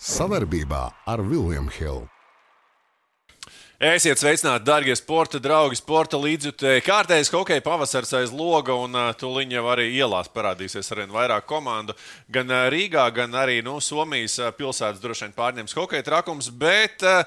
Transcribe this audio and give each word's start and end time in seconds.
Savarbībā 0.00 0.86
ar 1.12 1.20
Vilniņu 1.20 1.74
Hildu. 1.76 2.08
Esiet 3.80 4.20
sveicināti, 4.20 4.64
darbie 4.64 4.94
sporta 4.96 5.38
draugi, 5.40 5.76
sporta 5.76 6.16
līdzjutēji. 6.20 6.82
Kārtējais 6.84 7.30
hokeja 7.32 7.62
pavasars 7.64 8.12
aiz 8.16 8.32
loga, 8.32 8.76
un 8.76 8.96
tūlīt 9.20 9.52
jau 9.52 9.62
arī 9.72 9.86
ielās 9.96 10.28
parādīsies 10.32 10.88
ar 10.92 11.02
vien 11.02 11.12
vairāk 11.12 11.46
komandu. 11.48 11.96
Gan 12.32 12.52
Rīgā, 12.72 13.06
gan 13.16 13.36
arī 13.40 13.62
nu, 13.64 13.78
Somijas 13.80 14.36
pilsētas 14.56 15.00
droši 15.00 15.26
vien 15.26 15.36
pārņems 15.36 15.76
hokeja 15.76 16.04
trakums. 16.08 16.48
Bet 16.52 17.04
uh, 17.04 17.24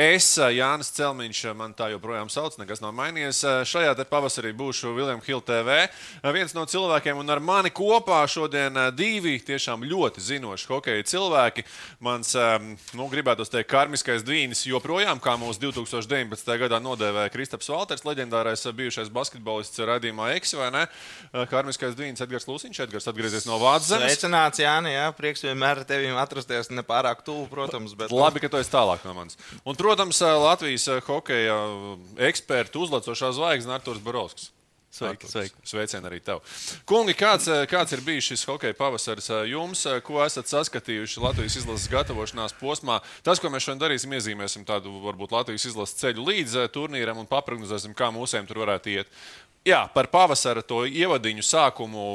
Es, 0.00 0.30
Jānis 0.38 0.88
Celmiņš, 0.96 1.38
man 1.58 1.74
tā 1.76 1.90
joprojām 1.92 2.30
sauc, 2.32 2.54
nekas 2.56 2.80
nav 2.80 2.94
mainījies. 2.96 3.42
Šajā 3.68 3.92
pavasarī 4.08 4.54
būšu 4.56 4.94
Viljams 4.96 5.26
Hilde 5.26 5.44
TV. 5.50 5.74
Viens 6.32 6.54
no 6.56 6.62
cilvēkiem, 6.64 7.18
un 7.20 7.28
ar 7.28 7.42
mani 7.44 7.68
kopā 7.68 8.22
šodien 8.24 8.78
divi 8.96 9.34
tiešām 9.44 9.84
ļoti 9.84 10.24
zinoši 10.24 10.68
hokeja 10.70 11.04
cilvēki. 11.10 11.66
Mans, 12.06 12.32
nu, 12.96 13.08
gribētu 13.12 13.44
teikt, 13.44 13.68
karmiskais 13.68 14.24
dvīnis 14.24 14.64
joprojām, 14.70 15.20
kā 15.20 15.34
mūsu 15.40 15.66
2019. 15.66 16.48
gadā 16.64 16.80
nodēvēja 16.80 17.34
Kristaps 17.34 17.68
Valters, 17.68 18.06
leģendārais 18.08 18.64
bijušais 18.80 19.12
basketbolists 19.12 19.84
radījumā 19.84 20.30
X, 20.38 20.56
vai 20.56 20.70
ne? 20.78 20.86
Karmiskais 21.52 21.92
dvīnis 21.98 22.24
Edgars 22.24 22.48
Lūsiņš, 22.48 22.80
Edgars 22.86 23.10
atgriezies 23.12 23.44
no 23.50 23.60
Vācijas. 23.60 24.00
Sveicināts, 24.00 24.64
Jāni, 24.64 24.96
jā, 24.96 25.12
prieks 25.20 25.44
vienmēr 25.44 25.84
ar 25.84 25.92
tevi 25.92 26.08
atrasties 26.24 26.72
nepārāk 26.72 27.20
tuvu, 27.26 27.44
protams. 27.52 27.92
Bet... 27.98 28.16
Labi, 28.16 28.40
ka 28.40 28.48
tu 28.48 28.62
esi 28.62 28.72
tālāk 28.72 29.04
no 29.04 29.18
manis. 29.18 29.36
Un, 29.60 29.76
protams, 29.90 30.20
Latvijas 30.20 30.86
hokeja 31.02 31.56
ekspertu 32.22 32.84
uzlacošā 32.84 33.32
zvaigzne 33.34 33.74
Arthurs 33.74 33.98
Barovskis. 33.98 34.52
Sveiki, 34.90 35.26
sveiki. 35.26 35.54
Sveicien 35.66 36.06
arī 36.06 36.20
tev. 36.22 36.42
Kungi, 36.86 37.14
kāds, 37.18 37.48
kāds 37.70 37.94
ir 37.94 38.02
bijis 38.06 38.28
šis 38.30 38.44
hokeja 38.46 38.74
pavasaris 38.78 39.26
jums? 39.50 39.82
Ko 40.06 40.18
esat 40.22 40.50
saskatījuši 40.50 41.22
Latvijas 41.22 41.58
izlases 41.58 41.90
gatavošanās 41.90 42.54
posmā? 42.58 43.00
Tas, 43.26 43.42
ko 43.42 43.50
mēs 43.50 43.66
šodien 43.66 43.82
darīsim, 43.82 44.14
iezīmēsim 44.14 44.66
tādu 44.66 44.94
varbūt 45.02 45.34
Latvijas 45.34 45.66
izlases 45.72 45.98
ceļu 45.98 46.26
līdz 46.26 46.56
turnīram 46.74 47.22
un 47.22 47.30
paprognozēsim, 47.30 47.94
kā 47.98 48.12
mūsiem 48.14 48.46
tur 48.46 48.62
varētu 48.62 48.94
iet. 48.94 49.10
Jā, 49.66 49.84
par 49.94 50.10
pavasara 50.10 50.62
to 50.62 50.84
ievadiņu 50.86 51.46
sākumu, 51.46 52.06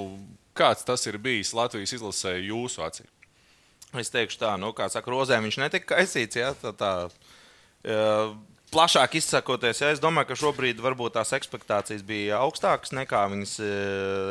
kāds 0.55 0.87
tas 0.87 1.03
ir 1.07 1.19
bijis 1.19 1.55
Latvijas 1.55 1.95
izlasē 1.99 2.37
jūsu 2.39 2.87
acīm? 2.87 3.11
Es 3.99 4.11
teikšu 4.11 4.39
tā, 4.41 4.55
nu, 4.59 4.71
kā 4.75 4.87
saka, 4.91 5.11
rozē 5.11 5.39
viņš 5.43 5.63
netika 5.63 5.95
kaisīts. 5.95 6.39
Jā, 6.39 6.51
tā, 6.59 6.75
tā, 6.75 6.91
Plašāk 8.75 9.15
izsakoties, 9.19 9.79
ja 9.83 9.91
es 9.93 10.01
domāju, 10.03 10.31
ka 10.31 10.39
šobrīd 10.41 10.81
varbūt 10.83 11.15
tās 11.15 11.31
expectācijas 11.37 12.03
bija 12.03 12.41
augstākas 12.43 12.91
nekā 12.97 13.21
viņas 13.31 13.55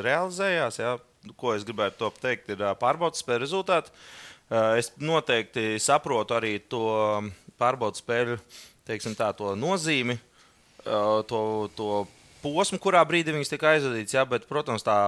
realizējās. 0.04 0.80
Ja. 0.82 0.96
Ko 1.40 1.54
es 1.56 1.64
gribētu 1.64 2.10
teikt, 2.20 2.50
ir 2.52 2.64
pārbaudas 2.76 3.22
spēļu 3.22 3.46
rezultāti. 3.46 3.94
Es 4.76 4.90
noteikti 5.00 5.78
saprotu 5.80 6.36
arī 6.36 6.58
to 6.68 6.82
pārbaudas 7.56 8.02
spēļu 8.04 8.36
teiksim, 8.84 9.14
tā, 9.16 9.30
to 9.32 9.54
nozīmi, 9.56 10.18
to, 10.84 11.40
to 11.78 12.02
posmu, 12.42 12.76
kurā 12.82 13.00
brīdī 13.08 13.32
viņas 13.32 13.54
tika 13.54 13.70
aizvadītas. 13.72 14.18
Ja, 14.18 14.26
bet, 14.28 14.44
protams, 14.50 14.84
tā 14.84 14.98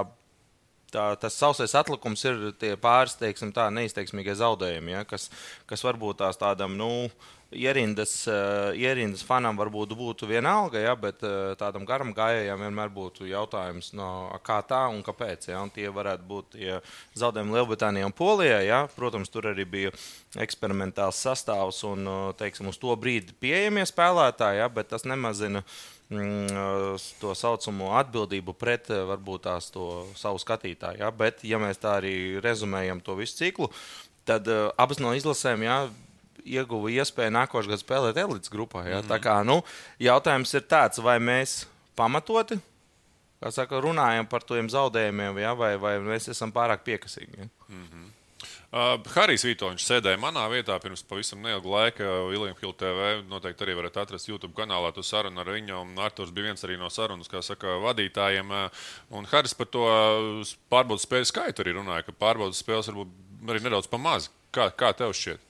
tā, 0.92 1.06
tas 1.20 1.36
sausais 1.36 1.74
atlikums 1.78 2.24
ir 2.28 2.50
tie 2.61 2.74
pāris 2.80 3.17
teiksim, 3.20 3.52
tā, 3.55 3.69
neizteiksmīgie 3.74 4.36
zaudējumi, 4.39 4.94
ja, 4.97 5.05
kas, 5.08 5.28
kas 5.69 5.84
varbūt 5.86 6.22
tās 6.22 6.41
tādam. 6.41 6.77
Nu, 6.78 7.08
ierindas, 7.56 8.12
uh, 8.28 8.70
ierindas 8.76 9.24
fanam 9.26 9.56
varbūt 9.58 9.94
būtu 9.96 10.28
vienalga, 10.30 10.80
ja, 10.82 10.92
bet 10.98 11.24
uh, 11.26 11.54
tādam 11.58 11.86
garam 11.88 12.12
gājējam 12.16 12.62
vienmēr 12.66 12.92
būtu 12.92 13.28
jautājums, 13.30 13.92
no, 13.96 14.28
kā 14.46 14.60
tā 14.68 14.84
un 14.92 15.02
kāpēc. 15.06 15.48
Ja, 15.50 15.62
un 15.64 15.72
tie 15.74 15.88
varētu 15.92 16.28
būt 16.28 16.54
tie 16.56 16.78
zaudējumi 17.18 17.56
Lielbritānijai 17.56 18.06
un 18.08 18.14
Polijai. 18.16 18.62
Ja. 18.68 18.84
Protams, 18.96 19.32
tur 19.32 19.50
arī 19.50 19.66
bija 19.66 19.92
eksperimentāls 20.40 21.20
sastāvs 21.24 21.82
un 21.88 22.06
uh, 22.06 22.22
teiksim, 22.38 22.70
uz 22.70 22.80
to 22.80 22.94
brīdi 23.00 23.36
pieejamie 23.40 23.86
spēlētāji, 23.88 24.62
ja, 24.62 24.70
bet 24.72 24.92
tas 24.92 25.08
nemazina 25.08 25.64
mm, 26.10 26.96
to 27.20 27.34
saucamo 27.36 27.92
atbildību 28.00 28.55
pret 28.58 28.90
varbūt 28.90 29.46
tās 29.48 29.70
savu 30.20 30.42
skatītāju. 30.42 31.02
Ja? 31.05 31.12
Bet, 31.14 31.45
ja 31.46 31.61
mēs 31.62 31.80
tā 31.83 31.98
arī 32.00 32.16
rezumējam 32.45 33.02
to 33.05 33.16
visu 33.18 33.40
ciklu, 33.40 33.70
tad 34.27 34.48
uh, 34.50 34.68
abas 34.80 35.00
no 35.02 35.14
izlasēm 35.16 35.64
ja, 35.66 35.86
ieguva 36.46 36.92
iespēju 36.95 37.34
nākošais 37.34 37.70
gads 37.73 37.84
spēlēt 37.84 38.20
elites 38.23 38.52
grupā. 38.52 38.86
Ja? 38.86 39.01
Mm 39.01 39.02
-hmm. 39.02 39.11
Tā 39.12 39.18
kā 39.20 39.36
nu, 39.45 39.62
jautājums 39.98 40.55
ir 40.55 40.62
tāds, 40.62 41.02
vai 41.02 41.18
mēs 41.18 41.67
pamatoti 41.96 42.61
saka, 43.51 43.80
runājam 43.80 44.27
par 44.27 44.42
tiem 44.42 44.68
zaudējumiem, 44.68 45.39
ja? 45.39 45.55
vai, 45.55 45.77
vai 45.77 45.98
mēs 45.98 46.30
esam 46.30 46.52
pārāk 46.52 46.84
piekasīgi. 46.84 47.39
Ja? 47.39 47.48
Mm 47.68 47.89
-hmm. 47.92 48.12
Uh, 48.77 48.98
Harijs 49.14 49.45
Vitoņš 49.46 49.84
sēdēja 49.86 50.18
manā 50.20 50.42
vietā 50.51 50.74
pirms 50.83 51.05
pavisam 51.07 51.39
neilga 51.40 51.70
laika. 51.70 52.08
Viljams 52.29 52.58
Hilde 52.61 52.77
TV 52.80 53.07
noteikti 53.30 53.64
arī 53.64 53.77
varat 53.78 53.96
atrast 54.02 54.28
YouTube 54.28 54.52
kanālā 54.58 54.90
to 54.92 55.05
sarunu 55.07 55.40
ar 55.40 55.46
viņu. 55.55 55.78
Arktūrs 56.02 56.34
bija 56.34 56.51
viens 56.51 56.67
arī 56.67 56.77
no 56.77 56.90
sarunas, 56.90 57.30
kā 57.30 57.42
saka, 57.46 57.78
vadītājiem. 57.84 58.52
Un 59.11 59.30
Harijs 59.30 59.55
par 59.55 59.70
to 59.70 59.86
pārbaudas 60.68 61.07
spēļu 61.07 61.30
skaitu 61.30 61.63
arī 61.63 61.77
runāja, 61.78 62.08
ka 62.08 62.13
pārbaudas 62.13 62.61
spēles 62.64 62.90
varbūt 62.90 63.48
arī 63.55 63.63
nedaudz 63.68 63.86
pamaz. 63.86 64.28
Kā, 64.51 64.68
kā 64.74 64.92
tev 64.98 65.14
šķiet? 65.14 65.45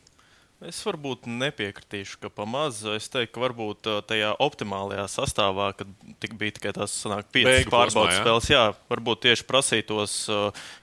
Es 0.64 0.78
varbūt 0.86 1.26
nepiekritīšu, 1.28 2.16
ka 2.22 2.30
pamaz. 2.32 2.78
Es 2.96 3.10
teiktu, 3.12 3.34
ka 3.34 3.42
varbūt 3.42 3.88
tajā 4.08 4.30
optimālajā 4.40 5.04
sastāvā, 5.12 5.66
kad 5.76 5.90
tik 6.22 6.38
bija 6.40 6.56
tikai 6.56 6.72
tās 6.78 6.94
piecas 7.34 7.68
pārbaudas 7.68 8.22
spēles, 8.22 8.48
jā, 8.48 8.62
varbūt 8.88 9.26
tieši 9.26 9.44
prasītos, 9.50 10.14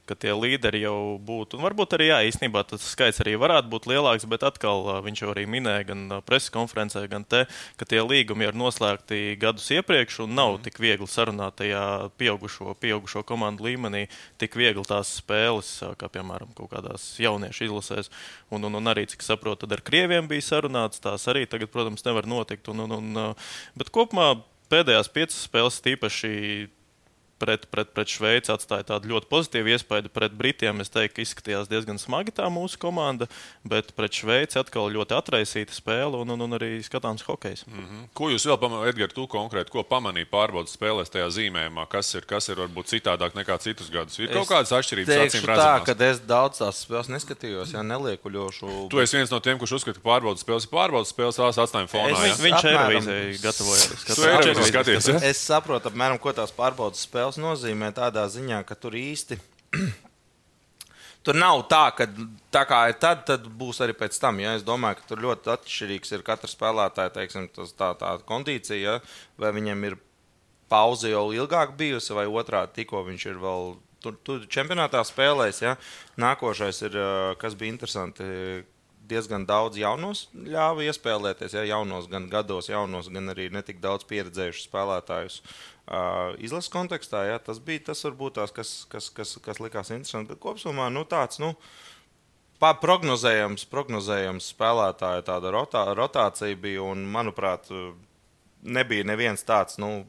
ka 0.10 0.16
tie 0.20 0.34
līderi 0.36 0.84
jau 0.84 1.16
būtu. 1.24 1.58
Un 1.58 1.64
varbūt 1.64 1.96
arī, 1.96 2.10
jā, 2.10 2.20
īstenībā 2.28 2.66
tas 2.68 2.84
skaits 2.92 3.22
arī 3.24 3.36
varētu 3.40 3.70
būt 3.72 3.88
lielāks, 3.88 4.28
bet 4.30 4.44
atkal 4.44 4.84
viņš 5.06 5.24
jau 5.24 5.30
arī 5.32 5.46
minēja 5.50 5.88
gan 5.94 6.02
preses 6.28 6.52
konferencē, 6.54 7.06
gan 7.12 7.24
te, 7.24 7.46
ka 7.80 7.88
tie 7.88 8.02
līgumi 8.04 8.50
ir 8.50 8.58
noslēgti 8.60 9.38
gadus 9.40 9.70
iepriekš 9.76 10.24
un 10.26 10.36
nav 10.36 10.58
mm. 10.58 10.64
tik 10.68 10.82
viegli 10.84 11.08
sarunāt 11.08 11.58
tajā 11.62 11.84
pieaugušo, 12.20 12.76
pieaugušo 12.84 13.24
komandu 13.28 13.70
līmenī, 13.70 14.06
tik 14.42 14.60
viegli 14.60 14.84
tās 14.88 15.16
spēles, 15.22 15.72
kā 16.00 16.12
piemēram 16.12 16.52
kaut 16.58 16.74
kādās 16.76 17.08
jauniešu 17.24 17.70
izlasēs. 17.70 18.12
Un, 18.54 18.68
un, 18.68 18.80
un 18.80 18.92
arī, 18.92 19.08
cik 19.10 19.24
saprotu, 19.26 19.64
tad 19.64 19.78
ar 19.78 19.86
krieviem 19.88 20.28
bija 20.30 20.44
sarunāts. 20.52 21.02
Tās 21.04 21.26
arī 21.32 21.48
tagad, 21.50 21.72
protams, 21.72 22.04
nevar 22.06 22.28
notikt. 22.30 22.68
Un, 22.74 22.84
un, 22.86 22.98
un, 23.00 23.40
bet 23.80 23.92
kopumā 23.94 24.34
pēdējās 24.74 25.12
piecas 25.14 25.44
spēles, 25.48 25.82
tīpaši 25.86 26.34
pret, 27.40 27.66
pret, 27.72 27.90
pret 27.94 28.10
Šveici 28.10 28.52
atstāja 28.54 28.86
tādu 28.94 29.12
ļoti 29.12 29.30
pozitīvu 29.32 29.74
iespaidu. 29.74 30.12
Pret 30.14 30.36
Britiem 30.38 30.82
es 30.84 30.92
teiktu, 30.94 31.16
ka 31.18 31.24
izskatījās 31.26 31.70
diezgan 31.72 32.00
smagi 32.02 32.34
tā 32.36 32.48
mūsu 32.54 32.80
komanda, 32.82 33.28
bet 33.68 33.94
pret 33.98 34.16
Šveici 34.16 34.60
atkal 34.62 34.92
ļoti 34.94 35.18
atraisīta 35.18 35.76
spēle 35.76 36.20
un, 36.22 36.34
un, 36.36 36.46
un 36.48 36.58
arī 36.58 36.78
skatāms 36.86 37.26
hokejs. 37.28 37.66
Mm 37.68 37.84
-hmm. 37.84 38.08
Ko 38.14 38.30
jūs 38.32 38.48
vēl 38.48 38.60
pamanījāt, 38.62 38.94
Edgars, 38.94 39.14
tu 39.18 39.28
konkrēti, 39.28 39.72
ko 39.74 39.84
pamanīji 39.84 40.30
pārbaudas 40.32 40.76
spēlēs 40.78 41.12
tajā 41.14 41.30
zīmējumā? 41.38 41.88
Kas 41.90 42.14
ir, 42.16 42.26
kas 42.26 42.50
ir 42.50 42.60
varbūt 42.62 42.92
citādāk 42.94 43.36
nekā 43.36 43.58
citus 43.60 43.90
gadus? 43.90 44.20
Ir 44.20 44.30
es 44.30 44.36
kaut 44.38 44.50
kādas 44.50 44.72
atšķirības 44.72 45.16
acīm 45.28 45.48
redzamās. 45.48 45.86
Tā, 45.88 45.96
ka 45.96 46.06
es 46.06 46.20
daudz 46.20 46.58
tās 46.64 46.84
spēles 46.86 47.10
neskatījos, 47.10 47.74
ja 47.74 47.84
neliekuļošu. 47.84 48.90
Tu 48.90 49.00
esi 49.00 49.18
viens 49.18 49.32
no 49.32 49.40
tiem, 49.40 49.60
kurš 49.60 49.80
uzskata, 49.80 50.00
ka 50.00 50.06
pārbaudas 50.10 50.44
spēles 50.46 50.68
ir 50.68 50.72
pārbaudas 50.72 51.10
spēles, 51.10 51.36
tās 51.36 51.58
atstājuma 51.58 51.92
fonā. 51.92 52.14
Es, 52.14 52.38
ja? 52.38 52.44
Viņš 52.44 52.64
ir 52.64 52.78
arī 52.78 53.38
gatavojies. 53.42 55.10
Es 55.24 55.38
saprotu, 55.38 55.90
apmēram, 55.90 56.20
ko 56.20 56.32
tās 56.36 56.52
pārbaudas 56.52 57.04
spēles 57.04 57.23
spēles 57.24 57.40
nozīmē 57.40 57.94
tādā 57.96 58.28
ziņā, 58.28 58.64
ka 58.68 58.76
tur 58.76 58.96
īsti. 58.96 59.40
Tur 61.24 61.38
nav 61.40 61.62
tā, 61.72 61.88
ka 61.96 62.04
tā 62.52 62.66
kā 62.68 62.90
ir 62.92 62.98
tad, 63.00 63.22
tad 63.24 63.46
būs 63.48 63.80
arī 63.80 63.94
pēc 63.96 64.18
tam. 64.20 64.42
Ja? 64.44 64.58
Es 64.58 64.64
domāju, 64.68 64.98
ka 65.00 65.08
tur 65.08 65.22
ļoti 65.24 65.54
atšķirīgs 65.54 66.12
ir 66.12 66.24
katra 66.28 66.50
spēlētāja 66.52 67.14
teiksim, 67.16 67.46
tas, 67.56 67.72
tā, 67.80 67.94
tā 67.96 68.10
kondīcija, 68.28 68.76
ja? 68.76 68.98
vai 69.40 69.54
viņam 69.56 69.86
ir 69.88 69.96
pauze 70.68 71.08
jau 71.14 71.30
ilgāk 71.32 71.78
bijusi, 71.80 72.12
vai 72.12 72.28
otrādi 72.28 72.82
tikko 72.82 73.06
viņš 73.08 73.26
ir 73.30 73.40
vēl 73.40 73.72
tur, 74.04 74.20
tur 74.28 74.44
čempionātā 74.52 75.00
spēlējis. 75.08 75.62
Ja? 75.64 75.78
Nākošais 76.20 76.84
ir, 76.90 77.00
kas 77.40 77.56
bija 77.56 77.72
interesanti, 77.72 78.28
diezgan 79.10 79.46
daudz 79.48 79.78
jaunos 79.80 80.28
ļāva 80.34 80.86
iespēlēties. 80.88 81.56
Ja, 81.58 81.64
jaunos, 81.68 82.08
gan 82.12 82.30
gados, 82.32 82.70
jaunos, 82.72 83.10
gan 83.14 83.34
arī 83.34 83.50
netik 83.54 83.82
daudz 83.84 84.08
pieredzējušus 84.10 84.68
spēlētājus 84.70 85.40
uh, 85.44 86.36
izlases 86.40 86.72
kontekstā. 86.74 87.26
Ja, 87.30 87.40
tas 87.44 87.60
bija 87.64 87.90
tas, 87.92 88.04
varbūt, 88.08 88.38
tās, 88.40 88.54
kas, 88.56 88.76
kas, 88.92 89.10
kas, 89.14 89.36
kas 89.44 89.60
likās 89.64 89.92
interesanti. 89.92 90.34
Bet 90.34 90.44
kopumā 90.44 90.90
nu, 90.94 91.08
tāds. 91.10 91.42
Nu, 91.44 91.56
Prognozējams, 92.64 93.66
prognozējams 93.68 94.46
spēlētāja 94.54 95.40
rotā, 95.52 95.82
rotācija 95.98 96.56
bija. 96.56 96.86
Un, 96.94 97.02
manuprāt, 97.12 97.68
nebija 98.64 99.04
neviens 99.04 99.44
tāds 99.44 99.76
nu, 99.84 100.06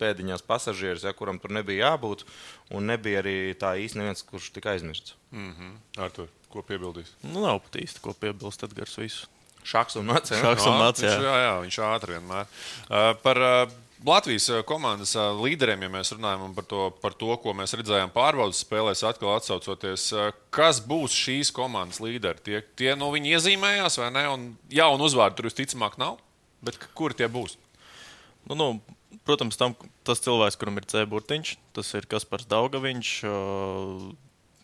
pēdiņās 0.00 0.44
pasažieris, 0.46 1.04
ja, 1.06 1.12
kuram 1.16 1.40
tur 1.42 1.54
nebija 1.54 1.92
jābūt. 1.92 2.24
Un 2.72 2.88
nebija 2.88 3.20
arī 3.22 3.36
tā 3.58 3.74
īsti 3.80 4.00
neviens, 4.00 4.24
kurš 4.28 4.52
tika 4.54 4.72
aizmirsts. 4.72 5.16
Mm 5.30 5.52
-hmm. 5.52 6.02
Artur. 6.04 6.28
Ko 6.52 6.62
piebildīs? 6.62 7.14
Nu, 7.22 7.40
nav 7.40 7.60
pat 7.64 7.80
īsti, 7.80 8.00
ko 8.00 8.12
piebilst 8.12 8.62
Edgars. 8.62 8.98
Visu. 8.98 9.26
Šāds 9.64 9.96
un 9.96 10.06
mācīja. 10.06 10.42
Šāds 10.42 10.66
un 10.66 10.80
mācīja. 10.80 11.22
Jā, 11.22 11.36
jā, 11.46 11.54
viņš 11.62 11.78
ātri 11.78 12.12
vienmēr. 12.16 12.46
Uh, 12.90 13.14
par 13.22 13.38
uh, 13.38 13.70
Latvijas 14.02 14.48
komandas 14.66 15.14
līderiem, 15.38 15.84
ja 15.84 15.88
mēs 15.92 16.10
runājam 16.16 16.54
par 16.56 16.64
to, 16.66 16.86
par 17.02 17.14
to 17.14 17.36
ko 17.42 17.52
mēs 17.54 17.74
redzējām 17.78 18.10
pārbaudas 18.10 18.64
spēlēs, 18.64 19.04
atkal 19.06 19.36
atsaucoties, 19.36 20.08
kas 20.50 20.80
būs 20.82 21.14
šīs 21.14 21.52
komandas 21.54 22.00
līderi? 22.02 22.42
Tie, 22.42 22.62
tie 22.78 22.96
no 22.98 23.12
viņi 23.14 23.36
iezīmējās 23.36 24.00
vai 24.02 24.10
ne? 24.10 24.24
Un 24.32 24.48
jaunu 24.74 25.06
uzvārdu 25.06 25.38
tur 25.38 25.50
visticamāk 25.50 25.94
nav, 26.02 26.18
bet 26.66 26.80
kur 26.98 27.14
tie 27.14 27.30
būs? 27.30 27.54
Nu, 28.50 28.58
nu, 28.58 28.68
protams, 29.28 29.58
tam, 29.60 29.76
tas 30.06 30.22
cilvēks, 30.24 30.58
kuram 30.60 30.80
ir 30.80 30.88
C 30.90 31.04
burtiņš, 31.08 31.54
tas 31.76 31.92
ir 31.98 32.08
Kaspars 32.10 32.48
Daugaviņš 32.50 33.12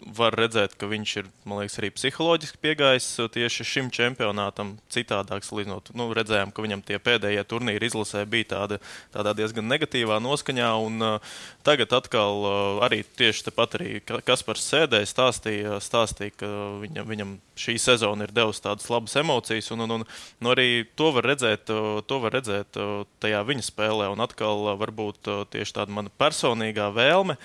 var 0.00 0.34
redzēt, 0.38 0.74
ka 0.78 0.86
viņš 0.88 1.12
ir 1.20 1.28
liekas, 1.48 1.76
arī 1.80 1.90
psiholoģiski 1.94 2.60
piegājis 2.62 3.06
tieši 3.34 3.66
šim 3.66 3.90
čempionātam. 3.94 4.76
Citādāk, 4.92 5.44
salīdzinot, 5.46 5.90
nu, 5.98 6.08
redzējām, 6.14 6.52
ka 6.54 6.64
viņam 6.64 6.82
tie 6.86 7.00
pēdējie 7.02 7.44
turnīri 7.48 7.88
izlasē 7.90 8.22
bija 8.30 8.50
tāda, 8.54 8.78
tādā 9.14 9.34
diezgan 9.38 9.66
negatīvā 9.70 10.20
noskaņā. 10.22 10.70
Un, 10.86 11.02
uh, 11.04 11.38
tagad 11.66 11.92
atkal 11.98 12.42
uh, 12.44 12.82
arī 12.86 13.02
tieši 13.18 13.48
tepat 13.48 13.78
arī 13.78 13.90
Kaspars 14.26 14.66
sēdēja, 14.70 15.10
stāstīja, 15.10 15.78
stāstīja 15.84 16.36
ka 16.38 16.50
viņam, 16.84 17.08
viņam 17.08 17.34
šī 17.58 17.78
sezona 17.82 18.28
ir 18.28 18.34
devusi 18.36 18.62
tādas 18.64 18.86
labas 18.92 19.16
emocijas. 19.18 19.72
Un, 19.74 19.86
un, 19.86 19.96
un, 19.98 20.06
un 20.42 20.52
arī 20.52 20.84
to 20.98 21.10
var 21.16 21.26
redzēt, 21.32 21.66
to 21.68 22.20
var 22.22 22.38
redzēt 22.38 22.78
tajā 23.22 23.42
viņa 23.50 23.66
spēlē. 23.66 24.12
Un 24.14 24.22
atkal 24.22 24.70
varbūt 24.78 25.32
tieši 25.54 25.80
tāda 25.80 25.98
mana 25.98 26.14
personīgā 26.22 26.92
vēlme 26.94 27.38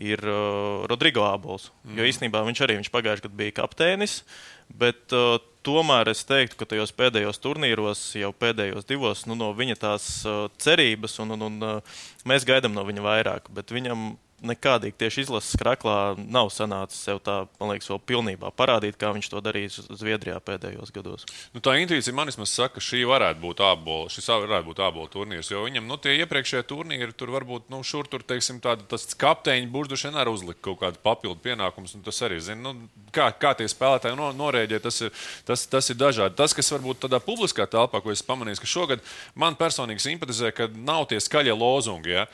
ir 0.00 0.22
uh, 0.24 0.84
Rodrigo 0.88 1.24
Abols. 1.28 1.70
Mm. 1.84 1.98
Jo 1.98 2.08
īstenībā 2.08 2.42
viņš 2.46 2.64
arī 2.64 2.78
viņš 2.78 2.90
pagājušajā 2.94 3.26
gadā 3.26 3.38
bija 3.42 3.56
kapteinis, 3.60 4.20
bet 4.68 5.12
uh, 5.16 5.36
tomēr 5.66 6.10
es 6.12 6.24
teiktu, 6.28 6.58
ka 6.58 6.68
tajos 6.72 6.94
pēdējos 6.96 7.40
turnīros, 7.42 8.02
jau 8.18 8.32
pēdējos 8.32 8.88
divos, 8.88 9.26
nu, 9.28 9.36
no 9.38 9.52
viņa 9.56 9.78
tās 9.82 10.08
uh, 10.26 10.46
cerības, 10.62 11.18
un, 11.22 11.36
un, 11.36 11.48
un 11.48 11.68
uh, 11.68 11.98
mēs 12.28 12.48
gaidām 12.48 12.74
no 12.76 12.86
viņa 12.88 13.04
vairāk. 13.04 13.50
Bet 13.54 13.74
viņam 13.74 14.12
nekādīgi 14.46 14.98
tieši 15.00 15.24
izlases 15.26 15.58
kraklā 15.60 16.14
nav 16.18 16.50
sanācis 16.54 17.02
sev 17.06 17.20
tā, 17.24 17.42
man 17.60 17.72
liekas, 17.72 17.90
vēl 17.92 18.00
pilnībā 18.10 18.52
parādīt, 18.56 18.98
kā 19.00 19.12
viņš 19.14 19.30
to 19.32 19.42
darījis 19.44 19.78
Zviedrijā 20.00 20.38
pēdējos 20.44 20.92
gados. 20.94 21.26
Nu, 21.54 21.62
tā 21.64 21.76
intuīcija 21.80 22.14
man 22.16 22.32
saka, 22.32 22.76
ka 22.76 22.84
šī 22.84 23.02
varētu 23.08 23.42
būt 23.42 23.62
ābola, 23.64 24.10
šis 24.12 24.30
varētu 24.32 24.68
būt 24.70 24.82
ābola 24.84 25.10
turnīrs, 25.12 25.50
jo 25.52 25.64
viņam 25.66 25.88
nu, 25.88 25.98
tie 26.02 26.16
iepriekšējie 26.22 26.66
turnīri 26.68 27.16
tur 27.16 27.32
varbūt 27.34 27.70
nu, 27.72 27.82
šur 27.86 28.08
tur, 28.10 28.24
teiksim, 28.26 28.60
tāda, 28.64 28.86
tas 28.90 29.06
kapteiņa 29.18 29.70
burduši 29.72 30.12
arī 30.12 30.32
uzlika 30.32 30.60
kaut 30.68 30.80
kādu 30.82 31.02
papildu 31.02 31.40
pienākumus, 31.44 31.96
un 31.98 32.04
tas 32.06 32.18
arī, 32.26 32.40
zin, 32.42 32.62
nu, 32.64 32.74
kā, 33.14 33.28
kā 33.36 33.54
tie 33.58 33.68
spēlētāji 33.70 34.18
no, 34.18 34.30
norēģē, 34.36 34.80
tas 34.82 35.00
ir, 35.06 35.12
tas, 35.48 35.66
tas 35.70 35.90
ir 35.92 35.98
dažādi. 36.00 36.36
Tas, 36.38 36.54
kas 36.56 36.72
varbūt 36.74 37.04
tādā 37.06 37.20
publiskā 37.22 37.66
telpā, 37.70 38.02
ko 38.02 38.14
es 38.14 38.24
pamanīju, 38.26 38.62
ka 38.62 38.70
šogad 38.70 39.04
man 39.38 39.58
personīgi 39.58 40.04
simpatizē, 40.04 40.52
ka 40.56 40.68
nav 40.72 41.08
tie 41.10 41.20
skaļie 41.22 41.54
lozungi. 41.56 42.16
Ja? 42.16 42.26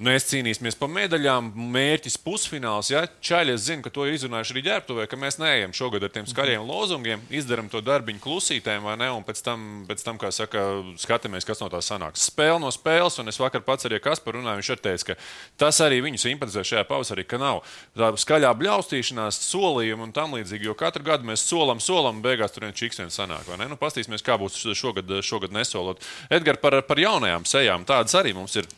Mēs 0.00 0.24
cīnīsimies 0.30 0.78
par 0.80 0.88
medaļām, 0.88 1.50
mērķis 1.74 2.14
pusfināls. 2.24 2.88
Ja? 2.88 3.02
Čaļi, 3.20 3.52
es 3.52 3.66
zinu, 3.66 3.82
ka 3.84 3.90
to 3.92 4.06
ir 4.08 4.14
izrunājuši 4.16 4.54
arī 4.54 4.62
ģērbtuvē, 4.64 5.04
ka 5.10 5.18
mēs 5.20 5.36
neejam 5.42 5.74
šogad 5.76 6.06
ar 6.06 6.12
tiem 6.14 6.28
skaļiem 6.30 6.64
lozungiem, 6.64 7.20
izdarām 7.36 7.68
to 7.68 7.82
darbiņu 7.84 8.22
klusītēm, 8.24 8.86
vai 8.88 8.96
ne? 8.96 9.10
Un 9.12 9.26
pēc 9.28 9.44
tam, 9.44 9.66
pēc 9.90 10.06
tam 10.06 10.16
kā 10.22 10.32
saka, 10.32 10.64
skatāmies, 11.04 11.44
kas 11.44 11.60
no 11.60 11.68
tā 11.68 11.82
sanāks. 11.84 12.24
Spēle 12.30 12.56
no 12.64 12.72
spēles, 12.72 13.20
un 13.20 13.28
es 13.28 13.40
vakar 13.42 13.60
pats 13.66 13.90
arī 13.90 14.00
Kasparu 14.00 14.40
runāju, 14.40 14.62
viņš 14.62 14.72
arī 14.72 14.86
teica, 14.88 15.10
ka 15.10 15.18
tas 15.66 15.84
arī 15.84 16.00
viņu 16.08 16.24
simpatizē 16.24 16.64
šajā 16.72 16.88
pavasarī, 16.88 17.28
ka 17.28 17.36
nav 17.36 17.60
tā 17.92 18.08
skaļā 18.24 18.56
bļaustīšanās, 18.56 19.44
solījuma 19.52 20.08
un 20.08 20.16
tam 20.16 20.32
līdzīgi. 20.38 20.70
Jo 20.72 20.80
katru 20.80 21.10
gadu 21.12 21.28
mēs 21.28 21.44
solam, 21.44 21.76
solam, 21.76 22.22
un 22.22 22.24
beigās 22.24 22.56
tur 22.56 22.64
viens 22.64 22.80
čiks 22.80 23.04
viens 23.04 23.20
sanāk. 23.20 23.52
Nu, 23.60 23.76
pastīsimies, 23.76 24.24
kā 24.24 24.40
būs 24.40 24.62
šogad, 24.72 25.18
šogad 25.20 25.52
nesolot. 25.52 26.00
Edgars 26.32 26.64
par, 26.64 26.80
par 26.88 27.04
jaunajām 27.04 27.44
sejām. 27.44 27.84
Tādas 27.84 28.16
arī 28.16 28.32
mums 28.32 28.56
ir 28.56 28.68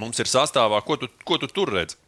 mums 0.00 0.20
ir 0.22 0.30
sastāvā. 0.30 0.80
Ko 0.86 0.96
tu, 1.00 1.08
ko 1.24 1.38
tu 1.40 1.50
tur 1.50 1.72
redzi? 1.74 1.98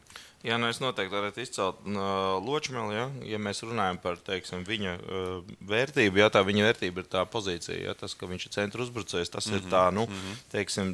Jā, 0.45 0.55
nu 0.61 0.67
es 0.69 0.77
noteikti 0.79 1.15
varētu 1.15 1.41
izcelt 1.41 1.79
uh, 1.89 2.37
ločmeli, 2.45 2.93
ja? 2.93 3.05
ja 3.25 3.39
mēs 3.41 3.63
runājam 3.65 3.97
par 3.99 4.19
teiksim, 4.21 4.61
viņa 4.67 4.93
uh, 4.97 5.55
vērtību. 5.67 6.21
Jā, 6.21 6.29
tā 6.31 6.43
viņa 6.45 6.67
vērtība 6.67 7.01
ir 7.01 7.09
tā 7.09 7.23
pozīcija, 7.27 7.79
ja? 7.89 7.95
tas, 7.97 8.13
ka 8.15 8.29
viņš 8.29 8.45
ir 8.45 8.53
centra 8.53 8.85
uzbrucējs. 8.85 9.33
Tas 9.33 9.49
mm 9.49 9.55
-hmm. 9.55 9.65
ir 9.65 9.73
tā, 9.73 9.83
nu, 9.91 10.05
mm 10.05 10.13
-hmm. 10.13 10.43
teiksim, 10.53 10.93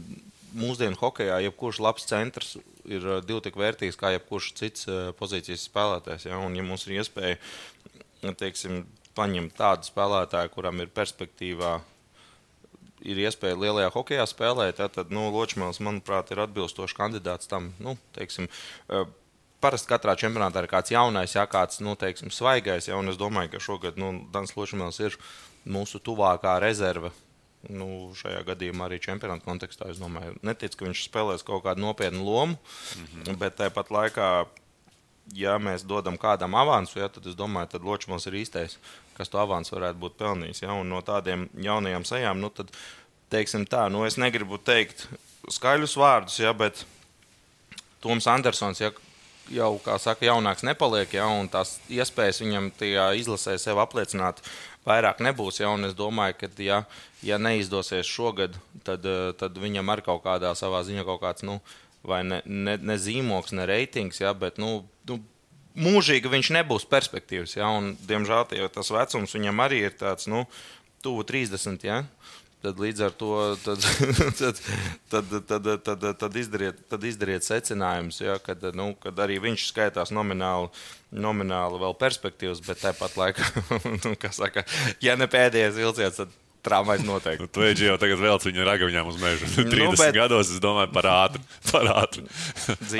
mūsdienu 0.55 0.97
hokeja, 0.97 1.41
jebkurš 1.43 1.79
labs 1.83 2.07
centrs 2.07 2.55
ir 2.85 3.05
uh, 3.05 3.19
divi 3.25 3.41
tik 3.41 3.55
vērtīgs 3.59 3.99
kā 3.99 4.13
jebkurš 4.15 4.53
cits 4.53 4.87
uh, 4.87 5.11
pozīcijas 5.19 5.67
spēlētājs. 5.69 6.25
Ja? 6.29 6.37
Un, 6.37 6.55
ja 6.55 6.63
mums 6.63 6.87
ir 6.87 7.01
iespēja 7.01 7.37
teiksim, 8.39 8.85
paņemt 9.15 9.57
tādu 9.57 9.89
spēlētāju, 9.91 10.49
kuram 10.55 10.79
ir 10.79 10.87
perspektīvā 10.87 11.81
ir 13.03 13.19
iespēja 13.25 13.59
lielajā 13.59 13.89
hokeja 13.93 14.27
spēlēt, 14.29 14.79
tad 14.95 15.11
nu, 15.13 15.27
Ločmēls, 15.33 15.81
manuprāt, 15.83 16.31
ir 16.33 16.43
atbilstošs 16.45 16.95
kandidāts 16.97 17.51
tam. 17.51 17.73
Nu, 17.83 17.97
teiksim, 18.17 18.49
Parasti 19.63 19.87
katrā 19.87 20.17
čempionātā 20.19 20.59
ir 20.59 20.67
kāds 20.67 20.91
jaunais, 20.91 21.37
jā, 21.37 21.45
kāds 21.47 21.79
nu, 21.79 21.93
teiksim, 21.95 22.33
svaigais. 22.35 22.89
Jā, 22.89 22.97
es 23.07 23.19
domāju, 23.19 23.53
ka 23.53 23.61
šogad 23.63 23.99
nu, 24.01 24.09
Dans 24.33 24.51
Ločmēls 24.57 24.99
ir 24.99 25.15
mūsu 25.63 26.01
tuvākā 26.03 26.57
rezerve. 26.59 27.13
Nu, 27.71 28.11
šajā 28.19 28.41
gadījumā 28.43 28.89
arī 28.89 28.97
čempionāta 28.99 29.45
kontekstā 29.45 29.87
es 29.93 30.01
domāju, 30.01 30.35
neticu, 30.43 30.81
ka 30.81 30.89
viņš 30.89 31.05
spēlēs 31.05 31.47
kaut 31.47 31.63
kādu 31.63 31.79
nopietnu 31.85 32.25
lomu. 32.25 32.57
Mm 32.57 33.07
-hmm. 33.07 33.39
Bet 33.39 33.55
tāpat 33.61 33.87
laikā 33.87 34.27
ja 35.31 35.55
mēs 35.61 35.85
dodam 35.87 36.17
kādam 36.19 36.55
avansu, 36.59 36.99
ja, 36.99 37.07
tad 37.11 37.27
es 37.29 37.37
domāju, 37.39 37.71
ka 37.71 37.81
Ločmans 37.83 38.27
ir 38.27 38.39
īstais, 38.41 38.77
kas 39.17 39.31
to 39.31 39.41
avansu 39.41 39.77
varētu 39.77 40.01
būt 40.01 40.17
pelnījis. 40.19 40.63
Ja, 40.65 40.73
un 40.77 40.91
no 40.93 41.01
tādiem 41.05 41.47
jaunajām 41.59 42.05
sajām, 42.07 42.41
nu, 42.43 42.51
tad, 42.53 42.73
teiksim 43.33 43.65
tā, 43.69 43.87
nu, 43.93 44.03
es 44.07 44.19
negribu 44.21 44.59
teikt 44.61 45.07
skaļus 45.51 45.97
vārdus, 45.99 46.39
ja, 46.43 46.53
bet 46.55 46.85
Toms 48.03 48.27
Andersons, 48.27 48.81
ja, 48.83 48.91
jau, 49.51 49.71
kā 49.83 49.97
saka, 50.01 50.27
jaunāks 50.27 50.65
nepaliek, 50.67 51.15
ja, 51.17 51.27
un 51.31 51.49
tās 51.51 51.77
iespējas 51.91 52.41
viņam 52.43 52.69
tajā 52.79 53.09
izlasē 53.19 53.57
sev 53.61 53.81
apliecināt 53.83 54.43
vairāk 54.87 55.23
nebūs. 55.23 55.61
Ja, 55.61 55.71
es 55.87 55.95
domāju, 55.97 56.37
ka, 56.41 56.51
ja, 56.63 56.83
ja 57.23 57.39
neizdosies 57.39 58.09
šogad, 58.09 58.57
tad, 58.87 59.07
tad 59.39 59.59
viņam 59.59 59.93
ar 59.93 60.03
kaut 60.05 60.23
kādā 60.25 60.53
savā 60.59 60.83
ziņā 60.87 61.05
kaut 61.07 61.23
kāds. 61.23 61.45
Nu, 61.47 61.59
vai 62.03 62.23
ne, 62.27 62.41
ne, 62.45 62.77
ne 62.77 62.97
zīmogs, 62.99 63.55
ne 63.55 63.67
reitings, 63.69 64.19
ja, 64.23 64.33
bet 64.35 64.59
nu, 64.59 64.81
nu, 65.09 65.21
mūžīgi 65.79 66.31
viņš 66.31 66.53
nebūs 66.59 66.87
perspektīvs. 66.89 67.57
Ja, 67.57 67.71
un, 67.73 67.93
diemžēl 68.07 68.69
tas 68.73 68.93
vecums 68.93 69.35
viņam 69.35 69.63
arī 69.65 69.85
ir 69.87 69.95
tāds, 69.99 70.29
nu, 70.31 70.45
tuvu 71.05 71.25
30. 71.27 71.83
Ja. 71.87 72.03
Tad 72.63 72.77
līdz 72.79 73.01
ar 73.03 73.15
to 73.19 73.37
tad, 73.59 73.83
tad, 74.39 74.59
tad, 75.11 75.33
tad, 75.49 75.65
tad, 75.83 76.05
tad, 76.15 76.37
izdariet, 76.39 76.77
tad 76.87 77.03
izdariet 77.03 77.43
secinājumus, 77.43 78.21
ja, 78.23 78.37
kad, 78.39 78.63
nu, 78.77 78.93
kad 79.03 79.19
arī 79.19 79.35
viņš 79.43 79.65
skaitās 79.73 80.13
nomināli, 80.15 80.69
nomināli 81.11 81.81
vēl 81.81 81.97
perspektīvs, 81.99 82.63
bet 82.63 82.79
tāpat 82.85 83.19
laikā, 83.19 83.49
nu, 84.05 84.15
saka, 84.31 84.63
ja 85.03 85.17
ne 85.19 85.27
pēdējais 85.27 85.75
vilciens, 85.75 86.21
tad 86.21 86.31
Tramvajs 86.63 87.03
noteikti. 87.03 87.43
Nu, 87.43 87.49
tu 87.51 87.63
ej 87.67 87.81
jau 87.83 87.95
tagad 87.99 88.21
vēl 88.21 88.37
viņu 88.39 88.67
ragaviņām 88.67 89.09
uz 89.11 89.17
mežu. 89.19 89.49
30 89.51 89.73
nu, 89.83 89.89
bet... 90.01 90.13
gados 90.15 90.51
es 90.53 90.61
domāju 90.63 90.93
par 90.95 91.09
ātru. 91.11 91.41
Par 91.73 91.89
ātru. 91.89 92.23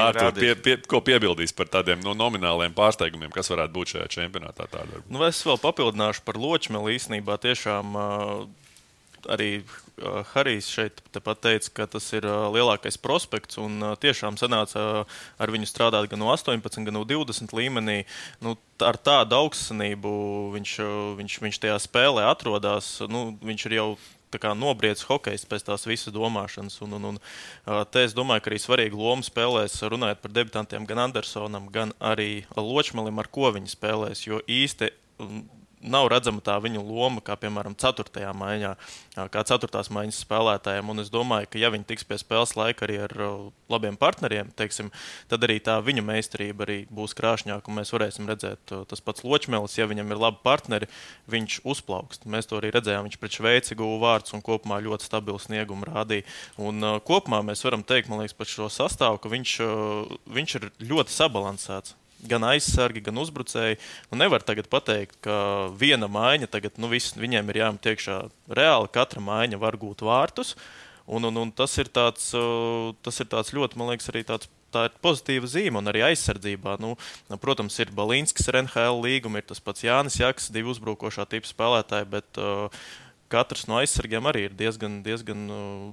Artur, 0.01 0.33
pie, 0.35 0.49
pie, 0.65 0.75
ko 0.89 0.99
piebildīs 1.05 1.53
par 1.55 1.69
tādiem 1.71 2.01
no 2.01 2.11
nu, 2.11 2.23
nomināliem 2.23 2.73
pārsteigumiem, 2.75 3.31
kas 3.33 3.51
varētu 3.53 3.75
būt 3.75 3.93
šajā 3.93 4.07
čempionātā? 4.17 4.65
Tāda, 4.71 5.03
nu, 5.07 5.21
es 5.27 5.39
vēl 5.45 5.59
papildināšu 5.61 6.25
par 6.25 6.39
ločmeli 6.41 6.97
īstenībā 6.97 7.37
tiešām. 7.43 7.95
Uh, 7.95 8.63
arī 9.31 9.63
Harijs 10.01 10.67
šeit 10.73 11.01
teica, 11.13 11.69
ka 11.73 11.85
tas 11.85 12.07
ir 12.17 12.25
lielākais 12.25 12.97
prospekts. 12.97 13.59
Un 13.61 13.93
tiešām 14.01 14.39
sanāca 14.41 15.05
ar 15.05 15.53
viņu 15.53 15.69
strādāt 15.69 16.09
gan 16.09 16.23
no 16.23 16.31
18, 16.33 16.81
gan 16.87 16.97
no 16.97 17.03
20 17.05 17.53
līmenī. 17.53 18.03
Nu, 18.41 18.57
ar 18.81 18.97
tādu 18.97 19.37
augstsanību 19.43 20.15
viņš, 20.55 20.73
viņš, 21.21 21.37
viņš 21.45 21.61
tajā 21.65 21.77
spēlē 21.85 22.25
atrodas. 22.31 22.97
Nu, 23.09 23.31
viņš 23.41 23.69
ir 23.69 23.77
jau 23.79 23.87
nobriedzis 24.57 25.05
hokejs 25.05 25.45
pēc 25.45 25.67
tās 25.69 25.85
visas 25.85 26.13
domāšanas. 26.13 26.79
Un, 26.81 26.97
un, 26.97 27.09
un, 27.13 27.21
te 27.93 28.03
es 28.03 28.15
domāju, 28.17 28.41
ka 28.41 28.49
arī 28.51 28.59
svarīgu 28.59 28.97
lomu 28.97 29.21
spēlēs 29.21 29.77
runājot 29.85 30.23
par 30.23 30.33
debitantiem 30.33 30.87
gan 30.89 31.05
Andersonam, 31.05 31.69
gan 31.69 31.93
arī 32.01 32.45
Ločmelim, 32.57 33.19
ar 33.21 33.29
ko 33.29 33.53
viņi 33.53 33.69
spēlēs. 33.75 34.25
Jo 34.25 34.41
īsti 34.49 34.89
nav 35.83 36.07
redzama 36.11 36.41
tā 36.43 36.55
viņa 36.63 36.81
loma, 36.83 37.21
kā 37.23 37.35
piemēram 37.39 37.75
4. 37.79 38.23
maiņā, 38.37 38.71
kā 39.33 39.43
4. 39.49 39.83
maiņas 39.93 40.21
spēlētājiem. 40.23 40.89
Un 40.93 41.03
es 41.03 41.11
domāju, 41.13 41.49
ka 41.51 41.61
ja 41.61 41.71
viņi 41.73 41.87
tiks 41.89 42.07
pie 42.07 42.17
spēles 42.21 42.55
laika 42.59 42.87
arī 42.87 42.99
ar 43.05 43.15
labiem 43.71 43.97
partneriem, 43.99 44.51
teiksim, 44.57 44.91
tad 45.31 45.45
arī 45.45 45.59
tā 45.63 45.77
viņa 45.83 46.03
meistarība 46.05 46.67
arī 46.67 46.77
būs 46.93 47.15
krāšņāka. 47.17 47.73
Mēs 47.73 47.93
varēsim 47.95 48.29
redzēt, 48.29 48.75
tas 48.89 49.03
pats 49.03 49.25
Ločmēlis, 49.25 49.77
ja 49.79 49.89
viņam 49.89 50.13
ir 50.13 50.21
labi 50.25 50.43
partneri, 50.45 50.89
viņš 51.31 51.61
uzplaukst. 51.67 52.27
Mēs 52.29 52.49
to 52.49 52.59
arī 52.59 52.73
redzējām. 52.75 53.07
Viņš 53.09 53.19
pret 53.21 53.39
Šveici 53.39 53.79
guva 53.79 53.99
vārdus 54.07 54.35
un 54.37 54.45
kopumā 54.45 54.79
ļoti 54.83 55.09
stabilu 55.09 55.41
sniegumu 55.41 55.89
rādīja. 55.89 56.27
Un, 56.61 56.83
kopumā 57.05 57.41
mēs 57.45 57.65
varam 57.65 57.83
teikt, 57.87 58.11
man 58.11 58.23
liekas, 58.23 58.37
par 58.37 58.49
šo 58.49 58.69
sastāvu, 58.71 59.21
ka 59.23 59.31
viņš, 59.33 59.57
viņš 60.37 60.57
ir 60.59 60.71
ļoti 60.93 61.15
sabalansēts 61.15 61.97
gan 62.29 62.45
aizsargi, 62.47 63.03
gan 63.03 63.19
uzbrucēji. 63.21 63.79
Nu, 64.11 64.19
nevar 64.21 64.45
tagad 64.45 64.69
pateikt, 64.71 65.19
ka 65.25 65.35
viena 65.79 66.09
maiņa, 66.11 66.49
tagad 66.53 66.79
nu, 66.81 66.89
viss, 66.91 67.17
viņiem 67.19 67.51
ir 67.51 67.61
jāmet 67.63 67.91
iekšā 67.93 68.17
reāli. 68.59 68.91
Katra 68.93 69.23
maiņa 69.23 69.61
var 69.61 69.79
gūt 69.81 70.05
vārtus. 70.05 70.55
Un, 71.03 71.27
un, 71.27 71.35
un 71.41 71.49
tas, 71.51 71.73
ir 71.81 71.89
tāds, 71.91 72.29
tas 73.03 73.17
ir 73.19 73.27
tāds 73.31 73.51
ļoti, 73.55 73.79
man 73.79 73.91
liekas, 73.91 74.07
arī 74.13 74.23
tāds 74.27 74.47
tā 74.73 74.87
ir 74.87 74.97
pozitīva 75.03 75.49
zīme 75.49 75.79
un 75.79 75.91
arī 75.91 76.03
aizsardzībā. 76.09 76.77
Nu, 76.81 76.95
protams, 77.41 77.77
ir 77.83 77.93
Balinskis 77.95 78.49
ar 78.49 78.61
NHL 78.63 79.01
līgumu, 79.03 79.39
ir 79.39 79.47
tas 79.49 79.61
pats 79.63 79.85
Jānis 79.85 80.19
Jaks, 80.21 80.49
divi 80.53 80.71
uzbrukošā 80.73 81.27
tipa 81.29 81.49
spēlētāji, 81.49 82.09
bet 82.15 82.41
uh, 82.41 82.85
katrs 83.33 83.67
no 83.69 83.79
aizsargiem 83.81 84.29
arī 84.29 84.47
ir 84.47 84.57
diezgan, 84.57 85.01
diezgan 85.05 85.45
uh, 85.51 85.91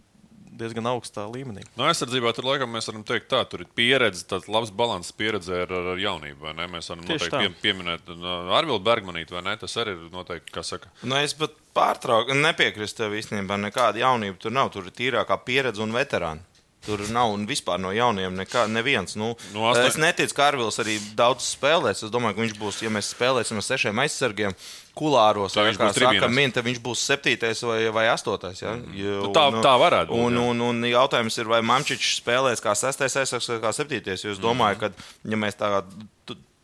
diezgan 0.59 0.89
augstā 0.91 1.25
līmenī. 1.31 1.63
No 1.79 1.87
aizsardzībā 1.89 2.33
tur 2.37 2.49
laikam 2.49 2.73
mēs 2.75 2.89
varam 2.91 3.05
teikt, 3.07 3.29
tā 3.31 3.43
tur 3.49 3.65
ir 3.65 3.71
pieredze, 3.77 4.25
tāds 4.29 4.49
labs 4.51 4.73
balans 4.75 5.13
pieredzē 5.17 5.63
ar, 5.65 5.75
ar 5.95 6.01
jaunību. 6.03 6.53
Mēs 6.61 6.91
varam 6.93 7.07
Tieši 7.07 7.31
noteikti 7.31 7.41
pie, 7.41 7.63
pieminēt 7.65 8.13
Arvildu 8.59 8.83
Bergmanītu, 8.87 9.37
vai 9.39 9.45
ne? 9.47 9.57
Tas 9.61 9.77
arī 9.81 9.97
ir 9.97 10.13
noteikti, 10.15 10.53
kā 10.55 10.65
saka. 10.67 10.91
Nu, 11.03 11.17
es 11.21 11.37
pat 11.39 11.55
pārtraucu, 11.77 12.35
nepiekrītu 12.37 12.99
tev 12.99 13.17
īstenībā, 13.21 13.59
nekāda 13.63 14.03
jaunība 14.03 14.41
tur 14.43 14.55
nav. 14.55 14.73
Tur 14.75 14.91
ir 14.91 14.97
tīrākā 14.97 15.39
pieredze 15.47 15.85
un 15.85 15.95
veterāni. 15.95 16.43
Tur 16.87 17.03
nav 17.13 17.35
vispār 17.45 17.81
no 17.83 17.91
jauniem 17.93 18.39
nekā, 18.39 18.65
neviens. 18.73 19.13
Nu, 19.21 19.35
no 19.53 19.67
astoņ... 19.69 19.89
Es 19.91 19.99
neticu, 20.01 20.33
ka 20.37 20.47
Arvils 20.49 20.81
arī 20.81 20.97
daudz 21.17 21.51
spēlēs. 21.53 22.01
Es 22.07 22.13
domāju, 22.13 22.39
ka 22.39 22.45
viņš 22.47 22.55
būs, 22.57 22.79
ja 22.87 22.93
mēs 22.95 23.11
spēlēsim 23.13 23.61
ar 23.61 23.67
sešiem 23.67 24.01
aizsargiem, 24.01 24.57
kulāros, 24.97 25.53
tā 25.57 25.67
viņš, 25.67 25.81
būs 25.81 26.01
saka, 26.01 26.31
min, 26.33 26.55
viņš 26.57 26.81
būs 26.85 27.05
septītais 27.11 27.61
vai, 27.69 27.79
vai 27.93 28.07
astotais. 28.13 28.65
Ja? 28.65 28.73
Mm. 28.79 28.97
Jo, 28.97 29.21
nu, 29.27 29.33
tā, 29.37 29.47
un, 29.53 29.61
tā 29.65 29.75
varētu 29.81 30.15
būt. 30.15 30.25
Un, 30.25 30.41
un, 30.41 30.67
un 30.71 30.89
jautājums 30.89 31.37
ir, 31.37 31.53
vai 31.53 31.61
Mamčičs 31.69 32.17
spēlēs 32.23 32.65
kā 32.65 32.73
sestais 32.79 33.19
aizsargs 33.21 33.53
vai 33.53 33.61
kā 33.67 33.75
septītais. 33.77 34.25
Jo 34.25 34.33
es 34.33 34.41
domāju, 34.41 34.81
mm. 34.81 34.81
ka, 34.81 35.19
ja 35.29 35.41
mēs 35.45 35.61
tā 35.61 35.75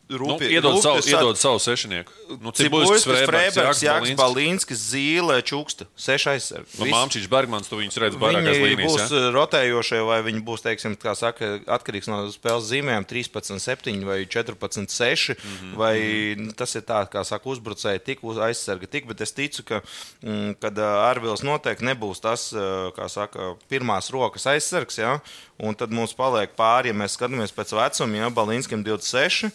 Rūpīgi, 0.06 0.52
nu, 0.52 0.54
iedod, 0.54 0.76
savu, 0.78 1.00
iedod 1.10 1.38
savu 1.40 1.58
sešinieku. 1.58 2.12
Nu, 2.38 2.52
Cibuļs, 2.54 3.02
Freibergs, 3.26 3.80
Jānis 3.82 4.12
Balīnskis, 4.14 4.84
Zīle, 4.92 5.40
Čuksta. 5.42 5.88
Seši 5.98 6.28
aizsargi. 6.36 6.76
Nu, 6.78 6.86
Māmčiņš, 6.92 7.26
Bergmans, 7.32 7.66
tu 7.66 7.80
viņus 7.80 7.98
redz 8.04 8.18
vairākās 8.22 8.60
līnijās. 8.62 8.86
Būs 8.86 9.14
ja? 9.16 9.32
rotējošie, 9.34 9.98
vai 10.06 10.20
viņi 10.28 10.44
būs, 10.46 10.62
teiksim, 10.62 10.94
kā 11.02 11.16
saka, 11.18 11.56
atkarīgs 11.78 12.06
no 12.12 12.20
spēles 12.30 12.68
zīmēm 12.70 13.08
13, 13.10 13.58
7 13.64 14.06
vai 14.06 14.20
14, 14.30 14.94
6. 14.94 15.34
Mm 15.34 15.42
-hmm. 15.42 15.74
Vai 15.82 15.96
mhm. 15.98 16.54
tas 16.54 16.78
ir 16.78 16.86
tā, 16.86 17.02
kā 17.10 17.26
saka, 17.26 17.50
uzbrucēji 17.50 18.04
tik, 18.06 18.22
uz 18.22 18.38
aizsarga 18.38 18.86
tik, 18.86 19.10
bet 19.10 19.26
es 19.26 19.34
ticu, 19.34 19.66
ka, 19.66 19.82
mm, 20.22 20.54
kad 20.62 20.78
Arvils 20.78 21.42
noteikti 21.42 21.82
nebūs 21.82 22.22
tas, 22.22 22.52
kā 22.94 23.10
saka, 23.10 23.56
pirmās 23.68 24.10
rokas 24.14 24.46
aizsargs, 24.46 25.02
ja? 25.02 25.18
un 25.58 25.74
tad 25.74 25.90
mums 25.90 26.14
paliek 26.14 26.54
pāri, 26.54 26.92
ja 26.92 26.94
mēs 26.94 27.18
skatāmies 27.18 27.50
pēc 27.50 27.74
vecuma, 27.74 28.16
ja 28.16 28.30
Balīnskim 28.30 28.84
26. 28.84 29.50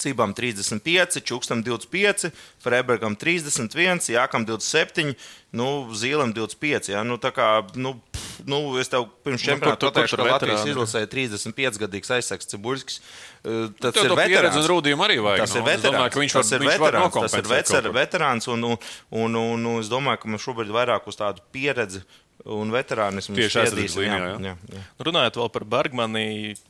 Cībām 0.00 0.34
35, 0.36 1.22
Čukstam 1.26 1.62
25, 1.66 2.30
Freibergam 2.62 3.16
31, 3.18 4.02
Jākam 4.14 4.46
27, 4.48 5.14
nu, 5.54 5.68
Zīlam 5.94 6.34
25. 6.36 6.92
Ja? 6.94 7.04
Nu, 7.06 7.18
kā, 7.18 7.50
nu, 7.78 7.96
pff, 8.12 8.24
nu, 8.46 8.58
es 8.80 8.90
tev 8.92 9.06
pirms 9.24 9.42
nu, 9.42 9.46
čempionāta 9.46 9.88
pateikšu, 9.88 10.18
ka 10.18 10.26
Latvijas 10.28 10.66
izlasē 10.68 11.04
35 11.10 11.80
gadīgs 11.82 12.12
aizsaks 12.16 12.50
Cibuļskis. 12.50 13.00
Uh, 13.44 13.68
tas 13.80 13.98
ir 14.00 14.14
veterāns. 14.16 14.58
Un 14.60 14.68
rūdījumu 14.72 15.06
arī 15.06 15.18
vajag. 15.24 15.44
Tas 15.44 15.56
ir 15.58 15.66
veterāns. 15.66 15.86
Domāju, 15.86 16.22
viņš 16.24 16.36
tas 16.38 16.52
var, 16.52 16.64
ir 16.64 16.72
veterāns. 16.72 17.18
Tas 17.20 17.38
ir 17.38 17.50
vecer, 17.50 17.90
veterāns 17.94 18.50
un, 18.52 18.68
un, 18.72 18.78
un, 19.10 19.40
un, 19.40 19.66
un 19.74 19.80
es 19.82 19.92
domāju, 19.92 20.22
ka 20.22 20.32
mums 20.32 20.46
šobrīd 20.46 20.72
vairāk 20.74 21.08
uz 21.10 21.20
tādu 21.20 21.44
pieredzi 21.54 22.04
un 22.44 22.68
veterānismu. 22.68 23.32
Tieši 23.38 23.60
aizsardzības 23.62 23.94
līnijā. 23.96 24.24
Jā. 24.28 24.34
Jā, 24.44 24.52
jā. 24.76 24.80
Runājot 25.06 25.38
vēl 25.40 25.50
par 25.54 25.64
Bergmani, 25.74 26.24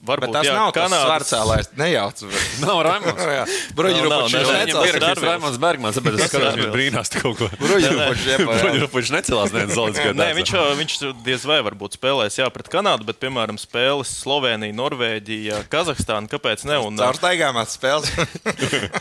varbūt 0.07 0.31
bet 0.31 0.37
tas 0.37 0.47
jā, 0.47 0.55
nav 0.55 0.71
Kanādas... 0.77 1.07
svarcēlājs. 1.09 1.71
Nejauc. 1.81 2.23
Bet... 2.31 2.45
nav 2.65 2.83
Raimonds. 2.87 3.25
Bruģirupučs 3.79 4.37
necēlās. 4.39 5.23
Raimonds 5.25 5.59
Bergmans, 5.65 5.99
bet 6.07 6.19
es 6.19 6.31
skatos, 6.31 6.59
viņš 6.61 6.71
brīnās 6.77 7.11
kaut 7.17 7.41
ko. 7.41 7.49
Bruģirupučs 7.59 9.11
necēlās 9.17 9.55
neviens 9.57 9.75
Zolickajā. 9.75 10.15
Nē, 10.15 10.29
viņš, 10.39 10.55
viņš 10.79 10.97
diez 11.27 11.49
vai 11.51 11.59
varbūt 11.67 11.99
spēlēs 11.99 12.39
jā 12.39 12.47
pret 12.55 12.71
Kanādu, 12.71 13.09
bet, 13.11 13.19
piemēram, 13.25 13.59
spēles 13.59 14.15
Slovenija, 14.21 14.79
Norvēģija, 14.79 15.65
Kazahstāna, 15.75 16.31
kāpēc 16.31 16.63
ne? 16.71 16.79
Un, 16.87 17.03
Caurstaigāmās 17.03 17.75
spēles. 17.75 18.15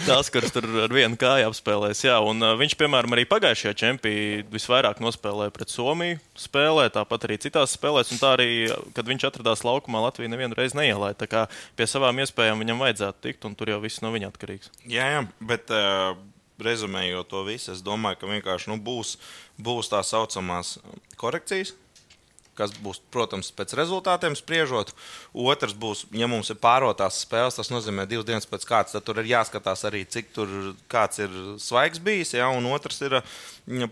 tās, 0.07 0.33
kuras 0.33 0.53
tur 0.55 0.65
ar 0.87 0.93
vienu 0.93 1.21
kāju 1.21 1.51
apspēlēs, 1.51 2.01
jā. 2.07 2.17
Un 2.25 2.41
viņš, 2.57 2.77
piemēram, 2.81 3.13
arī 3.13 3.27
pagājušajā 3.29 3.77
čempī 3.77 4.15
visvairāk 4.53 5.03
nospēlēja 5.03 5.53
pret 5.53 5.73
Somiju 5.73 6.21
spēlē, 6.39 6.62
tāpat 6.93 7.27
arī 7.27 7.39
citās 7.41 7.75
spēlēs. 7.77 8.11
Un 8.13 8.21
tā 8.21 8.33
arī, 8.37 8.49
kad 8.95 9.07
viņš 9.09 9.27
atradās 9.29 9.65
laukumā, 9.67 10.03
Latvija 10.07 10.31
nevienu 10.31 10.57
reizi 10.57 10.77
neielāja. 10.79 11.17
Tā 11.23 11.29
kā 11.31 11.45
pie 11.77 11.87
savām 11.89 12.21
iespējām 12.23 12.63
viņam 12.63 12.83
vajadzētu 12.85 13.25
tikt, 13.27 13.49
un 13.49 13.57
tur 13.59 13.73
jau 13.73 13.81
viss 13.83 14.03
no 14.03 14.13
viņa 14.13 14.31
atkarīgs. 14.31 14.73
Jā, 14.85 15.09
jā 15.15 15.21
bet 15.43 15.71
uh, 15.73 16.15
rezumējot 16.63 17.29
to 17.31 17.43
visu, 17.47 17.71
es 17.73 17.83
domāju, 17.85 18.21
ka 18.21 18.29
vienkārši 18.29 18.71
nu, 18.71 18.79
būs, 18.81 19.17
būs 19.61 19.91
tā 19.91 20.03
saucamās 20.05 20.77
korekcijas. 21.19 21.75
Kas 22.53 22.69
būs, 22.77 22.99
protams, 23.09 23.47
pēc 23.57 23.71
rezultātiem 23.73 24.35
spriežot. 24.37 24.91
Otrs 25.33 25.73
būs, 25.73 26.03
ja 26.13 26.27
mums 26.29 26.51
ir 26.53 26.59
pārotās 26.61 27.23
spēles, 27.23 27.57
tas 27.57 27.71
nozīmē 27.73 28.05
divas 28.05 28.27
dienas 28.27 28.45
pēc 28.45 28.67
kārtas. 28.69 28.93
Tad 28.93 29.07
tur 29.07 29.23
ir 29.23 29.31
jāskatās 29.31 29.81
arī, 29.89 30.03
cik 30.05 30.29
tur 30.35 30.51
kāds 30.91 31.23
ir 31.23 31.33
svaigs 31.57 31.97
bijis. 31.97 32.35
Ja? 32.37 32.51
Un 32.53 32.69
otrs 32.69 33.01
ir, 33.07 33.17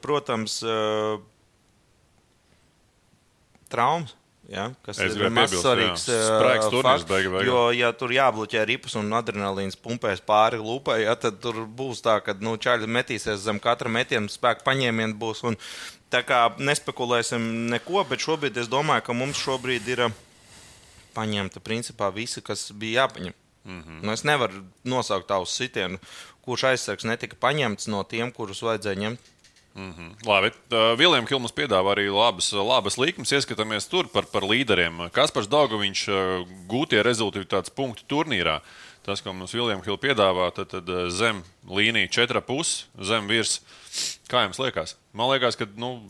protams, 0.03 0.59
uh, 0.61 1.17
traumas. 3.71 4.15
Ja, 4.51 4.65
kas 4.83 4.97
es 4.99 5.13
ir 5.15 5.29
mazs 5.31 5.61
svarīgs 5.61 6.09
fakts. 6.83 7.45
Jo, 7.47 7.69
ja 7.71 7.93
tur 7.95 8.11
jābloķē 8.11 8.65
ripas 8.67 8.97
un 8.99 9.13
adrenalīns 9.15 9.77
pumpēs 9.79 10.19
pāri 10.27 10.59
lupai, 10.59 11.03
ja, 11.05 11.13
tad 11.15 11.37
tur 11.43 11.61
būs 11.63 12.01
tā, 12.03 12.17
ka 12.25 12.35
nu, 12.43 12.57
čaļi 12.59 12.89
metīsies 12.91 13.45
zem 13.45 13.61
katra 13.63 13.91
metiena, 13.91 14.27
spēka 14.27 14.65
paņēmiena 14.67 15.15
būs. 15.21 15.45
Un, 15.47 15.55
tā 16.11 16.23
kā 16.27 16.41
nespekulēsim 16.59 17.47
neko, 17.71 18.03
bet 18.09 18.25
šobrīd 18.25 18.59
es 18.59 18.67
domāju, 18.71 19.05
ka 19.07 19.15
mums 19.15 19.39
šobrīd 19.39 19.87
ir 19.93 20.03
paņemta 21.15 21.63
principā 21.63 22.11
visi, 22.15 22.43
kas 22.43 22.71
bija 22.75 23.05
jāpaņem. 23.05 23.37
Mm 23.63 23.81
-hmm. 23.81 24.01
nu, 24.01 24.11
es 24.11 24.23
nevaru 24.23 24.65
nosaukt 24.83 25.27
tādu 25.29 25.45
sitienu, 25.45 25.99
kurš 26.41 26.63
aizsargs 26.71 27.05
netika 27.05 27.35
paņemts 27.39 27.87
no 27.87 28.03
tiem, 28.03 28.31
kurus 28.31 28.63
vajadzēja 28.65 28.99
ņemt. 28.99 29.19
Mm 29.75 29.93
-hmm. 29.93 30.27
Labi. 30.27 30.51
Uh, 30.71 30.97
Viljams 30.99 31.29
Hilmans 31.29 31.53
piedāvā 31.55 31.95
arī 31.95 32.11
labas, 32.11 32.51
labas 32.51 32.97
līkumas. 32.97 33.31
Ieskatāmies 33.31 33.89
tur 33.89 34.07
par, 34.07 34.25
par 34.25 34.43
līderiem. 34.43 35.09
Kaspars 35.11 35.47
Dārgoviņš 35.47 36.01
uh, 36.07 36.47
gūtie 36.67 37.03
rezultāti 37.03 37.71
punktu 37.75 38.03
turnīrā. 38.07 38.59
Tas, 39.05 39.21
ko 39.21 39.33
mums 39.33 39.53
Viljams 39.53 39.85
Hilmans 39.85 40.01
piedāvā, 40.01 40.51
tad, 40.51 40.67
tad 40.67 41.11
zem 41.11 41.43
līnija 41.67 42.07
4,5, 42.07 42.85
zem 43.01 43.27
virs. 43.27 43.61
Kā 44.27 44.43
jums 44.43 44.59
liekas? 44.59 44.95
Man 45.13 45.31
liekas, 45.31 45.55
ka 45.55 45.65
nu, 45.75 46.01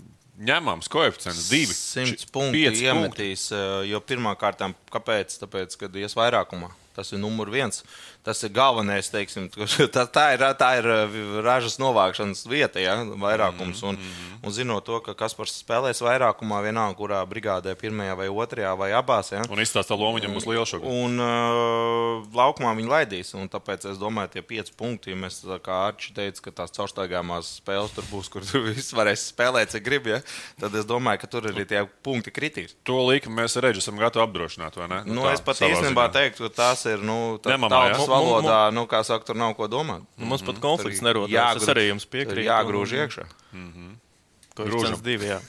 ņemams 0.41 0.89
koeficients 0.91 1.49
divi. 1.49 1.73
100 1.73 2.29
punktu 2.33 2.57
iemetīs, 2.57 3.51
jo 3.87 3.99
pirmā 3.99 4.33
kārtā 4.39 4.73
kāpēc? 4.93 5.37
Tāpēc, 5.43 5.77
kad 5.77 5.95
ies 5.95 6.17
vairākumā. 6.17 6.71
Tas 6.95 7.13
ir 7.13 7.21
numur 7.21 7.51
viens. 7.51 7.83
Tas 8.21 8.43
ir 8.45 8.51
galvenais, 8.53 9.07
teiksim, 9.09 9.47
tā, 9.95 10.03
tā, 10.05 10.25
ir, 10.35 10.43
tā 10.59 10.67
ir 10.77 10.85
uh, 10.85 11.15
ražas 11.41 11.79
novākšanas 11.81 12.43
vieta, 12.45 12.77
ja, 12.77 12.99
vairākums. 13.17 13.81
Un, 13.81 13.97
mm-hmm. 13.97 14.43
un 14.45 14.53
zinot 14.53 14.85
to, 14.85 14.99
ka 15.01 15.15
Kaspars 15.17 15.55
spēlēs 15.63 16.03
vairākumā, 16.05 16.59
vienalga, 16.61 16.93
kurā 16.99 17.21
brigādē, 17.25 17.73
pirmajā 17.79 18.19
vai 18.19 18.27
otrajā 18.29 18.75
vai 18.77 18.91
abās. 18.93 19.31
Ja. 19.33 19.41
Un 19.49 19.63
izstāstā 19.63 19.97
loma 19.97 20.19
viņam 20.19 20.37
būs 20.37 20.45
liela 20.45 20.67
šobrīd. 20.69 20.99
Un 21.01 21.17
uh, 21.17 22.27
laukumā 22.37 22.75
viņi 22.77 22.93
laidīs. 22.93 23.33
Tāpēc 23.51 23.87
es 23.89 23.97
domāju, 24.01 24.35
tie 24.35 24.45
pieci 24.45 24.77
punkti, 24.77 25.15
ja 25.15 25.17
mēs, 25.17 25.41
kā 25.65 25.81
Arčs 25.87 26.13
teica, 26.13 26.45
ka 26.45 26.55
tās 26.61 26.77
caurstaigāmās 26.77 27.55
spēles 27.57 27.97
tur 27.97 28.05
būs, 28.13 28.29
kur 28.29 28.45
tur 28.51 28.69
viss 28.69 28.93
varēs 28.93 29.25
spēlēt, 29.31 29.73
cik 29.73 29.87
grib, 29.87 30.11
ja, 30.13 30.21
tad 30.61 30.77
es 30.77 30.85
domāju, 30.85 31.23
ka 31.25 31.31
tur 31.31 31.49
arī 31.49 31.65
tie 31.65 31.87
punkti 32.05 32.33
kritīs. 32.37 32.77
To 32.85 33.01
līkumu 33.09 33.41
mēs 33.41 33.57
Reģu 33.61 33.81
esam 33.81 33.97
gatavi 33.97 34.27
apdrošināt? 34.27 34.77
Nu, 34.77 35.01
nu, 35.09 35.25
tā, 35.25 35.35
es 35.35 35.43
pat 35.45 35.65
īstenībā 35.65 36.07
teiktu, 36.13 36.45
ka 36.47 36.55
tās 36.61 36.85
ir, 36.89 37.01
nu, 37.05 37.37
tā, 37.41 37.57
tautas 37.57 38.10
valodā, 38.11 38.59
nu, 38.75 38.85
kā 38.91 39.01
saka, 39.07 39.25
tur 39.27 39.39
nav 39.39 39.55
ko 39.57 39.69
domāt. 39.71 40.05
Mums 40.19 40.43
pat 40.45 40.59
konflikts 40.63 41.01
nerodas. 41.05 41.33
Jā, 41.33 41.47
tas 41.57 41.71
arī 41.73 41.87
jums 41.89 42.05
piekrīt. 42.09 42.45
Jāgrūž 42.49 42.93
iekšā. 42.99 43.25
Mm 43.53 43.71
-hmm. 43.71 43.97
Grūžams 44.61 45.01
divi, 45.03 45.31
jā. 45.31 45.39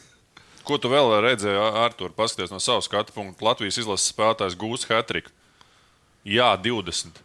Ko 0.63 0.79
tu 0.79 0.89
vēl 0.89 1.11
redzēji, 1.25 1.59
Artur, 1.59 2.13
paskaties 2.15 2.53
no 2.55 2.61
savas 2.63 2.87
skatu 2.87 3.13
punkta? 3.13 3.45
Latvijas 3.45 3.79
izlases 3.83 4.13
spēlētājs 4.15 4.57
gūs 4.57 4.87
hatriku. 4.87 5.31
Jā, 6.25 6.55
20. 6.57 7.19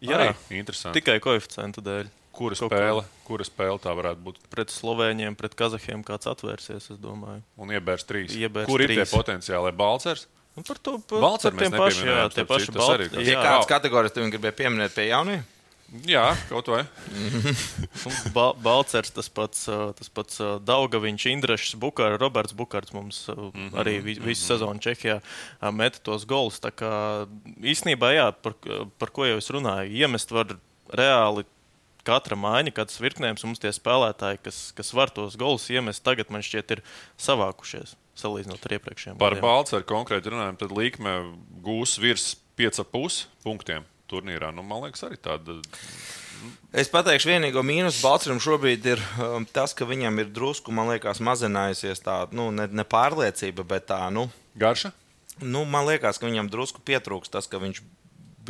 Jā, 0.00 0.16
arī 0.16 0.58
interesanti. 0.60 1.00
Tikai 1.00 1.18
koeficientu 1.20 1.82
dēļ. 1.84 2.08
Kura 2.30 2.54
spēle, 2.54 3.02
kura 3.26 3.44
spēle 3.44 3.80
tā 3.82 3.92
varētu 3.98 4.22
būt? 4.24 4.36
Pret 4.52 4.70
Slovēņiem, 4.72 5.34
pret 5.36 5.56
Kazahiem 5.58 6.04
kāds 6.06 6.30
atvērsies, 6.30 6.86
es 6.94 7.00
domāju. 7.02 7.42
Un 7.60 7.72
iebērs 7.74 8.06
trīs. 8.06 8.36
Iebērs 8.38 8.70
Kur 8.70 8.80
trīs. 8.80 8.94
ir 8.94 9.02
tie 9.02 9.10
potenciāli? 9.10 9.72
Balcers? 9.76 10.28
Un 10.60 10.66
par 10.66 10.76
to 10.84 10.98
par, 11.08 11.22
par 11.24 11.56
tiem 11.56 11.72
pašiem, 11.72 12.10
jā, 12.10 12.26
tie 12.34 12.44
paši 12.44 12.74
balti. 12.76 13.24
Ja 13.24 13.40
kāds 13.40 13.70
kategorijas 13.70 14.12
tu 14.12 14.26
gribēji 14.28 14.58
pieminēt 14.58 14.92
pie 14.92 15.08
jauniem? 15.08 15.46
Jā, 16.06 16.36
kaut 16.46 16.68
vai. 16.70 16.84
ba 18.36 18.50
Balcers, 18.62 19.10
tas 19.10 19.26
pats, 19.32 19.64
tas 19.98 20.12
pats 20.14 20.38
Daugaviņš, 20.62 21.24
Indrašs, 21.32 21.72
Bukārs, 21.82 22.20
Roberts 22.20 22.54
Bukārs 22.54 22.92
mums 22.94 23.24
mm 23.26 23.48
-hmm, 23.48 23.70
arī 23.80 23.96
visu 24.02 24.20
mm 24.20 24.28
-hmm. 24.28 24.34
sezonu 24.34 24.80
Čehijā 24.80 25.20
meta 25.72 25.98
tos 26.02 26.26
golus. 26.26 26.60
Tā 26.60 26.70
kā 26.70 26.92
īstenībā, 27.58 28.12
jā, 28.14 28.32
par, 28.32 28.54
par 28.98 29.10
ko 29.10 29.26
jau 29.26 29.38
es 29.38 29.50
runāju, 29.50 29.90
iemest 29.90 30.30
var 30.30 30.46
reāli 30.92 31.44
katra 32.06 32.38
maiņa, 32.38 32.74
katrs 32.76 33.00
virknējums, 33.02 33.44
mums 33.46 33.62
tie 33.62 33.72
spēlētāji, 33.74 34.40
kas, 34.44 34.60
kas 34.76 34.92
var 34.96 35.12
tos 35.14 35.36
golus 35.40 35.68
iemest, 35.72 36.04
tagad 36.06 36.32
man 36.32 36.44
šķiet 36.46 36.76
ir 36.76 36.84
savākušies. 37.20 37.96
Salīdzinot 38.20 38.64
ar 38.66 38.74
iepriekšējiem 38.76 39.20
Par 39.20 39.36
Balčūsku 39.40 39.88
konkrēti 39.88 40.32
runājot, 40.32 40.58
tad 40.60 40.74
līkme 40.76 41.14
gūs 41.64 41.96
virs 42.02 42.34
5,5 42.60 43.22
punktiem 43.44 43.86
turnīrā. 44.10 44.50
Nu, 44.52 44.64
man 44.66 44.84
liekas, 44.84 45.04
arī 45.06 45.16
tāda. 45.22 45.60
Es 46.76 46.90
pateikšu, 46.92 47.30
vienīgo 47.32 47.62
mīnusu 47.66 48.02
Balčūskam 48.04 48.40
šobrīd 48.42 48.86
ir 48.88 49.02
um, 49.20 49.46
tas, 49.48 49.74
ka 49.76 49.88
viņam 49.88 50.22
ir 50.22 50.32
drusku, 50.34 50.72
man 50.74 50.90
liekas, 50.92 51.22
mazinājusies 51.24 52.02
tā 52.04 52.22
nu, 52.36 52.48
ne, 52.54 52.66
ne 52.68 52.84
pārliecība, 52.88 53.66
bet 53.68 53.88
tā, 53.92 54.02
nu, 54.14 54.28
garša. 54.60 54.92
Nu, 55.40 55.64
man 55.68 55.86
liekas, 55.88 56.20
ka 56.20 56.28
viņam 56.28 56.50
drusku 56.52 56.82
pietrūks 56.84 57.32
tas, 57.32 57.48
ka 57.48 57.60
viņš 57.62 57.80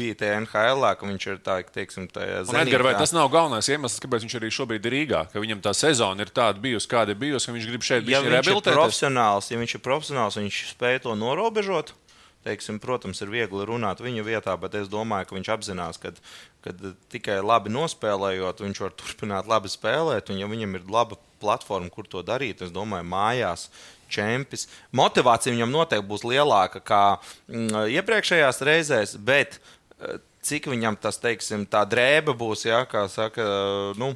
bija 0.01 0.17
tajā 0.23 0.41
NHL, 0.41 0.87
ka 0.99 1.09
viņš 1.09 1.27
ir 1.31 1.41
tā, 1.45 1.57
teiksim, 1.77 2.09
tajā 2.11 2.43
zemē. 2.49 2.65
Edgar, 2.65 2.85
vai 2.89 2.97
tas 2.99 3.15
nav 3.17 3.31
galvenais 3.33 3.71
iemesls, 3.71 4.01
kāpēc 4.03 4.27
viņš 4.27 4.37
arī 4.41 4.53
šobrīd 4.57 4.89
ir 4.89 4.97
Rīgā? 4.97 5.25
Ka 5.33 5.45
viņam 5.45 5.63
tā 5.65 5.75
sezona 5.77 6.27
ir 6.27 6.33
tāda 6.35 6.63
bijusi, 6.63 6.91
kāda 6.91 7.15
ir 7.15 7.21
bijusi, 7.21 7.51
ka 7.51 7.57
viņš 7.57 7.71
grib 7.71 7.87
šeit 7.87 8.07
būt 8.07 8.17
ja 8.17 8.23
rehabilitēts. 8.27 8.77
Profesionāls, 8.81 9.51
ja 9.53 9.61
viņš 9.61 9.77
ir 9.77 9.85
profesionāls, 9.85 10.41
viņš 10.41 10.63
spēj 10.75 11.03
to 11.07 11.17
norobežot. 11.21 11.95
Teiksim, 12.41 12.79
protams, 12.81 13.19
ir 13.21 13.29
viegli 13.29 13.65
runāt 13.69 13.99
viņa 14.01 14.23
vietā, 14.25 14.55
bet 14.57 14.73
es 14.79 14.89
domāju, 14.89 15.27
ka 15.29 15.37
viņš 15.37 15.49
apzinās, 15.53 15.99
ka 16.01 16.15
tikai 17.13 17.37
labi 17.45 17.69
nospēlējot, 17.75 18.63
viņš 18.65 18.81
var 18.81 18.95
turpināt 18.97 19.51
labi 19.51 19.69
spēlēt. 19.69 20.33
Un, 20.33 20.39
ja 20.41 20.49
viņam 20.49 20.79
ir 20.79 20.87
laba 20.89 21.19
platforma, 21.41 21.93
kur 21.93 22.09
to 22.09 22.23
darīt, 22.25 22.63
es 22.65 22.73
domāju, 22.73 23.05
mājās 23.13 23.67
čempions. 24.11 24.67
Motivācija 24.97 25.53
viņam 25.53 25.75
noteikti 25.75 26.09
būs 26.09 26.25
lielāka 26.25 26.81
nekā 26.81 27.03
mm, 27.19 27.85
iepriekšējās 28.01 28.65
reizēs, 28.67 29.15
bet 29.21 29.61
cik 30.43 30.71
viņam 30.73 30.97
tas, 31.01 31.21
teiksim, 31.21 31.67
tā 31.69 31.85
drēbe 31.89 32.35
būs, 32.37 32.65
ja, 32.69 32.85
kā 32.89 33.07
saka, 33.13 33.45
nu, 34.01 34.15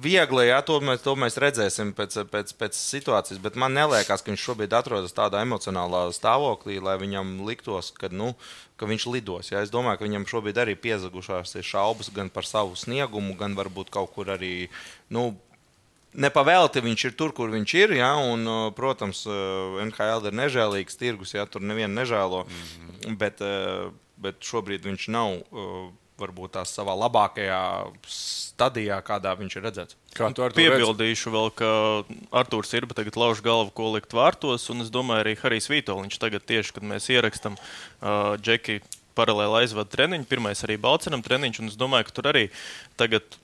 viegli, 0.00 0.46
ja 0.48 0.60
to 0.64 0.78
mēs, 0.84 1.02
to 1.04 1.14
mēs 1.18 1.36
redzēsim 1.40 1.92
pēc, 1.96 2.18
pēc, 2.32 2.52
pēc 2.58 2.78
situācijas. 2.78 3.40
Bet 3.42 3.58
man 3.60 3.76
liekas, 3.76 4.22
ka 4.22 4.30
viņš 4.30 4.46
šobrīd 4.48 4.74
atrodas 4.76 5.14
tādā 5.16 5.42
emocionālā 5.44 6.06
stāvoklī, 6.16 6.78
lai 6.82 6.96
viņam 7.00 7.40
liktos, 7.46 7.92
ka, 7.96 8.10
nu, 8.12 8.32
ka 8.80 8.88
viņš 8.88 9.06
lidos. 9.12 9.52
Ja. 9.52 9.62
Es 9.62 9.72
domāju, 9.74 10.00
ka 10.00 10.08
viņam 10.08 10.28
šobrīd 10.30 10.60
arī 10.62 10.76
piezagušās 10.80 11.56
šaubas 11.66 12.12
gan 12.14 12.32
par 12.32 12.48
savu 12.48 12.76
sniegumu, 12.78 13.36
gan 13.38 13.56
varbūt 13.58 13.92
kaut 13.92 14.14
kur 14.16 14.32
arī. 14.34 14.68
Nu, 15.12 15.32
Nepavēlti 16.12 16.82
viņš 16.84 17.02
ir 17.08 17.14
tur, 17.16 17.30
kur 17.32 17.48
viņš 17.48 17.72
ir. 17.78 17.94
Ja, 17.96 18.10
un, 18.20 18.44
protams, 18.76 19.22
NHL 19.24 20.26
ir 20.28 20.34
nežēlīgs 20.36 20.98
tirgus, 21.00 21.32
ja 21.32 21.46
tur 21.48 21.64
nevienu 21.64 21.94
nežēlo. 21.96 22.42
Mm 22.44 22.58
-hmm. 22.58 23.16
bet, 23.16 23.40
bet 24.22 24.40
šobrīd 24.46 24.86
viņš 24.86 25.08
nav 25.12 25.40
uh, 25.40 25.90
varbūt 26.22 26.54
tās 26.56 26.72
savā 26.76 26.94
labākajā 26.98 27.60
stadijā, 28.06 28.98
kādā 29.04 29.32
viņš 29.38 29.56
ir 29.58 29.66
redzēts. 29.66 29.98
Kā 30.14 30.28
tu 30.34 30.44
ar 30.44 30.54
to 30.54 30.60
piebildīšu 30.60 31.32
vēl, 31.34 31.50
ka 31.56 31.70
Arthurs 32.42 32.72
ir 32.76 32.86
tagad 32.92 33.18
lauž 33.18 33.42
galvu, 33.44 33.72
ko 33.74 33.90
likt 33.96 34.14
vārtos, 34.16 34.68
un 34.72 34.84
es 34.84 34.92
domāju, 34.92 35.24
arī 35.24 35.36
Harijs 35.40 35.70
Vitoļņš 35.72 36.20
tagad 36.22 36.46
tieši, 36.48 36.76
kad 36.78 36.88
mēs 36.92 37.08
ierakstam 37.12 37.56
uh, 37.58 38.34
Džeki 38.40 38.82
paralēli 39.18 39.64
aizvada 39.64 39.92
treniņu, 39.92 40.28
pirmais 40.28 40.62
arī 40.66 40.78
Balcenam 40.80 41.24
treniņš, 41.24 41.62
un 41.62 41.72
es 41.72 41.80
domāju, 41.80 42.08
ka 42.08 42.18
tur 42.18 42.32
arī 42.32 42.46
tagad 43.00 43.38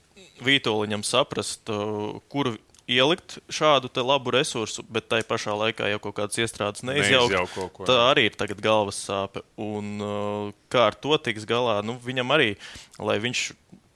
Vitoļņam 0.45 1.03
saprast, 1.07 1.69
uh, 1.73 2.21
kur 2.31 2.53
ielikt 2.89 3.37
šādu 3.53 3.91
labu 4.01 4.33
resursu, 4.33 4.83
bet 4.89 5.09
tai 5.11 5.21
pašā 5.27 5.53
laikā 5.53 5.91
jau 5.91 5.99
kaut 6.07 6.17
kādas 6.19 6.41
iestrādes 6.41 6.83
neizjaukt. 6.87 7.33
Neizjauk 7.35 7.81
tā 7.87 7.97
arī 8.09 8.27
ir 8.29 8.37
tagad 8.39 8.63
galvas 8.65 8.99
sāpe. 9.05 9.43
Un, 9.61 9.97
uh, 10.01 10.49
kā 10.73 10.89
ar 10.89 10.97
to 10.97 11.17
tiks 11.21 11.45
galā? 11.49 11.79
Nu, 11.85 11.99
viņam 12.01 12.33
arī, 12.35 12.55
lai 12.97 13.19
viņš 13.21 13.45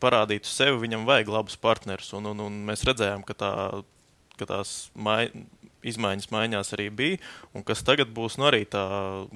parādītu 0.03 0.51
sevi, 0.51 0.81
viņam 0.83 1.07
vajag 1.09 1.31
labus 1.31 1.57
partnerus. 1.59 2.13
Un, 2.17 2.29
un, 2.33 2.45
un 2.45 2.61
mēs 2.67 2.85
redzējām, 2.87 3.25
ka, 3.27 3.35
tā, 3.39 3.51
ka 4.37 4.49
tās 4.49 4.75
mai, 4.93 5.31
izmaiņas 5.87 6.29
maiņās 6.33 6.73
arī 6.77 6.87
bija. 6.93 7.19
Un 7.55 7.65
kas 7.67 7.83
tagad 7.85 8.11
būs, 8.15 8.37
nu 8.39 8.47
arī 8.49 8.63
tā 8.69 8.83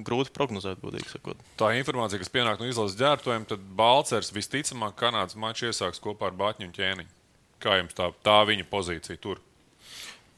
grūti 0.04 0.34
prognozēt, 0.36 0.80
godīgi 0.84 1.10
sakot. 1.12 1.42
Tā 1.60 1.72
informācija, 1.80 2.20
kas 2.22 2.32
pienāk 2.32 2.62
no 2.62 2.68
izlases 2.68 2.98
ģērbtojiem, 3.00 3.48
tad 3.50 3.66
Balcers 3.78 4.32
visticamāk 4.36 4.98
Kanādas 5.00 5.38
maču 5.40 5.68
iesāks 5.70 6.02
kopā 6.04 6.30
ar 6.30 6.38
Batņu 6.38 6.70
un 6.70 6.74
Ķēniņu. 6.76 7.14
Kā 7.58 7.80
jums 7.80 7.96
tā, 7.98 8.12
tā 8.22 8.38
viņa 8.46 8.68
pozīcija 8.70 9.18
tur? 9.18 9.42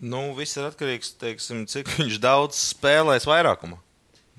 Nu, 0.01 0.31
viss 0.33 0.57
ir 0.57 0.65
atkarīgs 0.65 1.13
no 1.53 1.67
tā, 1.69 1.69
cik 1.69 1.91
daudz 2.23 2.57
spēlēs 2.71 3.29
vairākumā. 3.29 3.77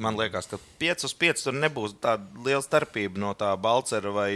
Man 0.02 0.18
liekas, 0.18 0.50
ka 0.50 0.58
5 0.82 1.06
uz 1.08 1.14
5 1.22 1.46
tur 1.46 1.58
nebūs 1.58 1.96
tāda 2.02 2.44
liela 2.46 2.64
starpība 2.66 3.22
no 3.22 3.36
tā 3.38 3.52
balcera, 3.62 4.14
vai, 4.16 4.30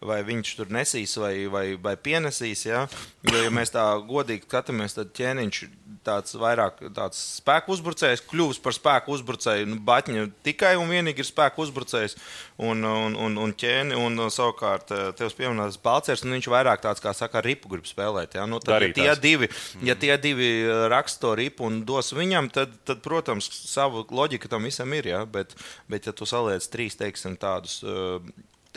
vai 0.00 0.20
viņš 0.26 0.54
tur 0.60 0.70
nesīs 0.74 1.16
vai, 1.18 1.34
vai, 1.50 1.66
vai 1.74 1.96
pienesīs. 1.98 2.64
Ja? 2.68 2.86
Jo, 3.26 3.42
ja 3.42 3.52
mēs 3.54 3.74
tā 3.74 3.84
godīgi 4.08 4.46
skatāmies, 4.46 4.96
tad 4.96 5.14
ķēniņš 5.18 5.62
tāds 6.06 6.36
vairāk 6.38 6.80
tāds 6.96 7.18
spēku 7.38 7.74
uzbrucējs, 7.74 8.22
kļuvis 8.30 8.60
par 8.62 8.76
spēku 8.76 9.14
uzbrucēju. 9.16 9.68
Nu, 9.68 9.78
Batņa 9.88 10.28
tikai 10.46 10.74
un 10.80 10.90
vienīgi 10.92 11.24
ir 11.24 11.28
spēku 11.28 11.64
uzbrucējs. 11.66 12.16
Un, 12.58 12.82
un, 12.82 13.14
un, 13.14 13.36
un 13.38 13.52
ķēni, 13.54 13.94
un 13.98 14.18
savukārt 14.34 14.90
eh, 14.94 15.02
tev 15.18 15.30
pieminēts 15.38 15.78
Balcers, 15.82 16.24
un 16.26 16.34
viņš 16.34 16.48
vairāk 16.50 16.82
tāds, 16.82 17.02
kā 17.02 17.12
saka, 17.14 17.42
ripu 17.44 17.70
grib 17.70 17.86
spēlēt. 17.86 18.34
Ja? 18.38 18.46
Nu, 18.50 18.58
tad, 18.62 18.82
ja 18.82 18.90
tie, 18.96 19.10
divi, 19.22 19.50
ja 19.86 19.94
tie 19.98 20.16
divi 20.18 20.48
raksta 20.90 21.28
to 21.28 21.34
ripu 21.38 21.68
un 21.68 21.82
dos 21.86 22.10
viņam, 22.16 22.50
tad, 22.54 22.74
tad 22.88 23.02
protams, 23.04 23.46
savu 23.68 24.04
loģiku 24.10 24.50
tam 24.50 24.66
visam 24.66 24.90
ir. 24.96 25.07
Ja? 25.10 25.24
Bet, 25.28 25.56
bet 25.90 26.08
ja 26.08 26.14
tu 26.16 26.28
saliec 26.28 26.66
trīs, 26.72 26.98
teiksim, 27.00 27.38
tādus. 27.40 27.80
Uh, 27.86 28.22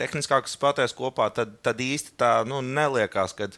tehniskākas 0.00 0.56
spēlētājas 0.56 0.94
kopā, 0.96 1.28
tad, 1.36 1.58
tad 1.62 1.80
īsti 1.82 2.16
tā 2.18 2.38
nu, 2.48 2.62
neliekas, 2.64 3.36
ka 3.36 3.50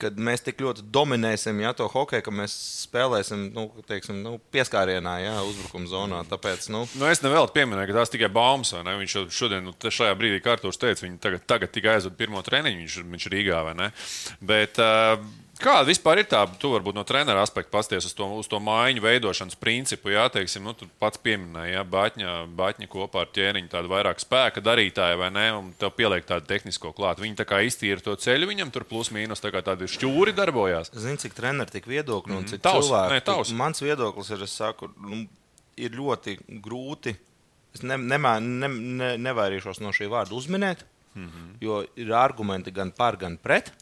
kad 0.00 0.16
mēs 0.18 0.42
tik 0.44 0.62
ļoti 0.62 0.84
dominēsim 0.92 1.60
ja, 1.62 1.72
to 1.76 1.86
hokeju, 1.90 2.24
ka 2.26 2.32
mēs 2.34 2.54
spēlēsim 2.84 3.46
nu, 3.54 3.66
teiksim, 3.88 4.20
nu, 4.24 4.36
pieskārienā, 4.54 5.14
ja, 5.22 5.34
uzbrukuma 5.46 5.90
zonā. 5.90 6.22
Tāpēc, 6.30 6.68
nu... 6.74 6.84
Nu, 6.98 7.06
es 7.10 7.22
nevēlu 7.24 7.52
pieminēt, 7.54 7.88
ka 7.90 8.00
tās 8.00 8.12
tikai 8.12 8.30
baumas. 8.34 8.74
Viņš 8.74 9.16
šodien, 9.34 9.68
nu, 9.68 9.74
šajā 9.78 10.16
brīdī 10.18 10.42
kārtos 10.44 10.80
teica, 10.80 11.06
viņi 11.06 11.20
tagad, 11.22 11.46
tagad 11.50 11.74
tikai 11.74 11.96
aizved 11.98 12.18
pirmo 12.18 12.42
treniņu, 12.44 12.82
viņš, 12.82 12.98
viņš 13.14 13.28
ir 13.28 13.36
Rīgā 13.36 13.62
vai 13.68 13.76
ne. 13.78 13.90
Bet, 14.44 14.82
uh, 14.82 15.14
Kāda 15.60 15.86
vispār 15.86 16.18
ir 16.18 16.26
tā, 16.26 16.40
tu 16.58 16.72
varbūt 16.72 16.96
no 16.96 17.04
treneru 17.06 17.38
aspekta 17.38 17.70
pasties 17.76 18.08
uz 18.08 18.14
to, 18.16 18.26
uz 18.40 18.48
to 18.50 18.58
mājiņu 18.62 19.02
veidošanas 19.04 19.58
principu, 19.60 20.10
jā, 20.10 20.24
teiksim, 20.32 20.64
nu, 20.66 20.72
tu 20.74 20.88
pats 20.98 21.20
pieminēji, 21.22 21.76
jā, 21.76 21.84
Bāķņa, 21.92 22.32
Bāķņa 22.58 22.88
kopā 22.90 23.22
ar 23.22 23.30
ķēniņu 23.36 23.70
tādu 23.70 23.92
vairāk 23.92 24.22
spēka 24.22 24.62
darītāju, 24.64 25.20
vai 25.20 25.30
ne, 25.34 25.44
un 25.54 25.68
tev 25.78 25.92
pieliek 25.94 26.26
tādu 26.26 26.48
tehnisko 26.50 26.90
klāt. 26.96 27.22
Viņi 27.22 27.38
tā 27.38 27.46
kā 27.46 27.60
iztīra 27.62 28.02
to 28.02 28.16
ceļu, 28.18 28.48
viņam 28.50 28.72
tur 28.74 28.86
plus 28.90 29.12
mīnus 29.14 29.44
tā 29.44 29.52
kā 29.54 29.62
tādi 29.66 29.86
šķūri 29.94 30.34
darbojās. 30.34 30.90
Zini, 30.90 31.22
cik 31.22 31.38
treneri 31.38 31.76
tik 31.76 31.86
viedokļi 31.92 32.34
un 32.34 32.42
mm, 32.42 32.50
cik 32.50 32.64
tavs, 32.66 32.88
cilvēki. 32.88 33.14
Ne, 33.14 33.24
tavs. 33.30 33.54
Mans 33.54 33.84
viedoklis 33.84 34.34
ir, 34.34 34.42
es 34.48 34.58
saku, 34.58 34.90
nu, 35.06 35.22
ir 35.78 35.94
ļoti 35.94 36.38
grūti. 36.66 37.14
Es 37.74 37.86
ne, 37.86 37.98
nemā, 37.98 38.36
ne, 38.42 38.70
ne, 38.74 39.14
nevairīšos 39.22 39.80
no 39.82 39.94
šī 39.94 40.10
vārda 40.10 40.34
uzminēt, 40.34 40.84
mm 41.14 41.30
-hmm. 41.30 41.48
jo 41.62 41.80
ir 41.94 42.12
argumenti 42.14 42.74
gan 42.74 42.90
par, 42.94 43.18
gan 43.22 43.38
pret. 43.38 43.72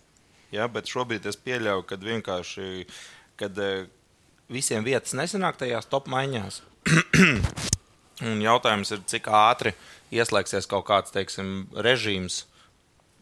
Ja, 0.52 0.68
bet 0.68 0.90
šobrīd 0.90 1.26
es 1.30 1.38
pieļauju, 1.40 1.86
ka 1.88 1.96
vienkārši 1.96 2.86
kad, 3.40 3.58
eh, 3.58 3.86
visiem 4.52 4.84
vietas 4.84 5.16
nesanāk 5.18 5.58
tajās 5.60 5.88
top 5.90 6.08
maiņās. 6.12 6.60
Un 8.28 8.42
jautājums 8.44 8.92
ir, 8.94 9.02
cik 9.08 9.26
ātri 9.32 9.72
ieslēgsies 10.14 10.68
kaut 10.70 10.86
kāds 10.86 11.14
teiksim, 11.14 11.66
režīms, 11.72 12.44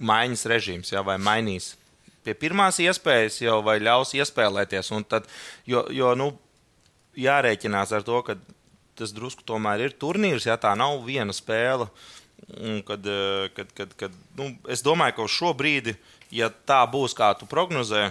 maiņas 0.02 0.46
režīms, 0.50 0.92
ja, 0.92 1.04
vai 1.06 1.16
mainīs 1.22 1.76
pie 2.24 2.34
pirmās 2.36 2.76
iespējas 2.82 3.38
jau 3.40 3.60
vai 3.64 3.78
ļaus 3.80 4.12
iespēlēties. 4.18 4.90
Tad, 5.08 5.28
jo 5.68 5.86
jo 5.94 6.12
nu, 6.18 6.30
jārēķinās 7.16 7.94
ar 7.96 8.04
to, 8.04 8.20
ka 8.26 8.36
tas 8.98 9.14
drusku 9.16 9.46
tomēr 9.46 9.86
ir 9.86 9.96
turnīrs, 9.96 10.44
ja 10.50 10.58
tā 10.60 10.74
nav 10.76 11.00
viena 11.06 11.32
spēle. 11.36 11.88
Kad, 12.88 13.04
eh, 13.06 13.48
kad, 13.54 13.72
kad, 13.76 13.92
kad, 13.96 14.14
nu, 14.36 14.50
es 14.68 14.82
domāju, 14.82 15.16
ka 15.16 15.26
uz 15.28 15.32
šo 15.32 15.52
brīdi 15.56 15.94
ja 16.34 16.50
tā 16.66 16.80
būs, 16.90 17.14
kā 17.16 17.32
tu 17.38 17.48
prognozē, 17.50 18.10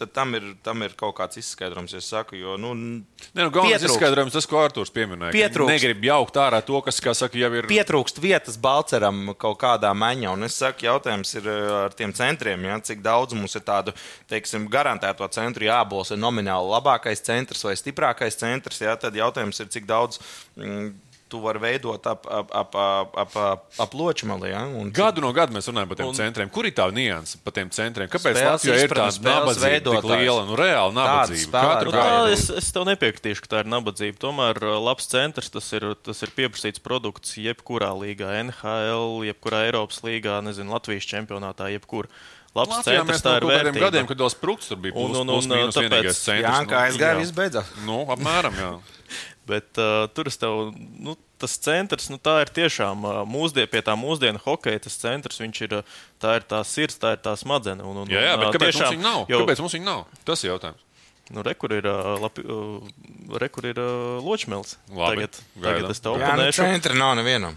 tad 0.00 0.12
tam 0.16 0.34
ir, 0.34 0.44
tam 0.64 0.80
ir 0.80 0.94
kaut 0.96 1.12
kāds 1.18 1.36
izskaidrojums. 1.42 1.92
Es 1.98 2.06
saku, 2.08 2.38
jo, 2.40 2.54
nu, 2.60 2.72
ne, 2.78 3.02
nu, 3.36 3.50
galvenais 3.52 3.84
izskaidrojums 3.84 4.32
tas, 4.32 4.46
ko 4.48 4.62
Arthurs 4.62 4.92
pieminēja. 4.94 5.34
Pietrūkst. 5.34 5.72
Negrib 5.74 6.06
jaukt 6.08 6.38
ārā 6.40 6.62
to, 6.64 6.80
kas, 6.86 7.02
kā 7.04 7.12
saka, 7.16 7.36
jau 7.40 7.50
ir. 7.58 7.68
Pietrūkst 7.68 8.22
vietas 8.24 8.56
balceram 8.60 9.34
kaut 9.40 9.60
kādā 9.60 9.92
maņā. 9.96 10.32
Un 10.32 10.48
es 10.48 10.56
saku, 10.62 10.86
jautājums 10.88 11.34
ir 11.36 11.50
eh, 11.52 11.68
ar 11.82 11.96
tiem 11.96 12.14
centriem, 12.16 12.64
ja, 12.70 12.78
cik 12.90 13.04
daudz 13.04 13.36
mums 13.36 13.58
ir 13.60 13.66
tādu, 13.66 13.94
teiksim, 14.32 14.70
garantēto 14.72 15.28
centru 15.36 15.68
jābols 15.68 16.14
ir 16.14 16.22
nomināli 16.22 16.72
labākais 16.72 17.20
centrs 17.26 17.68
vai 17.68 17.76
stiprākais 17.76 18.40
centrs. 18.40 18.80
Ja, 18.80 18.96
tad 18.96 19.20
jautājums 19.20 19.60
ir, 19.60 19.68
cik 19.76 19.88
daudz. 19.90 20.22
Mm, 20.56 20.94
tu 21.30 21.38
vari 21.42 21.60
veidot 21.62 22.06
ap, 22.10 22.26
ap, 22.26 22.50
ap, 22.50 22.74
ap, 22.74 23.14
ap, 23.22 23.36
ap, 23.38 23.64
ap 23.84 23.94
ločmali. 23.94 24.50
Ja? 24.50 24.64
Un, 24.66 24.90
gadu 24.94 25.22
no 25.24 25.30
gada 25.36 25.54
mēs 25.54 25.68
runājam 25.70 25.90
par 25.92 26.00
tiem 26.00 26.10
un, 26.10 26.16
centriem. 26.18 26.50
Kur 26.52 26.66
ir 26.68 26.74
tā 26.76 26.88
nianses 26.94 27.38
par 27.44 27.54
tiem 27.56 27.70
centriem? 27.74 28.10
Kāpēc 28.10 28.40
Latvijā 28.40 28.80
ir 28.84 28.94
tāda 28.98 29.24
nabadzība 29.28 29.94
tik 29.96 30.08
liela? 30.10 30.42
Nu, 30.48 30.58
reāli 30.58 30.96
nabadzība. 30.98 31.62
Katru 31.70 31.94
gadu. 31.94 32.32
Es, 32.34 32.48
es 32.62 32.72
tev 32.74 32.88
nepiekritīšu, 32.90 33.46
ka 33.46 33.52
tā 33.54 33.62
ir 33.64 33.70
nabadzība. 33.70 34.18
Tomēr 34.26 34.60
uh, 34.66 34.76
labs 34.90 35.06
centrs 35.10 35.48
tas 35.54 35.70
ir, 35.78 35.86
tas 36.04 36.20
ir 36.26 36.34
pieprasīts 36.36 36.82
produkts 36.82 37.38
jebkurā 37.40 37.92
līgā, 38.02 38.34
NHL, 38.48 39.22
jebkurā 39.30 39.64
Eiropas 39.70 40.02
līgā, 40.06 40.40
nezinu, 40.44 40.74
Latvijas 40.74 41.06
čempionātā, 41.10 41.70
jebkurā. 41.76 42.10
labs 42.58 42.80
Latvijā 42.80 43.00
centrs. 43.04 43.22
Tā 43.22 43.36
no 43.36 43.46
ir 43.46 43.48
vērtība. 43.54 43.84
gadiem, 43.86 44.06
kad 44.10 44.18
Dāls 44.18 44.34
Prūks 44.38 44.70
tur 44.72 44.80
bija 44.82 44.96
Un- 44.96 45.12
plus, 45.12 45.20
un- 45.22 45.28
plus, 45.30 45.46
un, 45.46 45.52
mīnus 45.54 45.76
tāpēc-. 45.78 46.22
Jā, 46.40 46.54
kā 46.66 46.66
nu, 46.66 46.78
aizgāja, 46.84 47.18
viss 47.22 47.36
beidzās. 47.36 47.70
Nu, 47.86 48.00
apmēram, 48.10 48.58
jā. 48.58 48.72
Bet 49.50 49.80
uh, 49.82 50.04
tur 50.14 50.30
es 50.30 50.38
tev, 50.40 50.70
nu, 51.02 51.16
tas 51.40 51.54
centrs, 51.64 52.06
nu, 52.12 52.18
tā 52.22 52.36
ir 52.44 52.52
tiešām 52.56 53.04
uh, 53.08 53.20
mūsdien, 53.28 53.66
pie 53.72 53.80
tā 53.86 53.96
mūsdienu 53.98 54.40
hokeja. 54.44 54.82
Tas 54.86 54.98
centrs, 55.02 55.40
viņš 55.42 55.62
ir, 55.66 55.74
uh, 55.80 55.96
tā 56.22 56.36
ir 56.38 56.46
tā 56.50 56.60
sirds, 56.68 56.98
tā 57.02 57.14
ir 57.16 57.22
tā 57.24 57.34
smadzenes. 57.40 57.82
Un, 57.86 58.02
un, 58.04 58.12
Jā, 58.12 58.22
jā, 58.30 58.36
bet 58.40 58.50
uh, 58.50 58.54
kāpēc 58.56 58.70
mums 58.70 58.78
tiešām 58.78 58.94
viņa 58.98 59.06
nav? 59.08 59.24
jau- 59.32 59.40
Kāpēc 59.42 59.64
mums 59.64 59.76
viņa 59.78 59.88
nav? 59.90 60.04
Tas 60.28 60.44
ir 60.46 60.52
jautājums. 60.52 60.86
Nu, 61.30 61.44
re, 61.46 61.52
kur 61.54 61.70
ir, 61.76 61.86
uh, 61.86 62.16
lapi, 62.18 62.42
uh, 62.42 63.36
re, 63.38 63.48
kur 63.54 63.66
ir 63.70 63.78
uh, 63.78 64.18
ločmēls. 64.26 64.76
Labi, 64.90 65.26
Tagad, 65.28 65.36
gaidām. 65.54 65.66
tagad 65.66 65.90
es 65.94 66.00
tev 66.02 66.16
Jā, 66.18 66.30
nu, 66.40 66.46
centra 66.56 66.96
nav 66.98 67.12
nevienam. 67.20 67.54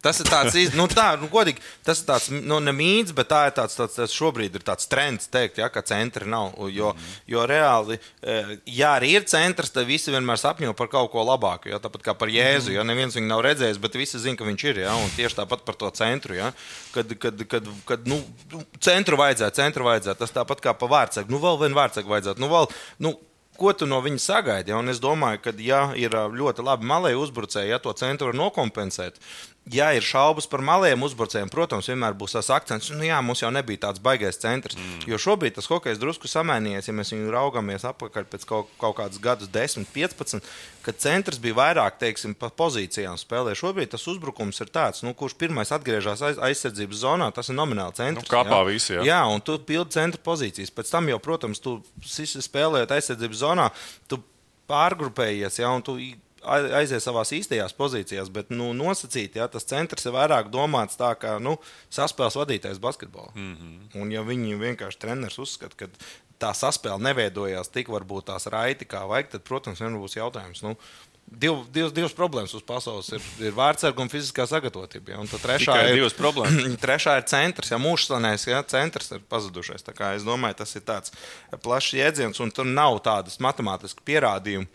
Tas 0.00 0.16
ir 0.22 0.28
tāds, 0.32 0.54
iz- 0.56 0.72
nu, 0.72 0.86
tā, 0.88 1.10
nu, 1.20 1.28
godīgi, 1.28 1.60
tas 1.84 1.98
ir 2.00 2.06
tāds, 2.08 2.30
nu, 2.32 2.56
ne 2.64 2.72
mīts, 2.72 3.12
bet 3.12 3.28
tā 3.28 3.42
ir 3.50 3.52
tāds, 3.58 3.74
tāds, 3.76 3.98
tāds 3.98 4.14
šobrīd 4.16 4.54
ir 4.56 4.64
tāds 4.64 4.88
trends 4.88 5.28
teikt, 5.28 5.58
ja, 5.60 5.68
ka 5.68 5.82
centri 5.84 6.24
nav. 6.24 6.54
Jo, 6.72 6.94
jo 7.28 7.44
reāli, 7.50 7.98
eh, 8.24 8.54
ja 8.64 8.94
arī 8.96 9.12
ir 9.18 9.28
centrs, 9.28 9.68
tad 9.74 9.84
visi 9.90 10.10
vienmēr 10.14 10.40
sapņo 10.40 10.72
par 10.78 10.88
kaut 10.88 11.12
ko 11.12 11.20
labāku. 11.28 11.68
Ja, 11.68 11.78
tāpat 11.78 12.02
kā 12.08 12.16
par 12.16 12.32
Jēzu, 12.32 12.72
ja 12.72 12.82
neviens 12.82 13.14
viņu 13.18 13.28
nav 13.28 13.44
redzējis, 13.44 13.80
bet 13.80 13.92
visi 14.00 14.18
zina, 14.18 14.36
ka 14.40 14.48
viņš 14.48 14.64
ir. 14.72 14.82
Ja, 14.86 14.96
tieši 15.20 15.36
tāpat 15.42 15.66
par 15.68 15.76
to 15.76 15.90
centru. 15.92 16.34
Ja, 16.40 16.52
kad, 16.96 17.12
kad, 17.20 17.44
kad, 17.48 17.68
kad 17.84 18.08
nu, 18.08 18.22
centru 18.80 19.20
vajadzētu, 19.20 19.60
centru 19.60 19.84
vajadzētu. 19.84 20.18
Tas 20.24 20.32
tāpat 20.32 20.64
kā 20.64 20.72
pa 20.72 20.88
vārdsegu. 20.88 21.28
Nu, 21.28 21.38
vēl 21.44 21.60
vienu 21.66 21.76
vārdsegu 21.76 22.08
vajadzētu. 22.08 22.40
Nu, 22.40 22.48
vēl, 22.48 22.70
nu, 23.04 23.18
ko 23.60 23.74
tu 23.76 23.84
no 23.84 23.98
viņa 24.00 24.20
sagaidi? 24.24 24.72
Ja? 24.72 24.78
Un 24.80 24.88
es 24.88 25.00
domāju, 25.02 25.42
ka, 25.44 25.52
ja 25.60 25.82
ir 25.98 26.14
ļoti 26.16 26.64
labi 26.64 26.88
malēji 26.88 27.18
uzbrucēji, 27.20 27.68
ja 27.74 27.78
to 27.82 27.92
centru 27.92 28.30
var 28.30 28.38
nokompensēt, 28.40 29.18
ja 29.68 29.90
ir 29.94 30.04
šaubas 30.04 30.48
par 30.50 30.62
malējiem 30.64 31.02
uzbrucējiem, 31.04 31.50
protams, 31.52 31.88
vienmēr 31.90 32.14
būs 32.18 32.34
tas 32.34 32.48
akcents, 32.54 32.88
nu 32.96 33.04
jā, 33.06 33.18
mums 33.22 33.42
jau 33.42 33.50
nebija 33.52 33.84
tāds 33.84 34.00
baigais 34.02 34.38
centrs. 34.40 34.78
Mm. 34.78 35.02
Jo 35.10 35.18
šobrīd 35.20 35.54
tas 35.58 35.68
hokejs 35.70 36.00
drusku 36.00 36.30
samainījies, 36.30 36.88
ja 36.88 36.94
mēs 36.96 37.12
viņu 37.14 37.32
raugamies 37.34 37.84
atpakaļ 37.90 38.26
pēc 38.32 38.46
kaut, 38.48 38.70
kaut 38.80 38.96
kādus 38.98 39.20
gadus, 39.22 39.50
10, 39.52 39.86
15, 39.92 40.48
kad 40.86 41.02
centrs 41.02 41.40
bija 41.42 41.58
vairāk, 41.58 42.00
teiksim, 42.00 42.34
pa 42.38 42.50
pozīcijām 42.50 43.18
spēlē. 43.20 43.54
Šobrīd 43.58 43.92
tas 43.92 44.06
uzbrukums 44.10 44.62
ir 44.64 44.72
tāds, 44.72 45.04
nu, 45.06 45.14
kurš 45.18 45.36
pirmais 45.40 45.70
atgriežas 45.76 46.24
aiz, 46.24 46.40
aizsardzības 46.50 47.04
zonā, 47.04 47.30
tas 47.36 47.52
ir 47.52 47.58
nomināli 47.58 47.98
centrs. 48.00 48.26
Nu, 48.26 48.32
kapā 48.32 48.62
jā. 48.62 48.70
visi, 48.72 48.96
jā. 48.96 49.04
jā, 49.12 49.20
un 49.30 49.44
tu 49.44 49.58
pildi 49.60 49.98
centra 49.98 50.22
pozīcijas. 50.24 50.74
Pēc 50.74 50.90
tam 50.96 51.12
jau, 51.12 51.20
protams, 51.22 51.62
tu 51.62 51.78
spēlējot 52.06 52.96
aizsardzības 52.96 53.44
zonā, 53.44 53.70
tu 54.10 54.22
pārgrupējies, 54.70 55.60
ja, 55.62 55.70
un 55.74 55.84
tu 55.84 55.98
aizies 56.44 57.04
savā 57.04 57.24
īstajās 57.24 57.74
pozīcijās, 57.76 58.30
bet 58.32 58.50
nu, 58.54 58.70
nosacīt, 58.76 59.36
ja 59.36 59.48
tas 59.50 59.66
centrs 59.68 60.06
ir 60.06 60.16
vairāk 60.16 60.50
domāts 60.52 60.98
tā 61.00 61.12
kā 61.20 61.36
nu, 61.42 61.56
saspēles 61.92 62.38
vadītājs 62.40 62.80
basketbolā. 62.82 63.34
Mm 63.34 63.54
-hmm. 63.56 64.00
Un 64.02 64.12
ja 64.12 64.22
viņi 64.22 64.58
vienkārši 64.58 64.98
treneris 64.98 65.38
uzskata, 65.38 65.76
ka 65.76 65.88
tā 66.40 66.54
saspēle 66.56 66.98
neveidojās 66.98 67.68
tik 67.68 67.88
varbūt 67.88 68.30
tās 68.32 68.46
raiti, 68.46 68.88
kā 68.88 69.06
vajag, 69.06 69.30
tad, 69.30 69.42
protams, 69.42 69.80
vienmēr 69.80 70.00
būs 70.00 70.16
jautājums. 70.16 70.62
Nu, 70.62 70.76
Div, 71.30 71.60
divas, 71.70 71.92
divas 71.94 72.12
problēmas 72.12 72.50
uz 72.58 72.62
pasaules 72.66 73.06
ir, 73.14 73.22
ir 73.38 73.52
vārdsarga 73.54 74.02
un 74.02 74.08
fiziskā 74.10 74.48
sagatavotība. 74.50 75.12
Ja? 75.12 75.20
Un 75.22 75.28
trešā 75.30 75.76
Tikai 75.76 75.92
ir 75.94 76.16
problēmas. 76.18 76.74
Trešā 76.84 77.14
ir 77.20 77.26
centrs, 77.30 77.70
ja 77.70 77.78
mūžsanais, 77.78 78.48
ja 78.50 78.58
centrs 78.66 79.12
ir 79.14 79.22
pazudušais. 79.30 79.86
Es 80.16 80.26
domāju, 80.26 80.58
tas 80.58 80.74
ir 80.74 80.82
tāds 80.82 81.14
plašs 81.62 81.94
jēdziens, 82.00 82.42
un 82.42 82.50
tur 82.50 82.66
nav 82.66 82.98
tādas 83.06 83.38
matemātiskas 83.38 84.02
pierādījuma. 84.02 84.66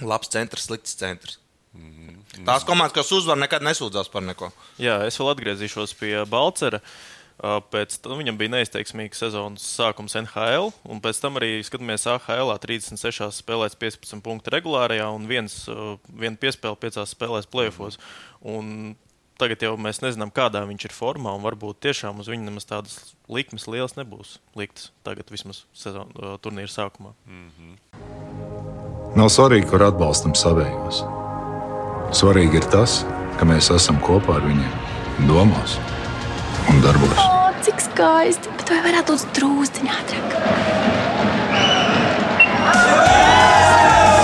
Labs 0.00 0.32
centrs, 0.32 0.68
slikts 0.68 0.96
centrs. 0.98 1.38
Mhm. 1.76 2.44
Tās 2.46 2.64
komandas, 2.66 2.96
kas 2.96 3.12
uzvar, 3.14 3.38
nekad 3.38 3.62
nesūdzās 3.62 4.10
par 4.10 4.24
neko. 4.26 4.50
Jā, 4.80 5.00
es 5.06 5.18
vēl 5.18 5.34
atgriezīšos 5.34 5.94
pie 5.98 6.14
Balčera. 6.30 6.80
Uh, 6.80 7.20
Pēc 7.40 7.94
tam 8.04 8.18
viņam 8.20 8.36
bija 8.36 8.52
neizteiksmīgs 8.52 9.22
sezonas 9.22 9.64
sākums 9.64 10.12
NHL, 10.18 10.74
un 10.84 10.98
pēc 11.00 11.22
tam 11.22 11.38
arī 11.40 11.62
skatāmies 11.64 12.04
AHL. 12.10 12.52
36 12.60 13.38
spēlēs 13.40 13.78
15 13.80 14.20
punktu 14.24 14.52
regulārajā 14.52 15.06
un 15.14 15.24
viens, 15.30 15.62
viena 16.12 16.36
piespēle 16.40 16.76
5 16.76 17.06
spēlēs 17.14 17.48
playoffs. 17.50 18.00
Un 18.44 18.96
Tagad 19.40 19.62
jau 19.64 19.70
mēs 19.80 20.02
nezinām, 20.04 20.28
kādā 20.36 20.60
viņš 20.68 20.82
ir 20.84 20.92
formā, 20.92 21.32
un 21.32 21.40
varbūt 21.40 21.78
tiešām 21.86 22.18
uz 22.20 22.28
viņu 22.28 22.44
nemaz 22.44 22.68
tādas 22.68 23.14
likmes 23.24 23.64
lielas 23.72 23.96
nebūs 23.96 24.34
liktas. 24.52 24.90
Tagad 25.00 25.32
vismaz 25.32 25.62
sezon, 25.72 26.12
turnīra 26.44 26.68
sākumā. 26.68 27.14
Nav 29.18 29.26
svarīgi, 29.34 29.66
kur 29.66 29.82
atbalstam 29.82 30.36
savējos. 30.38 31.00
Svarīgi 32.14 32.60
ir 32.60 32.66
tas, 32.70 33.00
ka 33.40 33.46
mēs 33.48 33.72
esam 33.74 33.98
kopā 34.06 34.36
ar 34.38 34.44
viņiem, 34.46 34.76
domās 35.26 35.74
un 36.70 36.78
darbos. 36.84 37.18
O, 37.18 37.48
cik 37.66 37.82
skaisti! 37.82 38.52
Bet 38.60 38.70
vai 38.70 38.78
varētu 38.84 39.16
būt 39.16 39.32
drūzciņā 39.40 39.96
ātrāk? 39.98 40.36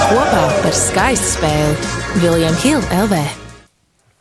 Kopā 0.07 0.45
par 0.63 0.79
skaistu 0.79 1.33
spēli 1.33 2.23
Viljams 2.23 2.63
Hilde 2.63 3.01
LV. 3.09 3.25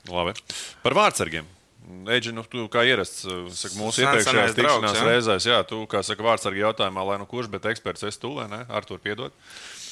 Labi. 0.09 0.33
Par 0.81 0.97
vārdsargiem. 0.97 1.53
Eģi, 1.85 2.33
nu, 2.33 2.41
tu 2.49 2.65
kā 2.73 2.81
ierasts 2.89 3.21
uh, 3.29 3.45
saka, 3.53 3.77
mūsu 3.77 4.01
iepriekšējās 4.01 4.57
draugs, 4.57 4.81
tikšanās 4.81 4.97
ja? 4.97 5.05
reizēs, 5.05 5.45
jā, 5.45 5.61
tu, 5.69 5.83
kā 5.89 6.01
saka, 6.05 6.25
vārdsargi 6.25 6.63
jautājumā, 6.63 7.05
lai 7.05 7.21
nu 7.21 7.29
kurš, 7.29 7.51
bet 7.53 7.69
eksperts 7.69 8.07
esi 8.09 8.21
tu, 8.21 8.33
vai 8.39 8.49
ne? 8.49 8.63
Ar 8.65 8.85
to 8.89 8.97
piedod. 9.01 9.33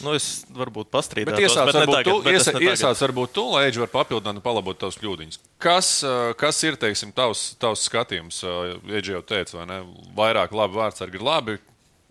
Nu, 0.02 0.14
es 0.18 0.46
varbūt 0.54 0.90
pastrīdēju. 0.94 1.30
Bet 1.30 1.44
iesāc 1.46 1.70
varbūt 1.76 2.08
tu, 2.08 2.16
iesa, 2.32 2.54
iesāc 2.58 3.04
varbūt 3.06 3.34
tu, 3.36 3.44
lai 3.54 3.66
Eģi 3.68 3.84
var 3.84 3.92
papildināt 3.94 4.40
un 4.40 4.46
palabot 4.46 4.80
tavas 4.80 4.98
kļūdiņas. 5.02 5.42
Kas, 5.62 5.92
uh, 6.08 6.32
kas 6.40 6.62
ir, 6.66 6.80
teiksim, 6.82 7.14
tavs, 7.16 7.52
tavs 7.62 7.86
skatījums? 7.90 8.42
Uh, 8.48 8.74
Eģi 8.90 9.18
jau 9.18 9.22
teica, 9.34 9.60
vai 9.60 9.68
ne? 9.70 9.80
Vairāk 10.18 10.56
labi 10.56 10.80
vārdsargi 10.80 11.20
ir 11.20 11.28
labi. 11.28 11.60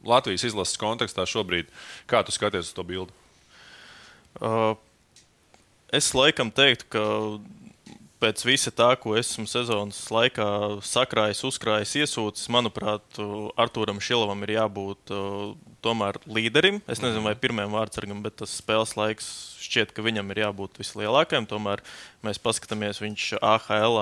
Latvijas 0.06 0.46
izlases 0.48 0.78
kontekstā 0.80 1.26
šobrīd, 1.28 1.68
kā 2.10 2.22
tu 2.26 2.34
skaties 2.34 2.70
uz 2.70 2.76
to 2.76 2.86
bildi? 2.86 3.14
Uh, 4.40 4.74
es 5.94 6.10
laikam 6.16 6.50
teiktu, 6.54 6.88
ka 6.94 7.04
pēc 8.22 8.44
visa 8.46 8.70
tā, 8.74 8.92
ko 9.00 9.16
esmu 9.18 9.48
sezonas 9.50 9.98
laikā 10.14 10.46
sakrājis, 10.86 11.42
uzkrājis, 11.48 11.94
iesūcis, 12.04 12.50
manuprāt, 12.54 13.18
Arthūram 13.60 14.00
Šilovam 14.02 14.44
ir 14.46 14.54
jābūt 14.56 15.14
tomēr 15.84 16.20
līderim. 16.26 16.78
Es 16.86 17.02
nezinu, 17.02 17.24
vai 17.26 17.34
pirmajam 17.38 17.74
vārdsargam, 17.76 18.22
bet 18.24 18.38
tas 18.42 18.54
spēles 18.62 18.94
laiks 18.98 19.32
šķiet, 19.62 19.94
ka 19.96 20.04
viņam 20.06 20.30
ir 20.34 20.44
jābūt 20.44 20.78
vislielākajam. 20.82 21.48
Tomēr 21.50 21.82
mēs 22.26 22.40
paskatāmies, 22.42 23.02
viņš 23.02 23.32
AHL 23.42 23.98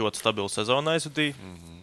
ļoti 0.00 0.22
stabilu 0.22 0.48
sezonu 0.52 0.94
aizvadīja. 0.94 1.36
Mm 1.36 1.58
-hmm 1.58 1.80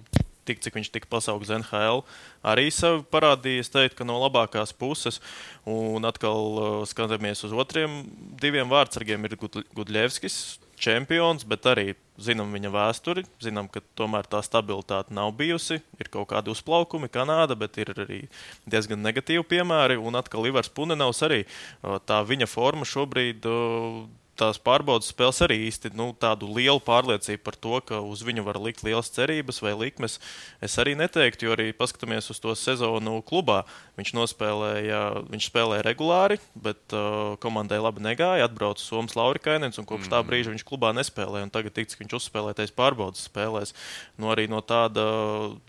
tik 0.48 0.64
cik 0.64 0.78
viņš 0.80 0.92
tika 0.94 1.10
pasaukts 1.12 1.52
NHL, 1.52 2.04
arī 2.48 2.70
sevi 2.74 3.04
parādīja. 3.12 3.66
Es 3.66 3.74
teiktu, 3.74 4.08
no 4.08 4.20
labākās 4.22 4.74
puses. 4.78 5.20
Un 5.68 6.08
atkal 6.08 6.86
skatāmies 6.90 7.44
uz 7.48 7.52
otriem 7.52 8.00
diviem 8.42 8.70
vārdsargiem. 8.72 9.28
Ir 9.28 9.36
Gudļevskis, 9.76 10.38
čempions, 10.78 11.46
bet 11.48 11.66
arī 11.70 11.88
zinām 12.22 12.54
viņa 12.56 12.72
vēsturi. 12.74 13.26
Zinām, 13.44 13.70
ka 13.72 13.82
tomēr 13.98 14.30
tā 14.30 14.42
stabilitāte 14.46 15.16
nav 15.16 15.34
bijusi. 15.38 15.80
Ir 16.02 16.12
kaut 16.14 16.30
kādi 16.32 16.54
uzplaukumi, 16.54 17.10
Kanāda, 17.14 17.58
bet 17.60 17.78
ir 17.82 17.94
arī 17.96 18.22
diezgan 18.70 19.02
negatīvi 19.06 19.46
piemēri. 19.56 19.98
Un 19.98 20.20
atkal 20.20 20.48
Ivars 20.50 20.70
Punenovs 20.70 21.24
arī 21.28 21.44
tā 21.82 22.22
viņa 22.28 22.50
forma 22.50 22.88
šobrīd. 22.88 23.50
Uh, 23.50 24.08
tās 24.40 24.60
pārbaudas 24.62 25.10
spēles 25.12 25.40
arī 25.46 25.58
īsti 25.68 25.92
nu, 25.98 26.10
tādu 26.18 26.50
lielu 26.54 26.82
pārliecību 26.84 27.42
par 27.46 27.58
to, 27.60 27.80
ka 27.86 28.02
uz 28.06 28.24
viņu 28.26 28.46
var 28.46 28.60
likt 28.62 28.84
lielas 28.86 29.10
cerības 29.14 29.62
vai 29.64 29.74
likmes. 29.78 30.18
Es 30.64 30.78
arī 30.82 30.96
neteiktu, 31.00 31.48
jo 31.48 31.56
arī 31.56 31.70
paskatāmies 31.78 32.30
uz 32.34 32.42
to 32.44 32.54
sezonu 32.58 33.20
klubā. 33.28 33.64
Viņš 33.98 34.14
nospēlēja, 34.18 35.02
viņš 35.32 35.50
spēlēja 35.50 35.88
regulāri, 35.88 36.38
bet 36.54 36.96
uh, 36.96 37.34
komandai 37.44 37.80
labi 37.82 38.04
negāja. 38.06 38.46
Atbrauca 38.48 38.84
Somijas 38.84 39.18
Laurikainens 39.18 39.82
un 39.82 39.88
kopš 39.90 40.12
tā 40.14 40.22
brīža 40.28 40.54
viņš 40.54 40.68
klubā 40.68 40.94
nespēlēja. 40.98 41.50
Un 41.50 41.54
tagad 41.54 41.78
tiks, 41.78 41.98
viņš 41.98 42.20
uzspēlētais 42.22 42.76
pārbaudas 42.78 43.26
spēlēs. 43.30 43.74
Nu, 44.22 44.30
arī 44.34 44.46
no 44.52 44.62
tāda 44.62 45.08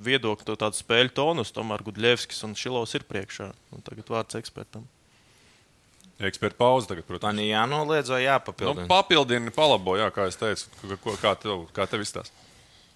viedokļa, 0.04 0.50
no 0.52 0.61
tāda 0.61 0.78
spēļu 0.78 1.16
tonus, 1.16 1.54
tomēr 1.57 1.87
Gudļevskis 1.88 2.44
un 2.48 2.57
Šilovs 2.59 2.98
ir 2.98 3.09
priekšā. 3.09 3.50
Un 3.72 3.85
tagad 3.87 4.12
vārds 4.12 4.38
ekspertam. 4.38 4.87
Eksperta 6.18 6.59
pauze 6.59 6.88
tagad, 6.90 7.07
protams. 7.07 7.37
Man 7.37 7.44
ir 7.44 7.52
jānoliedz 7.52 8.11
vai 8.11 8.24
Nu, 8.24 8.26
jāpapildina. 8.26 8.88
papildini, 8.90 9.54
palabo, 9.54 9.94
jā, 10.00 10.11
kā 10.11 10.26
es 10.26 10.37
teicu, 10.37 10.66
ko, 11.04 11.14
kā 11.20 11.37
tev, 11.38 11.68
kā 11.72 11.87
tev 11.87 12.02
izstāsta. 12.02 12.35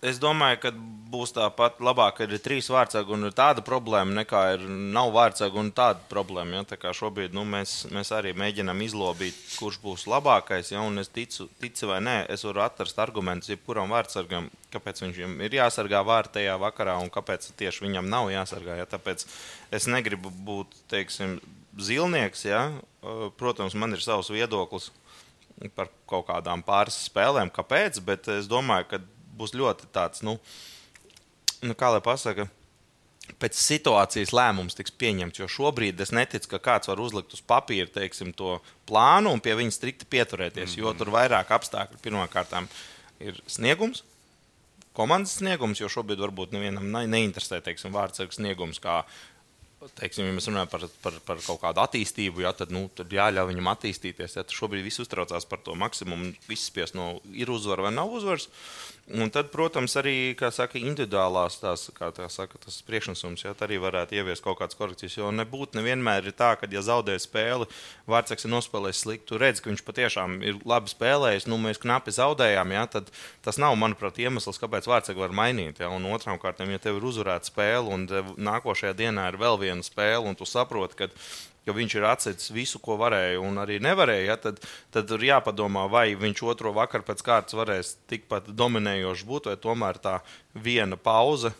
Es 0.03 0.17
domāju, 0.19 0.57
ka 0.59 0.71
būs 1.13 1.31
tāpat 1.31 1.77
labāk, 1.79 2.17
ka 2.17 2.27
ir 2.27 2.41
trīs 2.43 2.67
vārdsargi 2.67 3.13
un 3.15 3.29
ir 3.29 3.35
tāda 3.39 3.63
problēma, 3.63 4.11
nekā 4.17 4.41
ir 4.57 4.65
nav 4.67 5.13
vārdsargi 5.15 5.61
un 5.63 5.71
tāda 5.71 6.03
problēma. 6.11 6.57
Ja? 6.57 6.63
Tā 6.73 6.79
kā 6.83 6.91
šobrīd 6.91 7.31
nu, 7.39 7.45
mēs, 7.47 7.85
mēs 7.95 8.11
arī 8.11 8.33
mēģinām 8.35 8.83
izlobīt, 8.83 9.39
kurš 9.61 9.79
būs 9.85 10.09
labākais. 10.11 10.73
Ja? 10.75 10.83
Un 10.83 10.99
es 10.99 11.07
ticu, 11.07 11.47
ticu 11.63 11.87
vai 11.93 12.01
nē, 12.03 12.17
es 12.35 12.43
varu 12.43 12.65
atrast 12.67 12.99
argumentus 12.99 13.53
jebkuram 13.55 13.95
vārdsargam, 13.95 14.51
kāpēc 14.75 15.05
viņam 15.07 15.39
ir 15.47 15.55
jāsargā 15.61 16.03
vārti 16.03 16.41
tajā 16.41 16.59
vakarā 16.59 16.99
un 16.99 17.07
kāpēc 17.07 17.53
tieši 17.63 17.87
viņam 17.87 18.11
nav 18.11 18.35
jāsargā. 18.35 18.81
Ja? 18.83 18.91
Tāpēc 18.91 19.23
es 19.71 19.87
negribu 19.87 20.35
būt, 20.35 20.75
teiksim, 20.91 21.39
zilnieks. 21.79 22.45
Ja? 22.45 22.65
Protams, 23.39 23.77
man 23.79 23.95
ir 23.97 24.03
savs 24.05 24.31
viedoklis 24.33 24.91
par 25.77 25.91
kaut 26.11 26.27
kādām 26.27 26.63
pāris 26.67 26.97
spēlēm, 27.07 27.53
kāpēc, 27.55 28.01
bet 28.05 28.29
es 28.33 28.49
domāju, 28.51 28.89
ka 28.91 29.03
būs 29.39 29.55
ļoti 29.55 29.89
tāds, 29.95 30.25
nu, 30.27 30.39
nu 31.63 31.77
kā 31.79 31.93
lai 31.95 32.03
pasakā, 32.05 32.49
pēc 33.43 33.59
situācijas 33.59 34.33
lēmums 34.35 34.77
tiks 34.79 34.95
pieņemts. 34.99 35.41
Jo 35.41 35.49
šobrīd 35.51 36.01
es 36.03 36.13
neticu, 36.15 36.51
ka 36.55 36.63
kāds 36.63 36.91
var 36.91 37.01
uzlikt 37.03 37.35
uz 37.37 37.43
papīra 37.47 37.89
teiksim, 37.95 38.33
to 38.37 38.57
plānu 38.89 39.33
un 39.33 39.43
pie 39.45 39.55
viņa 39.59 39.77
strikti 39.77 40.09
pieturēties. 40.11 40.73
Mm 40.73 40.75
-hmm. 40.75 40.81
Jo 40.83 40.95
tur 40.99 41.09
ir 41.09 41.17
vairāk 41.17 41.55
apstākļu. 41.55 42.01
Pirmkārt, 42.03 42.55
ir 43.21 43.39
sniegums, 43.47 44.03
komandas 44.93 45.39
sniegums, 45.39 45.81
jo 45.81 45.89
šobrīd 45.89 46.21
varbūt 46.21 46.53
nevienam 46.53 46.91
neinteresē 46.91 47.63
teiksim, 47.63 47.93
vārdsargs 47.93 48.37
sniegums. 48.41 48.81
Kā, 48.81 49.05
teiksim, 49.99 50.27
ja 50.29 50.35
mēs 50.37 50.49
runājam 50.51 50.71
par, 50.73 50.87
par, 51.05 51.18
par 51.27 51.42
kaut 51.45 51.61
kādu 51.62 51.83
attīstību, 51.83 52.45
ja, 52.45 52.53
tad, 52.57 52.73
nu, 52.75 52.85
tad 52.97 53.12
jāļauj 53.12 53.51
viņam 53.51 53.71
attīstīties. 53.73 54.37
Ja, 54.38 54.45
šobrīd 54.59 54.87
viss 54.87 55.03
uztraucās 55.03 55.47
par 55.49 55.62
to 55.64 55.77
maksimumu. 55.79 56.33
Viss 56.49 56.71
spies 56.71 56.95
no 56.97 57.14
ir 57.35 57.53
uzvara 57.53 57.88
vai 57.88 57.95
nav 57.95 58.12
uzvaras. 58.12 58.49
Un 59.11 59.33
tad, 59.35 59.49
protams, 59.51 59.97
arī 59.99 60.31
saka, 60.55 60.79
individuālās 60.79 61.57
tās, 61.59 61.88
tā 61.91 62.29
saka, 62.31 62.61
tas 62.62 62.77
priekšnesums, 62.87 63.43
ja 63.43 63.51
arī 63.67 63.81
varētu 63.83 64.15
ieviest 64.15 64.45
kaut 64.45 64.61
kādas 64.61 64.79
korekcijas. 64.79 65.17
Jo 65.19 65.33
nebūtu 65.35 65.81
nevienmēr 65.81 66.31
ir 66.31 66.37
tā, 66.38 66.53
ka, 66.61 66.71
ja 66.71 66.85
zaudē 66.87 67.19
spēli, 67.19 67.67
Vārtsaks 68.07 68.47
ir 68.47 68.53
nospēlējis 68.55 69.03
slikti, 69.03 69.27
tu 69.27 69.43
redz, 69.43 69.61
ka 69.61 69.73
viņš 69.73 69.83
patiešām 69.88 70.38
ir 70.47 70.62
labi 70.62 70.95
spēlējis. 70.95 71.49
Nu, 71.51 71.59
mēs 71.59 71.83
knapi 71.83 72.15
zaudējām, 72.15 72.77
ja, 72.79 72.87
tad 72.95 73.11
tas 73.43 73.59
nav, 73.59 73.75
manuprāt, 73.83 74.23
iemesls, 74.23 74.62
kāpēc 74.62 74.87
Vārtsaks 74.87 75.19
var 75.19 75.35
mainīt. 75.35 75.83
Ja, 75.83 75.91
un 75.91 76.07
otrām 76.07 76.38
kārtām, 76.38 76.71
ja 76.71 76.79
tev 76.83 77.03
ir 77.03 77.09
uzvarēta 77.11 77.51
spēle 77.51 77.91
un 77.91 78.07
nākošajā 78.38 78.95
dienā 79.03 79.33
ir 79.33 79.43
vēl 79.43 79.59
viena 79.67 79.83
spēle, 79.83 80.29
un 80.31 80.38
tu 80.38 80.47
saproti, 80.47 81.03
ka 81.03 81.11
ka 81.66 81.75
viņš 81.77 81.96
ir 81.98 82.07
atcēlis 82.09 82.53
visu, 82.55 82.81
ko 82.83 82.96
varēja 83.01 83.40
un 83.42 83.61
arī 83.62 83.79
nevarēja, 83.83 84.29
ja, 84.33 84.38
tad, 84.40 84.62
tad 84.94 85.11
ir 85.16 85.29
jāpadomā, 85.29 85.87
vai 85.90 86.12
viņš 86.18 86.44
otro 86.51 86.75
vakaru 86.77 87.07
pēc 87.07 87.22
kārtas 87.27 87.59
varēs 87.59 87.96
tikpat 88.11 88.51
dominējošs 88.59 89.27
būt, 89.29 89.51
vai 89.53 89.59
tomēr 89.61 90.01
tā 90.03 90.18
viena 90.55 90.98
pauze. 90.98 91.53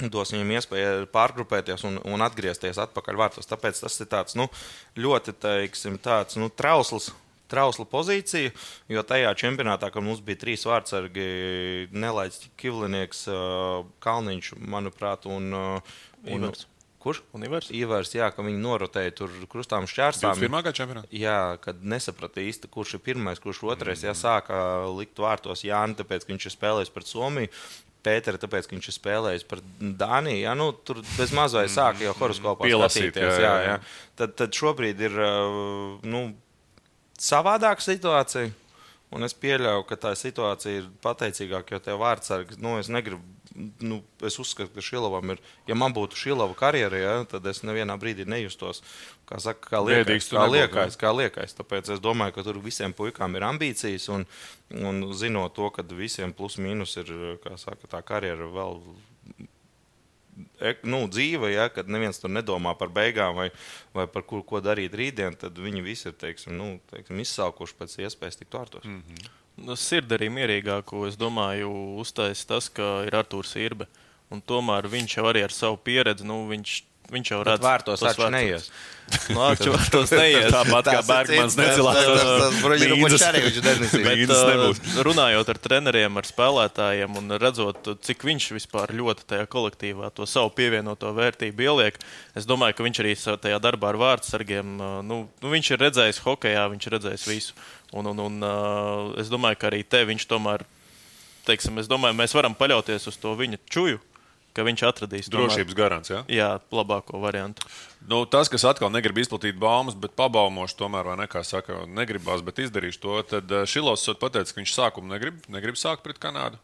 Dos 0.00 0.32
viņam 0.32 0.54
iespēju 0.56 1.08
pārgrupēties 1.12 1.84
un, 1.84 1.98
un 2.08 2.24
atgriezties 2.24 2.78
atpakaļ 2.80 3.18
vārtos. 3.20 3.48
Tāpēc 3.50 3.82
tas 3.82 3.98
ir 4.00 4.08
tāds, 4.08 4.36
nu, 4.38 4.46
ļoti 4.96 5.34
teiksim, 5.36 5.98
tāds, 6.00 6.38
nu, 6.40 6.48
trausls, 6.48 7.10
trausla 7.52 7.84
pozīcija, 7.90 8.54
jo 8.88 9.04
tajā 9.04 9.34
čempionātā, 9.42 9.90
kad 9.92 10.06
mums 10.06 10.22
bija 10.24 10.40
trīs 10.40 10.64
vārdsargi, 10.68 11.90
nelaists 11.92 12.48
Kivlinieks, 12.60 13.26
Kalniņš, 14.00 14.54
manuprāt, 14.72 15.28
un, 15.28 15.52
un, 15.52 15.82
Ivars. 16.24 16.69
Kurš? 17.00 17.22
Univers? 17.32 17.70
Ivars, 17.72 18.10
jā, 18.12 18.26
ka 18.34 18.44
viņi 18.44 18.58
norotēja 18.60 19.14
tur 19.16 19.32
krustām 19.48 19.86
šķērsām. 19.88 20.36
Pirmā 20.36 20.60
gada 20.66 20.76
čempionātā? 20.76 21.08
Jā, 21.16 21.56
kad 21.64 21.80
nesaprata 21.80 22.42
īsti, 22.44 22.68
kurš 22.72 22.98
ir 22.98 23.02
pirmais, 23.06 23.40
kurš 23.40 23.62
otrais. 23.72 24.02
Mm. 24.02 24.10
Jā, 24.10 24.16
sāka 24.18 24.58
likt 24.98 25.22
vārtos 25.22 25.64
Jāni, 25.64 25.96
tāpēc, 25.96 26.26
ka 26.26 26.34
viņš 26.34 26.50
ir 26.50 26.54
spēlējis 26.58 26.92
pret 26.92 27.08
Somiju. 27.08 27.52
Pētera, 28.04 28.40
tāpēc, 28.40 28.68
ka 28.68 28.76
viņš 28.76 28.90
ir 28.92 28.96
spēlējis 28.96 29.46
par 29.48 29.64
Dāniju. 29.80 30.42
Ja? 30.44 30.52
Nu, 30.56 30.70
tur 30.72 31.00
bez 31.16 31.32
mazliet 31.36 31.72
sāka 31.72 32.04
jau 32.04 32.14
horoskopā 32.20 32.68
skatīties. 32.68 33.24
Jā, 33.24 33.40
jā, 33.44 33.56
jā. 33.64 33.74
Tad, 34.20 34.36
tad 34.36 34.60
šobrīd 34.60 35.00
ir 35.08 35.16
nu, 36.04 36.24
savādāka 37.16 37.84
situācija. 37.84 38.52
Un 39.10 39.26
es 39.26 39.32
pieļauju, 39.34 39.88
ka 39.88 39.96
tā 39.98 40.12
situācija 40.14 40.84
ir 40.84 40.90
pateicīgāka, 41.02 41.74
jo 41.74 41.82
tev 41.82 41.98
vārdsargs, 42.04 42.60
nu, 42.62 42.76
es 42.78 42.92
negribu 42.92 43.24
nu, 43.80 44.02
es 44.22 44.38
uzskatu, 44.38 44.70
ka 44.74 44.82
Šilovam 44.84 45.34
ir, 45.34 45.40
ja 45.66 45.74
man 45.78 45.94
būtu 45.94 46.18
Šilova 46.18 46.54
karjera, 46.58 46.98
ja, 47.00 47.14
tad 47.28 47.46
es 47.50 47.62
nevienā 47.66 47.96
brīdī 48.00 48.26
nejustos 48.28 48.82
kā, 49.28 49.40
saka, 49.42 49.72
kā 49.72 49.82
liekais. 49.82 50.30
Kā 50.30 50.46
liekais, 50.50 50.98
kā 51.00 51.12
liekais. 51.14 51.54
Tāpēc 51.58 51.90
es 51.96 52.02
domāju, 52.02 52.36
ka 52.36 52.46
tur 52.46 52.60
visiem 52.62 52.94
puikām 52.96 53.34
ir 53.38 53.46
ambīcijas 53.48 54.08
un, 54.14 54.26
un 54.78 55.08
zinot 55.18 55.56
to, 55.58 55.70
ka 55.74 55.84
visiem 55.90 56.34
plus 56.36 56.60
mīnus 56.62 56.96
ir 57.02 57.10
saka, 57.58 57.90
tā 57.90 58.04
karjera 58.06 58.50
vēl. 58.54 58.78
Nu, 60.88 61.02
dzīve, 61.10 61.50
ja, 61.52 61.66
kad 61.72 61.90
neviens 61.90 62.20
tur 62.20 62.30
nedomā 62.32 62.72
par 62.78 62.92
beigām 62.94 63.34
vai, 63.36 63.50
vai 63.96 64.06
par 64.08 64.24
kur, 64.28 64.44
ko 64.46 64.62
darīt 64.64 64.94
rītdien, 64.96 65.36
tad 65.36 65.58
viņi 65.58 65.82
visi 65.84 66.08
ir 66.08 66.16
teiksim, 66.16 66.54
nu, 66.56 66.70
teiksim, 66.92 67.20
izsalkuši 67.20 67.76
pēc 67.76 67.98
iespējas 68.06 68.40
tikt 68.40 68.56
vārtos. 68.56 68.86
Mm 68.88 69.02
-hmm 69.02 69.36
nu, 69.58 69.76
sirdi 69.78 70.16
arī 70.16 70.30
mierīgāko, 70.32 71.06
es 71.08 71.18
domāju, 71.20 71.72
uztaisīs 72.02 72.46
tas, 72.48 72.70
ka 72.72 73.00
ir 73.08 73.16
Arthurs 73.18 73.56
Irbe. 73.60 73.88
Un 74.30 74.42
tomēr 74.46 74.86
viņš 74.86 75.18
jau 75.18 75.26
arī 75.26 75.42
ar 75.42 75.54
savu 75.54 75.80
pieredzi, 75.82 76.26
nu, 76.26 76.44
viņš, 76.50 76.76
viņš 77.10 77.32
jau 77.32 77.42
redz, 77.46 77.66
ka 77.66 77.96
tas 77.98 78.18
ir 78.18 78.34
neies. 78.34 78.70
Nu, 79.30 79.40
Akču 79.42 79.72
vārtos 79.74 80.12
neies. 80.14 80.46
Tāpat 80.52 80.86
kā 80.86 81.00
Bergmans 81.06 81.56
necilās. 81.58 81.98
Bet, 84.04 84.30
uh, 84.30 85.02
runājot 85.06 85.50
ar 85.50 85.60
treneriem, 85.62 86.20
ar 86.20 86.28
spēlētājiem 86.28 87.18
un 87.18 87.34
redzot, 87.42 87.90
cik 88.06 88.22
viņš 88.28 88.50
vispār 88.54 88.94
ļoti 88.94 89.26
tajā 89.32 89.48
kolektīvā 89.50 90.12
to 90.14 90.28
savu 90.30 90.52
pievienoto 90.54 91.10
vērtību 91.16 91.66
ieliek, 91.66 91.98
es 92.38 92.46
domāju, 92.48 92.78
ka 92.78 92.86
viņš 92.86 93.02
arī 93.02 93.16
tajā 93.18 93.58
darbā 93.62 93.90
ar 93.90 94.00
vārdsargiem, 94.04 94.76
uh, 94.78 95.00
nu, 95.06 95.24
nu, 95.42 95.52
viņš 95.56 95.74
ir 95.74 95.84
redzējis 95.88 96.22
hokejā, 96.26 96.68
viņš 96.74 96.86
ir 96.86 96.98
redzējis 96.98 97.28
visu. 97.30 97.58
Un, 97.92 98.06
un, 98.06 98.22
un 98.22 98.46
uh, 98.46 99.08
es 99.18 99.30
domāju, 99.32 99.58
ka 99.58 99.70
arī 99.70 99.82
te 99.82 100.04
viņš 100.06 100.28
tomēr, 100.30 100.62
teiksim, 101.48 101.80
es 101.82 101.90
domāju, 101.90 102.14
mēs 102.18 102.34
varam 102.36 102.54
paļauties 102.54 103.08
uz 103.10 103.18
to 103.18 103.34
viņa 103.38 103.58
čuju, 103.70 103.98
ka 104.54 104.64
viņš 104.66 104.84
atradīs 104.86 105.30
drošības 105.32 105.76
garants. 105.78 106.12
Ja? 106.12 106.20
Jā, 106.30 106.50
labāko 106.74 107.18
variantu. 107.22 107.66
Nu, 108.06 108.22
tas, 108.30 108.50
kas 108.50 108.64
atkal 108.70 108.92
negrib 108.94 109.18
izplatīt 109.22 109.58
baumas, 109.60 109.98
bet 109.98 110.14
pabaumošu 110.18 110.78
tomēr, 110.78 111.10
vai 111.10 111.18
ne, 111.22 111.28
kā 111.30 111.42
saka, 111.46 111.82
negribās, 111.90 112.44
bet 112.46 112.62
izdarīšu 112.62 113.02
to, 113.02 113.18
tad 113.34 113.54
Šilovs 113.70 114.06
pateica, 114.22 114.54
ka 114.54 114.62
viņš 114.62 114.74
sākumu 114.76 115.10
negrib, 115.10 115.42
negrib 115.50 115.78
sākt 115.78 116.06
pret 116.06 116.22
Kanādu. 116.22 116.62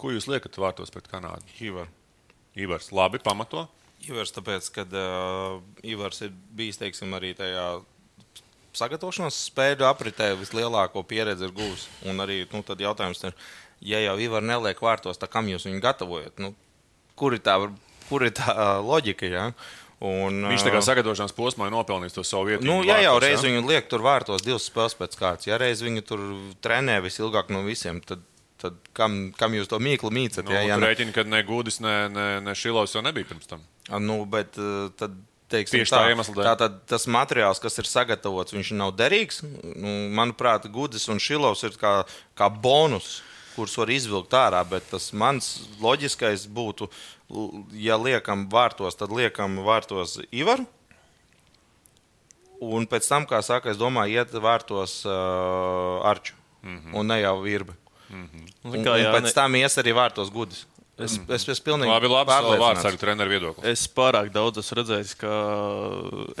Ko 0.00 0.14
jūs 0.14 0.30
liekat 0.30 0.56
vārtos 0.58 0.94
pret 0.94 1.10
Kanādu? 1.10 1.44
Ivar. 1.60 1.90
Ivars, 2.58 2.90
labi, 2.94 3.20
pamato. 3.22 3.66
Ivars, 4.06 4.32
tāpēc, 4.34 4.70
ka 4.74 4.86
uh, 4.88 5.58
Ivars 5.86 6.22
ir 6.24 6.32
bijis, 6.56 6.80
teiksim, 6.80 7.12
arī 7.18 7.34
tajā 7.36 7.66
sagatavošanās 8.76 9.38
spēļu 9.50 9.86
apritē 9.88 10.32
vislielāko 10.38 11.02
pieredzi 11.08 11.48
ir 11.48 11.54
guvis. 11.56 11.86
Un 12.08 12.22
arī 12.22 12.42
nu, 12.52 12.62
jautājums 12.62 13.22
ir, 13.26 13.36
ja 13.92 14.00
jau 14.04 14.16
Ivar 14.22 14.44
neliek 14.46 14.80
vārtos, 14.82 15.20
tad 15.20 15.32
kam 15.32 15.50
jūs 15.50 15.66
viņu 15.68 15.82
gatavojat? 15.84 16.40
Nu, 16.42 16.54
kur 17.18 17.36
ir 17.36 17.44
tā, 17.44 17.56
kur 18.08 18.26
ir 18.26 18.34
tā 18.36 18.54
loģika? 18.84 19.30
Ja? 19.30 19.46
Un, 20.00 20.46
Viņš 20.48 20.64
tā 20.64 20.72
kā 20.72 20.80
sagatavošanās 20.84 21.34
posmā 21.36 21.68
ir 21.68 21.74
nopelnījis 21.74 22.16
to 22.16 22.24
savu 22.24 22.48
vietu. 22.48 22.64
Nu, 22.64 22.78
ja 22.86 22.96
jau 23.04 23.18
reiz 23.20 23.42
ja? 23.42 23.50
viņu 23.50 23.66
liek 23.68 23.90
tur 23.90 24.04
vārtos 24.04 24.44
divas 24.46 24.64
spēles 24.70 24.96
pēc 24.96 25.16
kārtas, 25.20 25.50
ja 25.50 25.60
reiz 25.60 25.82
viņu 25.84 26.04
tur 26.08 26.22
trenē 26.64 27.02
visilgāk 27.04 27.52
no 27.52 27.60
visiem, 27.66 28.00
tad, 28.08 28.22
tad 28.62 28.78
kam, 28.96 29.26
kam 29.36 29.58
jūs 29.58 29.68
to 29.68 29.76
mīklu 29.82 30.08
mīcat? 30.16 30.46
Nu, 30.48 30.56
ja, 30.56 30.62
ja, 30.70 30.78
rēķini, 30.80 31.12
kad 31.12 31.28
ne 31.28 31.42
Gudis, 31.44 31.82
ne, 31.84 31.96
ne, 32.08 32.28
ne 32.46 32.56
Šilovs 32.56 32.96
jau 32.96 33.04
nebija 33.04 33.28
pirms 33.28 33.50
tam. 33.50 33.66
Nu, 34.00 34.22
bet 34.30 34.56
tad 34.96 35.20
teiksim, 35.50 35.80
Tieši 35.80 35.92
tā, 35.92 36.02
tā 36.02 36.12
iemesla 36.12 36.34
dēļ. 36.36 36.48
Tātad 36.48 36.78
tas 36.90 37.06
materiāls, 37.10 37.60
kas 37.62 37.78
ir 37.82 37.88
sagatavots, 37.90 38.54
viņš 38.56 38.72
nav 38.78 38.94
derīgs. 38.98 39.42
Nu, 39.42 39.94
manuprāt, 40.16 40.68
Gudis 40.72 41.08
un 41.12 41.22
Šilovs 41.22 41.64
ir 41.66 41.76
kā, 41.80 41.94
kā 42.38 42.50
bonus, 42.50 43.20
kurus 43.54 43.76
var 43.80 43.92
izvilkt 43.92 44.36
ārā. 44.36 44.62
Bet 44.68 44.88
tas 44.92 45.10
mans 45.12 45.52
loģiskais 45.82 46.46
būtu, 46.50 46.90
ja 47.76 47.98
liekam 48.00 48.48
vārtos, 48.52 48.98
tad 48.98 49.14
liekam 49.14 49.60
vārtos 49.66 50.18
Ivaru. 50.30 50.66
Un 52.60 52.84
pēc 52.84 53.06
tam, 53.08 53.24
kā 53.24 53.40
saka, 53.40 53.72
es 53.72 53.78
domāju, 53.80 54.20
iet 54.20 54.34
vārtos 54.36 55.00
uh, 55.08 56.04
Arču 56.04 56.34
mm 56.62 56.76
-hmm. 56.76 56.94
un 56.94 57.06
ne 57.06 57.20
jau 57.20 57.40
Virbi. 57.40 57.72
Mm 58.10 58.28
-hmm. 58.28 58.52
un, 58.62 58.70
un, 58.70 58.88
un 58.88 59.14
pēc 59.14 59.34
tam 59.34 59.54
ies 59.54 59.78
arī 59.78 59.94
vārtos 59.94 60.30
Gudis. 60.30 60.66
Es, 61.00 61.16
mm. 61.16 61.32
es, 61.32 61.46
es 61.48 61.62
pilnīgi 61.64 61.88
labi, 61.88 62.08
labi 62.12 62.58
vārds 62.60 62.84
ar 62.84 62.96
treneru 63.00 63.32
viedokli. 63.32 63.64
Es 63.70 63.86
pārāk 63.90 64.30
daudz 64.34 64.60
esmu 64.60 64.80
redzējis, 64.80 65.14
ka 65.20 65.34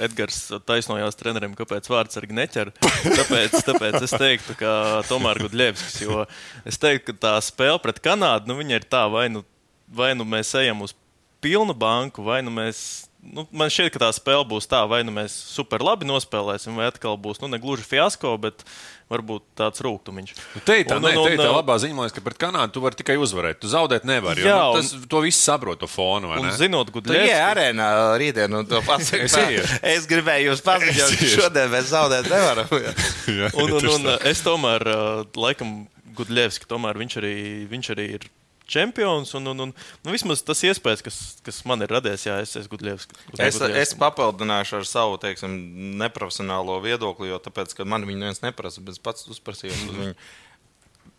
Edgars 0.06 0.40
taisnojās 0.68 1.18
treneriem, 1.18 1.56
kāpēc 1.58 1.88
vārds 1.90 2.20
arī 2.20 2.32
neķer. 2.36 2.72
Tāpēc, 3.20 3.56
tāpēc 3.66 3.98
es 4.04 4.14
teiktu, 4.14 4.56
ka 4.60 4.72
tomēr 5.08 5.40
Gudļevskis, 5.46 6.00
jo 6.04 6.24
es 6.68 6.80
teiktu, 6.80 7.14
ka 7.14 7.22
tā 7.26 7.34
spēle 7.44 7.80
pret 7.82 8.02
Kanādu, 8.04 8.52
nu, 8.52 8.60
ir 8.60 8.84
tā, 8.84 9.06
vai 9.12 9.28
nu, 9.32 9.44
vai 9.88 10.12
nu 10.18 10.28
mēs 10.28 10.52
ejam 10.60 10.84
uz 10.86 10.94
pilnu 11.40 11.74
banku, 11.76 12.24
vai 12.26 12.42
nu 12.44 12.52
mēs 12.52 13.09
nu, 13.22 13.44
man 13.52 13.70
šķiet, 13.72 13.92
ka 13.94 14.00
tā 14.04 14.08
spēle 14.16 14.44
būs 14.48 14.68
tā, 14.70 14.80
vai 14.88 15.02
nu 15.06 15.12
mēs 15.14 15.34
super 15.52 15.82
labi 15.84 16.08
nospēlēsim, 16.08 16.78
vai 16.78 16.88
atkal 16.90 17.18
būs 17.20 17.42
nu, 17.42 17.50
ne 17.52 17.60
gluži 17.60 17.84
fiasko, 17.86 18.32
bet 18.40 18.64
varbūt 19.10 19.44
tāds 19.58 19.82
rūkumiņš. 19.84 20.32
Nu, 20.54 20.62
te 20.64 20.78
ir 20.80 20.88
tā, 20.88 20.96
un, 21.00 21.04
ne, 21.04 21.12
un, 21.18 21.26
te 21.26 21.34
ir 21.34 21.42
tā 21.42 21.50
labā 21.50 21.76
ziņa, 21.82 22.08
ka 22.14 22.24
pret 22.24 22.38
Kanādu 22.40 22.76
tu 22.76 22.84
vari 22.84 22.98
tikai 22.98 23.16
uzvarēt. 23.20 23.60
Tu 23.62 23.70
zaudēt 23.72 24.06
nevari. 24.08 24.44
Jā, 24.46 24.54
jo, 24.54 24.66
nu, 24.70 24.80
tas, 24.80 25.08
to 25.10 25.22
viss 25.24 25.44
saprot, 25.50 25.80
to 25.82 25.90
fonu. 25.90 26.30
Un, 26.38 26.50
zinot, 26.56 26.92
Gudļevski... 26.94 27.28
Jā, 27.28 27.44
arēnā 27.50 27.90
rītdien, 28.22 28.54
un 28.60 28.68
to 28.70 28.82
pasaka. 28.88 29.26
es, 29.26 29.78
es 29.96 30.10
gribēju 30.10 30.52
jūs 30.52 30.64
paziņot, 30.66 31.16
ka 31.20 31.30
šodien 31.34 31.72
mēs 31.74 31.90
zaudēt 31.90 32.30
nevaram. 32.30 32.76
jā, 32.78 33.54
un, 33.60 33.78
un, 33.80 33.90
un, 33.96 34.12
es 34.30 34.44
tomēr, 34.46 34.86
laikam, 35.34 35.82
Gudļevski, 36.20 36.66
tomēr 36.70 36.98
viņš 37.00 37.18
arī, 37.20 37.34
viņš 37.70 37.94
arī 37.94 38.06
ir 38.18 38.30
čempions. 38.70 39.32
Un, 39.38 39.50
un, 39.52 39.64
un, 39.66 39.72
nu, 39.74 40.12
vismaz 40.14 40.44
tas 40.46 40.62
iespējas, 40.66 41.02
kas, 41.06 41.18
kas 41.46 41.62
man 41.68 41.84
ir 41.84 41.92
radies, 41.92 42.26
jā, 42.28 42.38
es 42.44 42.54
esmu 42.60 42.76
Gudļevs. 42.76 43.08
Es, 43.38 43.58
es 43.82 43.94
papildināšu 43.98 44.80
ar 44.80 44.86
savu 44.88 45.18
teiksim, 45.22 45.56
neprofesionālo 46.00 46.78
viedokli, 46.84 47.30
jo 47.32 47.40
tāpēc, 47.42 47.74
man 47.84 48.06
viņu 48.08 48.22
neviens 48.22 48.44
neprasa, 48.44 48.84
bet 48.84 48.96
es 48.98 49.02
pats 49.02 49.28
uzprasīju 49.30 49.74
uz 49.74 49.98
viņu. 49.98 50.14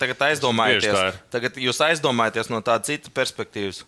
Tagad 0.01 0.23
aizdomājieties, 0.31 1.19
tagad 1.29 1.59
jūs 1.61 1.77
aizdomājaties 1.85 2.49
no 2.49 2.63
tādas 2.65 2.89
citas 2.89 3.13
perspektīvas. 3.13 3.83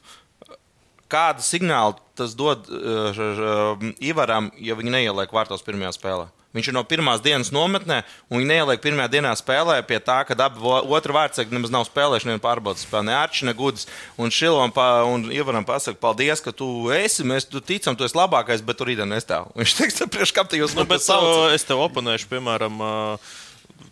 kādu 1.10 1.42
signālu 1.46 1.98
tas 2.18 2.36
dod 2.38 2.70
uh, 2.70 3.82
Ivaram, 4.02 4.52
ja 4.62 4.78
viņi 4.78 4.94
neieliek 4.94 5.34
vārtos 5.34 5.66
pirmajā 5.66 5.96
spēlē? 5.98 6.30
Viņš 6.54 6.70
ir 6.70 6.76
no 6.76 6.84
pirmās 6.86 7.22
dienas 7.24 7.50
nometnē, 7.54 8.04
un 8.30 8.38
viņi 8.38 8.50
neieliek 8.52 8.82
pirmajā 8.84 9.10
dienā 9.16 9.32
spēlē 9.40 9.80
pie 9.90 9.98
tā, 10.06 10.20
ka 10.28 10.38
abi 10.46 10.62
otru 10.94 11.16
vārdsargi 11.16 11.56
nemaz 11.56 11.74
nav 11.74 11.88
spēlējuši 11.88 12.30
nevienu 12.30 12.44
pārbaudas 12.44 12.86
spēli. 12.86 13.08
Ne 13.10 13.16
Arčs, 13.18 13.42
ne 13.48 13.56
Gudis. 13.58 13.88
Un 14.22 14.30
Šilovam 14.34 14.74
pa, 14.76 14.88
un 15.10 15.26
Ivaram 15.34 15.66
pasaka, 15.66 15.98
paldies, 15.98 16.44
ka 16.46 16.54
tu 16.54 16.92
esi, 16.94 17.26
mēs 17.26 17.50
tu 17.50 17.58
ticam, 17.58 17.98
tu 17.98 18.06
esi 18.06 18.18
labākais, 18.20 18.62
bet 18.66 18.78
tur 18.78 18.92
rītdien 18.92 19.10
nestāv. 19.10 19.50
Viņš 19.58 19.78
teiks, 19.80 20.04
priekš 20.14 20.36
kā 20.38 20.46
tu 20.46 20.62
jūs 20.62 20.78
nu, 20.78 20.86
bet, 20.90 21.02
uh, 21.10 21.50
es 21.56 21.66
tev 21.66 21.82
oponēšu, 21.88 22.30
piemēram, 22.36 22.86
uh, 22.86 23.34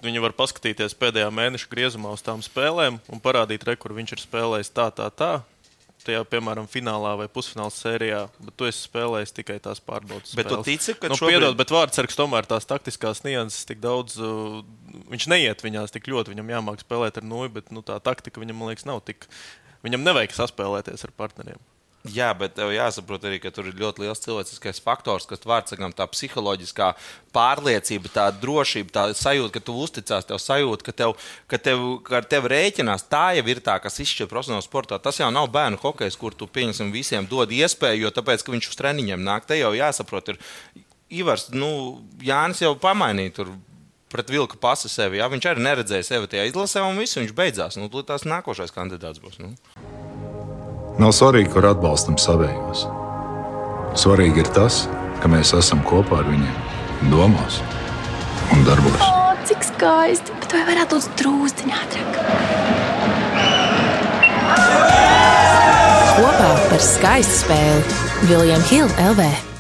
Viņi 0.02 0.21
var 0.24 0.34
paskatīties 0.34 0.95
pēdējā 0.97 1.28
mēneša 1.30 1.67
griezumā 1.69 2.10
uz 2.15 2.24
tām 2.26 2.39
spēlēm 2.41 2.97
un 3.12 3.21
parādīt, 3.21 3.62
re, 3.67 3.76
kur 3.78 3.93
viņš 3.93 4.15
ir 4.15 4.21
spēlējis 4.24 4.74
tā, 4.74 4.88
tā, 4.97 5.12
tā 5.13 5.32
tajā, 6.06 6.22
piemēram, 6.32 6.68
finālā 6.72 7.14
vai 7.20 7.28
pusfinālā 7.32 7.72
sērijā, 7.74 8.22
bet 8.42 8.56
tu 8.60 8.68
esi 8.70 8.86
spēlējis 8.88 9.36
tikai 9.38 9.58
tās 9.64 9.82
pārbaudas. 9.84 10.36
Bet 10.38 10.50
spēles. 10.50 10.66
tu 10.66 10.70
tici, 10.70 10.96
ka 11.00 11.12
nu, 11.12 11.18
šobrīd... 11.20 11.38
piedod, 11.38 11.58
bet 11.60 11.74
Vārtsargs 11.74 12.20
tomēr 12.20 12.50
tās 12.50 12.68
taktiskās 12.70 13.24
nianses 13.26 13.68
tik 13.70 13.82
daudz, 13.84 14.20
uh, 14.22 14.62
viņš 15.14 15.28
neiet 15.32 15.66
viņās 15.66 15.96
tik 15.96 16.12
ļoti, 16.12 16.36
viņam 16.36 16.54
jāmāk 16.56 16.84
spēlēt 16.84 17.22
ar 17.22 17.28
nulli, 17.28 17.54
bet 17.60 17.72
nu, 17.76 17.86
tā 17.86 18.00
taktika 18.04 18.44
viņam, 18.44 18.60
man 18.62 18.74
liekas, 18.74 18.88
nav 18.90 19.04
tik, 19.08 19.30
viņam 19.86 20.08
nevajag 20.08 20.38
saspēlēties 20.38 21.08
ar 21.08 21.16
partneriem. 21.18 21.62
Jā, 22.10 22.32
bet 22.34 22.56
tev 22.58 22.72
jāsaprot 22.74 23.22
arī, 23.30 23.38
ka 23.38 23.52
tur 23.54 23.68
ir 23.70 23.76
ļoti 23.78 24.02
liels 24.02 24.24
cilvēciskais 24.24 24.80
faktors, 24.82 25.28
kas 25.30 25.44
vārdsakām 25.46 25.94
tā 25.94 26.08
psiholoģiskā 26.10 26.88
pārliecība, 27.36 28.10
tā 28.10 28.24
drošība, 28.34 28.90
tā 28.96 29.04
sajūta, 29.18 29.54
ka 29.60 29.62
tu 29.68 29.76
uzticās, 29.84 30.26
tev 30.26 30.42
sajūta, 30.42 30.88
ka 30.88 30.96
tev, 30.98 31.14
ka 31.52 31.62
tev, 31.62 31.86
ka 32.08 32.18
ar 32.24 32.30
tevi 32.32 32.50
rēķinās. 32.56 33.06
Tā 33.12 33.28
jau 33.38 33.46
ir 33.54 33.62
tā, 33.62 33.78
kas 33.84 34.02
izšķir 34.02 34.32
profesionālā 34.32 34.66
sportā. 34.66 34.98
Tas 34.98 35.22
jau 35.22 35.30
nav 35.30 35.52
bērnu 35.54 35.78
hokejs, 35.84 36.18
kur 36.18 36.34
tu 36.34 36.50
pieņemsim 36.50 36.90
visiem 36.96 37.30
dod 37.30 37.54
iespēju, 37.54 38.08
jo 38.08 38.16
tāpēc, 38.18 38.42
ka 38.42 38.56
viņš 38.56 38.72
uz 38.74 38.82
treniņiem 38.82 39.22
nāk, 39.22 39.46
te 39.46 39.62
jau 39.62 39.76
jāsaprot. 39.78 40.34
Ir, 40.34 40.42
Ivars, 41.22 41.50
nu, 41.54 42.02
Jānis 42.24 42.64
jau 42.64 42.74
pamainīja 42.82 43.36
tur 43.42 43.54
pret 44.12 44.30
vilku 44.32 44.58
pasu 44.60 44.90
sevi. 44.92 45.22
Jā. 45.22 45.30
Viņš 45.32 45.48
arī 45.52 45.66
neredzēja 45.70 46.08
sevi 46.08 46.30
tajā 46.32 46.50
izlasē, 46.50 46.84
un 46.88 47.00
viss 47.00 47.20
viņš 47.20 47.34
beidzās. 47.36 47.80
Nu, 47.80 47.92
tas 48.08 48.28
nākošais 48.28 48.74
kandidāts 48.76 49.22
būs. 49.24 49.40
Nu. 49.44 49.54
Nav 50.99 51.13
svarīgi, 51.15 51.51
kur 51.54 51.67
atbalstam 51.69 52.17
savējos. 52.19 52.84
Svarīgi 53.99 54.43
ir 54.43 54.49
tas, 54.56 54.86
ka 55.21 55.30
mēs 55.32 55.54
esam 55.56 55.84
kopā 55.88 56.19
ar 56.19 56.27
viņiem, 56.27 56.58
domās 57.12 57.62
un 58.51 58.65
darbos. 58.67 58.99
O, 59.06 59.32
cik 59.47 59.63
skaisti! 59.67 60.36
Bet 60.41 60.56
vai 60.58 60.63
varētu 60.71 60.99
būt 60.99 61.21
drūztiņā 61.21 61.80
ātrāk? 61.86 62.19
Kopā 66.17 66.51
par 66.67 66.84
skaistu 66.84 67.39
spēli 67.45 68.27
Viljams 68.27 68.67
Hilde 68.73 69.08
LV. 69.13 69.51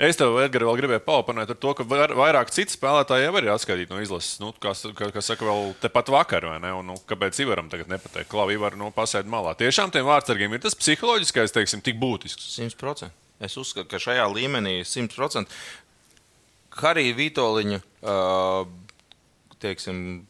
Es 0.00 0.16
tev, 0.16 0.38
Edgars, 0.40 0.64
vēl 0.64 0.78
gribēju 0.80 1.02
paoponēt 1.04 1.50
ar 1.52 1.58
to, 1.60 1.72
ka 1.76 1.84
vairāk 1.84 2.50
citu 2.54 2.72
spēlētāju 2.72 3.26
jau 3.26 3.34
ir 3.38 3.48
atskaitīti 3.52 3.92
no 3.92 4.00
izlases. 4.00 4.38
Nu, 4.40 4.52
kā, 4.56 4.72
kā, 4.96 5.10
kā 5.12 5.22
saka, 5.24 5.44
vēl 5.44 5.74
tepat 5.82 6.08
vakar, 6.14 6.46
vai 6.48 6.56
ne? 6.64 6.70
Un, 6.78 6.88
nu, 6.88 6.96
kāpēc 7.08 7.42
Ivaram 7.44 7.68
tagad 7.72 7.92
nepateikt, 7.92 8.30
ka 8.30 8.40
Labi, 8.40 8.56
Ivar 8.56 8.78
nu, 8.80 8.88
pasēd 8.94 9.28
malā? 9.30 9.52
Tiešām 9.60 9.92
tiem 9.92 10.08
vārdsargiem 10.08 10.56
ir 10.56 10.64
tas 10.64 10.78
psiholoģiskais, 10.80 11.52
teiksim, 11.54 11.84
tik 11.84 12.00
būtisks. 12.00 12.48
100%. 12.56 13.12
Es 13.42 13.58
uzskatu, 13.60 13.90
ka 13.90 14.00
šajā 14.00 14.24
līmenī 14.32 14.78
100%. 14.88 15.60
Harija 16.80 17.18
Vitoļņa, 17.18 17.82
uh, 18.08 18.64
teiksim, 19.60 20.22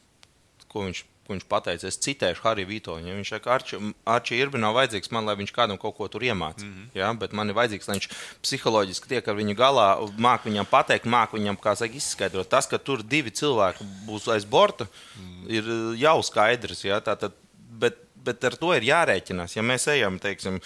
ko 0.72 0.88
viņš 0.88 1.05
ko 1.33 1.59
viņš 1.59 1.64
teica. 1.66 1.88
Es 1.88 1.99
citēšu 2.03 2.45
Hariju 2.45 2.68
Vitoņu. 2.68 3.09
Ja 3.09 3.16
viņš 3.16 3.33
saka, 3.35 3.59
ka 3.59 3.81
Arčija 4.14 4.45
Irbi 4.45 4.61
nav 4.61 4.77
vajadzīgs 4.77 5.12
man, 5.14 5.27
lai 5.27 5.37
viņš 5.40 5.53
kādam 5.57 5.81
kaut 5.81 5.97
ko 5.97 6.09
tur 6.09 6.23
iemācītu. 6.23 6.68
Mm 6.68 6.75
-hmm. 6.75 6.99
ja? 6.99 7.12
Bet 7.12 7.33
man 7.33 7.49
ir 7.49 7.57
vajadzīgs, 7.57 7.88
lai 7.88 7.97
viņš 7.99 8.09
psiholoģiski 8.42 9.09
tiek 9.09 9.29
ar 9.29 9.37
viņu 9.37 9.57
galā, 9.57 9.88
māk 10.18 10.45
viņam 10.45 10.66
pateikt, 10.66 11.07
māk 11.07 11.33
viņam, 11.33 11.57
kā 11.57 11.77
saka, 11.77 11.95
izskaidrot. 11.95 12.49
Tas, 12.49 12.66
ka 12.66 12.79
tur 12.79 13.03
divi 13.03 13.31
cilvēki 13.31 13.85
būs 14.07 14.29
aiz 14.33 14.45
borta, 14.45 14.85
mm 14.85 15.23
-hmm. 15.23 15.51
ir 15.51 15.99
jau 15.99 16.23
skaidrs. 16.23 16.85
Ja? 16.85 17.01
Tātad, 17.01 17.33
bet, 17.57 17.97
bet 18.14 18.45
ar 18.45 18.57
to 18.57 18.75
ir 18.75 18.83
jārēķinās. 18.83 19.57
Ja 19.57 19.62
mēs 19.62 19.88
ejam 19.88 20.18
teiksim, 20.18 20.61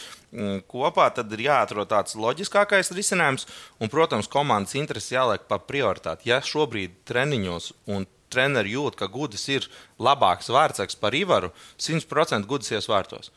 kopā, 0.69 1.11
tad 1.15 1.33
ir 1.33 1.47
jāatrod 1.47 1.89
tāds 1.89 2.15
loģiskākais 2.15 2.93
risinājums. 2.93 3.47
Un, 3.81 3.89
protams, 3.89 4.29
komandas 4.29 4.75
intereses 4.75 5.13
jāliek 5.13 5.47
par 5.49 5.61
prioritāti. 5.69 6.29
Ja 6.29 6.41
šobrīd 6.41 6.91
treniņos 7.05 7.73
un 7.87 8.07
treneri 8.33 8.75
jūt, 8.77 8.97
ka 8.99 9.11
Gudis 9.13 9.47
ir 9.53 9.69
labāks 10.03 10.51
vārdsargs 10.53 10.99
par 11.01 11.17
Ivaru, 11.17 11.53
100% 11.79 12.49
Gudis 12.49 12.75
ies 12.75 12.89
vārtos. 12.91 13.33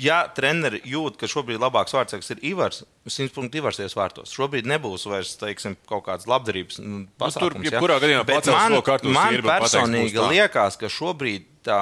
Ja 0.00 0.22
treneri 0.32 0.80
jūt, 0.88 1.18
ka 1.20 1.28
šobrīd 1.28 1.60
labāks 1.60 1.92
vārdsargs 1.92 2.30
ir 2.32 2.40
Ivars, 2.52 2.82
100% 3.04 3.58
Ivars 3.60 3.80
ies 3.84 3.96
vārtos. 3.96 4.32
Šobrīd 4.32 4.68
nebūs 4.68 5.04
vairs 5.10 5.34
teiksim, 5.40 5.76
kaut 5.88 6.06
kādas 6.06 6.28
labdarības 6.30 6.80
nu, 6.80 7.02
pasākums. 7.20 7.60
Nu, 7.60 7.72
tur, 7.74 7.92
ja? 7.92 8.00
gadījumā, 8.06 8.24
man, 8.56 8.78
man 9.18 9.40
personīgi 9.44 10.28
liekas, 10.32 10.80
ka 10.80 10.88
šobrīd 10.92 11.50
tā 11.68 11.80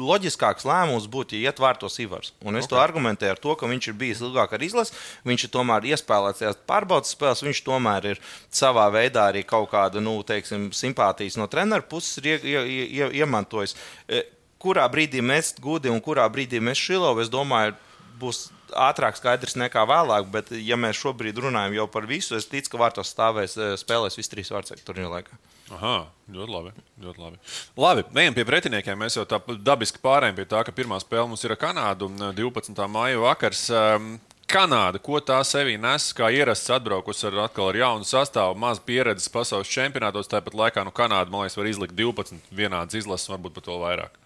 loģiskāks 0.00 0.66
lēmums 0.68 1.08
būtu, 1.10 1.36
ja 1.38 1.50
iet 1.50 1.60
vārtos 1.62 1.98
Ivars. 2.02 2.32
Un 2.42 2.58
es 2.58 2.66
okay. 2.66 2.74
to 2.74 2.80
argumentēju 2.82 3.34
ar 3.34 3.40
to, 3.42 3.54
ka 3.58 3.70
viņš 3.70 3.90
ir 3.90 3.96
bijis 4.00 4.22
ilgāk 4.24 4.54
ar 4.54 4.64
izlasi, 4.64 4.94
viņš 5.28 5.46
ir 5.46 5.52
tomēr 5.54 5.88
iespēlēts 5.92 6.62
pārbaudas 6.68 7.14
spēlēs, 7.14 7.44
viņš 7.46 7.62
tomēr 7.66 8.10
ir 8.14 8.22
savā 8.54 8.88
veidā 8.94 9.28
arī 9.32 9.44
kaut 9.46 9.70
kādu 9.72 10.02
nu, 10.04 10.18
teiksim, 10.26 10.70
simpātijas 10.76 11.38
no 11.40 11.48
treneru 11.50 11.86
puses 11.90 12.22
ie, 12.24 12.38
ie, 12.42 12.62
ie, 12.86 13.10
iemantojis. 13.22 13.76
E, 14.08 14.24
kurā 14.62 14.86
brīdī 14.90 15.22
mēs 15.24 15.54
gudi 15.62 15.90
un 15.92 16.00
kurā 16.04 16.26
brīdī 16.32 16.62
mēs 16.62 16.80
šilovu, 16.80 17.22
es 17.24 17.32
domāju, 17.32 17.76
būs 18.18 18.48
ātrāk 18.74 19.16
skaidrs 19.16 19.56
nekā 19.58 19.84
vēlāk, 19.88 20.26
bet, 20.32 20.50
ja 20.52 20.76
mēs 20.80 20.98
šobrīd 21.00 21.38
runājam 21.40 21.76
jau 21.78 21.86
par 21.90 22.08
visu, 22.08 22.36
es 22.36 22.48
ticu, 22.50 22.74
ka 22.74 22.82
vārtos 22.86 23.12
stāvēs, 23.14 23.56
e, 23.56 23.70
spēlēs 23.80 24.18
visi 24.18 24.34
trīs 24.34 24.52
vārdsargi 24.54 24.84
turnīra 24.86 25.18
laikā. 25.18 25.38
Aha, 25.76 25.96
ļoti 26.32 26.52
labi. 26.52 26.72
Ļoti 27.02 27.20
labi. 27.20 27.38
labi, 27.76 28.04
ejam 28.22 28.36
pie 28.36 28.44
pretiniekiem. 28.48 28.96
Mēs 28.98 29.18
jau 29.18 29.26
tā 29.28 29.40
dabiski 29.60 30.00
pārējām 30.04 30.38
pie 30.38 30.46
tā, 30.48 30.62
ka 30.64 30.72
pirmā 30.72 30.96
spēle 31.02 31.26
mums 31.28 31.44
ir 31.44 31.52
ar 31.52 31.60
Kanādu 31.60 32.08
12. 32.16 32.86
maija 32.88 33.20
vakars. 33.20 33.66
Ehm, 33.68 34.14
Kanāda, 34.48 34.96
ko 35.04 35.18
tā 35.20 35.42
sevī 35.44 35.74
nes, 35.76 36.06
kā 36.16 36.30
ierasts 36.32 36.70
atbraukus 36.72 37.20
ar, 37.28 37.34
atkal 37.44 37.68
ar 37.68 37.76
jaunu 37.76 38.06
sastāvu, 38.08 38.56
maz 38.56 38.80
pieredzes 38.80 39.28
pasaules 39.28 39.68
čempionātos. 39.68 40.30
Tāpat 40.30 40.56
laikā 40.56 40.86
nu, 40.88 40.94
Kanāda, 40.96 41.28
man 41.28 41.44
liekas, 41.44 41.58
var 41.60 41.68
izlikt 41.68 41.98
12 41.98 42.40
vienādas 42.48 42.96
izlases, 42.96 43.28
varbūt 43.28 43.58
pat 43.58 43.68
vēl 43.68 43.84
vairāk. 43.84 44.16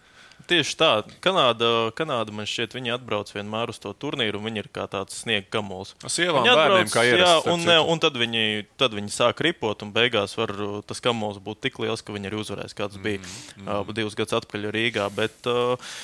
Tieši 0.50 0.76
tā. 0.78 0.90
Kanāda, 1.24 1.68
Kanāda 1.98 2.34
man 2.34 2.48
šķiet, 2.48 2.74
viņi 2.76 2.94
atbrauc 2.96 3.30
vienmēr 3.34 3.72
uz 3.72 3.78
to 3.82 3.92
turnīru, 3.94 4.40
un 4.40 4.48
viņi 4.48 4.62
ir 4.64 4.70
kā 4.74 4.86
tāds 4.90 5.20
sniega 5.22 5.46
gamols. 5.52 5.94
Sievām, 6.06 6.42
viņi 6.42 6.52
atbrauc, 6.54 6.72
bērniem, 6.72 6.92
kā 6.94 7.04
ierasts, 7.08 7.46
jā, 7.46 7.52
un, 7.54 7.66
ne, 7.68 7.78
un 7.94 8.02
tad, 8.02 8.18
viņi, 8.20 8.64
tad 8.80 8.96
viņi 8.98 9.14
sāk 9.14 9.44
ripot, 9.46 9.84
un 9.86 9.92
beigās 9.94 10.34
var 10.38 10.54
tas 10.88 11.02
gamols 11.04 11.38
būt 11.42 11.62
tik 11.68 11.78
liels, 11.82 12.02
ka 12.02 12.16
viņi 12.16 12.30
arī 12.30 12.42
uzvarēs, 12.42 12.76
kāds 12.78 12.98
bija 13.02 13.22
mm, 13.22 13.38
mm. 13.62 13.70
Uh, 13.72 13.94
divus 13.94 14.18
gadus 14.18 14.40
atpakaļ 14.40 14.70
Rīgā. 14.74 15.08
Bet, 15.14 15.38
uh, 15.50 15.94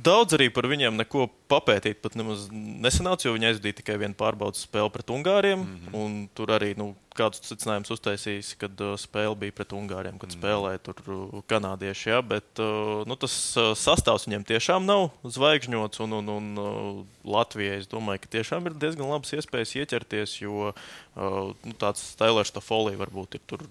Daudz 0.00 0.36
arī 0.36 0.48
par 0.54 0.68
viņiem 0.70 0.96
neko 1.00 1.26
papētīt 1.50 1.98
pat 2.00 2.14
nemaz 2.16 2.46
nesanāca, 2.52 3.26
jo 3.26 3.34
viņi 3.34 3.48
aizvadīja 3.50 3.80
tikai 3.80 3.96
vienu 4.00 4.16
pārbaudas 4.16 4.62
spēli 4.64 4.92
pret 4.94 5.10
Ungāriem. 5.12 5.64
Mm 5.64 5.90
-hmm. 5.90 6.28
Tur 6.38 6.52
arī 6.56 6.70
nu, 6.78 6.94
kādus 7.16 7.42
secinājumus 7.44 7.92
uztaisījis, 7.96 8.54
kad 8.60 8.80
uh, 8.80 8.94
spēle 9.00 9.36
bija 9.36 9.52
pret 9.52 9.74
Ungāriem, 9.76 10.18
kad 10.18 10.30
mm 10.30 10.34
-hmm. 10.34 10.38
spēlēja 10.38 10.82
tur 10.86 11.02
uh, 11.06 11.42
kanādieši. 11.50 12.08
Ja, 12.10 12.22
bet 12.22 12.62
uh, 12.62 13.04
nu, 13.06 13.16
tas 13.16 13.34
sastāvs 13.82 14.26
viņiem 14.28 14.46
tiešām 14.46 14.86
nav 14.86 15.10
zvaigžņots. 15.24 16.00
Un, 16.00 16.12
un, 16.12 16.28
un 16.28 17.06
Latvijai 17.24 17.78
es 17.82 17.88
domāju, 17.88 18.22
ka 18.24 18.34
tiešām 18.38 18.66
ir 18.66 18.74
diezgan 18.74 19.10
labas 19.10 19.32
iespējas 19.32 19.76
ieķerties, 19.76 20.40
jo 20.40 20.72
nu, 21.16 21.74
tāds 21.78 22.14
Tailers 22.16 22.52
Tofolī 22.52 22.96
varbūt 22.96 23.34
ir 23.34 23.40
tur 23.46 23.66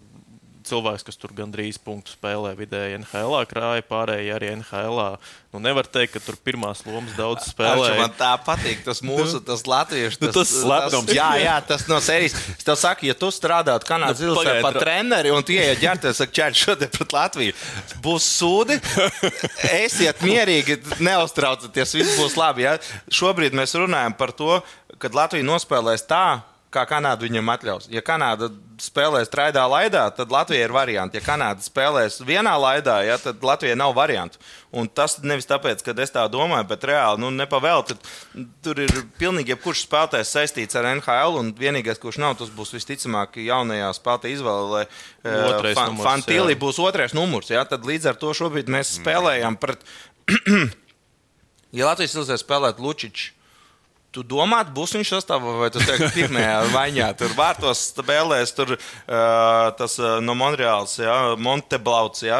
cilvēks, 0.67 1.05
kas 1.07 1.17
tur 1.19 1.31
gandrīz 1.35 1.77
punktu 1.81 2.13
spēlē 2.13 2.51
vidēji 2.57 2.99
NHL, 2.99 3.35
krāja 3.49 3.83
pārējie 3.87 4.33
arī 4.35 4.49
NHL. 4.57 4.99
Nu, 5.53 5.61
nevar 5.63 5.87
teikt, 5.89 6.13
ka 6.13 6.21
tur 6.21 6.37
pirmās 6.45 6.83
lomas 6.85 7.15
daudz 7.17 7.47
spēlē. 7.49 7.93
Man 7.97 8.13
tā 8.17 8.31
patīk, 8.45 8.83
tas 8.85 9.01
mūsu, 9.05 9.39
tas 9.45 9.63
latviešu. 9.69 10.21
Nu, 10.21 10.31
tas 10.35 10.51
slepnums. 10.51 11.13
Jā, 11.15 11.29
jā, 11.41 11.55
tas 11.65 11.87
no 11.89 11.97
sērijas. 12.03 12.35
Es 12.53 12.67
tev 12.67 12.77
saku, 12.79 13.07
ja 13.09 13.15
tu 13.17 13.31
strādātu 13.33 13.89
Kanādas 13.89 14.21
nu, 14.21 14.35
zilsē 14.35 14.59
par 14.65 14.77
treneri 14.81 15.33
un 15.33 15.45
tu 15.45 15.55
ieiet 15.55 15.81
ģērbties, 15.81 16.21
saka, 16.21 16.35
čērt 16.41 16.59
šodien 16.59 16.93
pret 16.93 17.15
Latviju, 17.15 17.57
būs 18.05 18.29
sūdi. 18.37 18.77
Esiet 19.79 20.21
mierīgi, 20.25 20.77
neuztraucieties, 21.01 21.97
viss 21.97 22.19
būs 22.19 22.37
labi. 22.39 22.67
Ja? 22.67 22.77
Šobrīd 23.09 23.57
mēs 23.57 23.73
runājam 23.79 24.15
par 24.19 24.35
to, 24.37 24.59
kad 25.01 25.17
Latvija 25.17 25.47
nospēlēs 25.47 26.05
tā, 26.09 26.41
kā 26.73 26.83
Kanāda 26.89 27.25
viņam 27.25 27.49
atļaus. 27.55 27.87
Ja 27.89 28.01
Kanāda 28.05 28.49
spēlēs 28.79 29.31
traidā 29.33 29.63
laidā, 29.69 30.05
tad 30.15 30.31
Latvija 30.31 30.67
ir 30.67 30.73
variants. 30.73 31.15
Ja 31.17 31.21
Kanāda 31.23 31.63
spēlēs 31.65 32.19
vienā 32.25 32.53
laidā, 32.61 32.99
ja, 33.07 33.17
tad 33.21 33.41
Latvija 33.45 33.77
nav 33.79 33.95
variantu. 33.97 34.39
Un 34.69 34.85
tas 34.85 35.17
nevis 35.25 35.49
tāpēc, 35.49 35.81
ka 35.85 35.95
es 36.03 36.13
tā 36.13 36.27
domāju, 36.29 36.67
bet 36.69 36.85
reāli 36.85 37.23
nu, 37.23 37.31
nepavēlti. 37.33 37.97
Tur 38.65 38.83
ir 38.85 38.93
pilnīgi 39.21 39.55
jebkurš 39.55 39.81
spēlētājs 39.87 40.33
saistīts 40.35 40.77
ar 40.77 40.91
NHL, 40.91 41.39
un 41.41 41.49
vienīgais, 41.57 42.01
kurš 42.01 42.21
nav, 42.21 42.37
tas 42.39 42.53
būs 42.53 42.75
visticamāk 42.77 43.41
jaunajā 43.41 43.89
spēlētājā 43.97 44.37
izvēle, 44.37 44.69
lai 44.75 45.73
fan, 45.73 45.97
Fantīlī 46.03 46.57
būs 46.59 46.81
otrais 46.85 47.17
numurs. 47.17 47.49
Ja, 47.49 47.65
tad 47.65 47.87
līdz 47.89 48.13
ar 48.13 48.21
to 48.21 48.35
šobrīd 48.37 48.69
mēs 48.69 48.93
spēlējam 48.99 49.57
pret. 49.59 49.81
ja 51.77 51.89
Latvijas 51.89 52.13
izlasē 52.13 52.37
spēlētu 52.37 52.85
Lučičs 52.85 53.31
Tu 54.09 54.23
domā, 54.25 54.63
būs 54.73 54.95
viņš 54.97 55.11
sastāvā, 55.13 55.51
vai 55.59 55.67
tu 55.69 55.81
teiksi, 55.83 56.07
pirmajā 56.15 56.53
maiņā 56.73 57.09
tur 57.19 57.35
vārtos 57.37 57.83
spēlēs, 57.91 58.55
tur 58.57 58.73
uh, 58.73 58.79
tas 59.77 59.99
uh, 60.01 60.15
no 60.25 60.33
Monreāls, 60.37 60.95
ja, 60.97 61.17
Monteblauts. 61.37 62.23
Ja, 62.25 62.39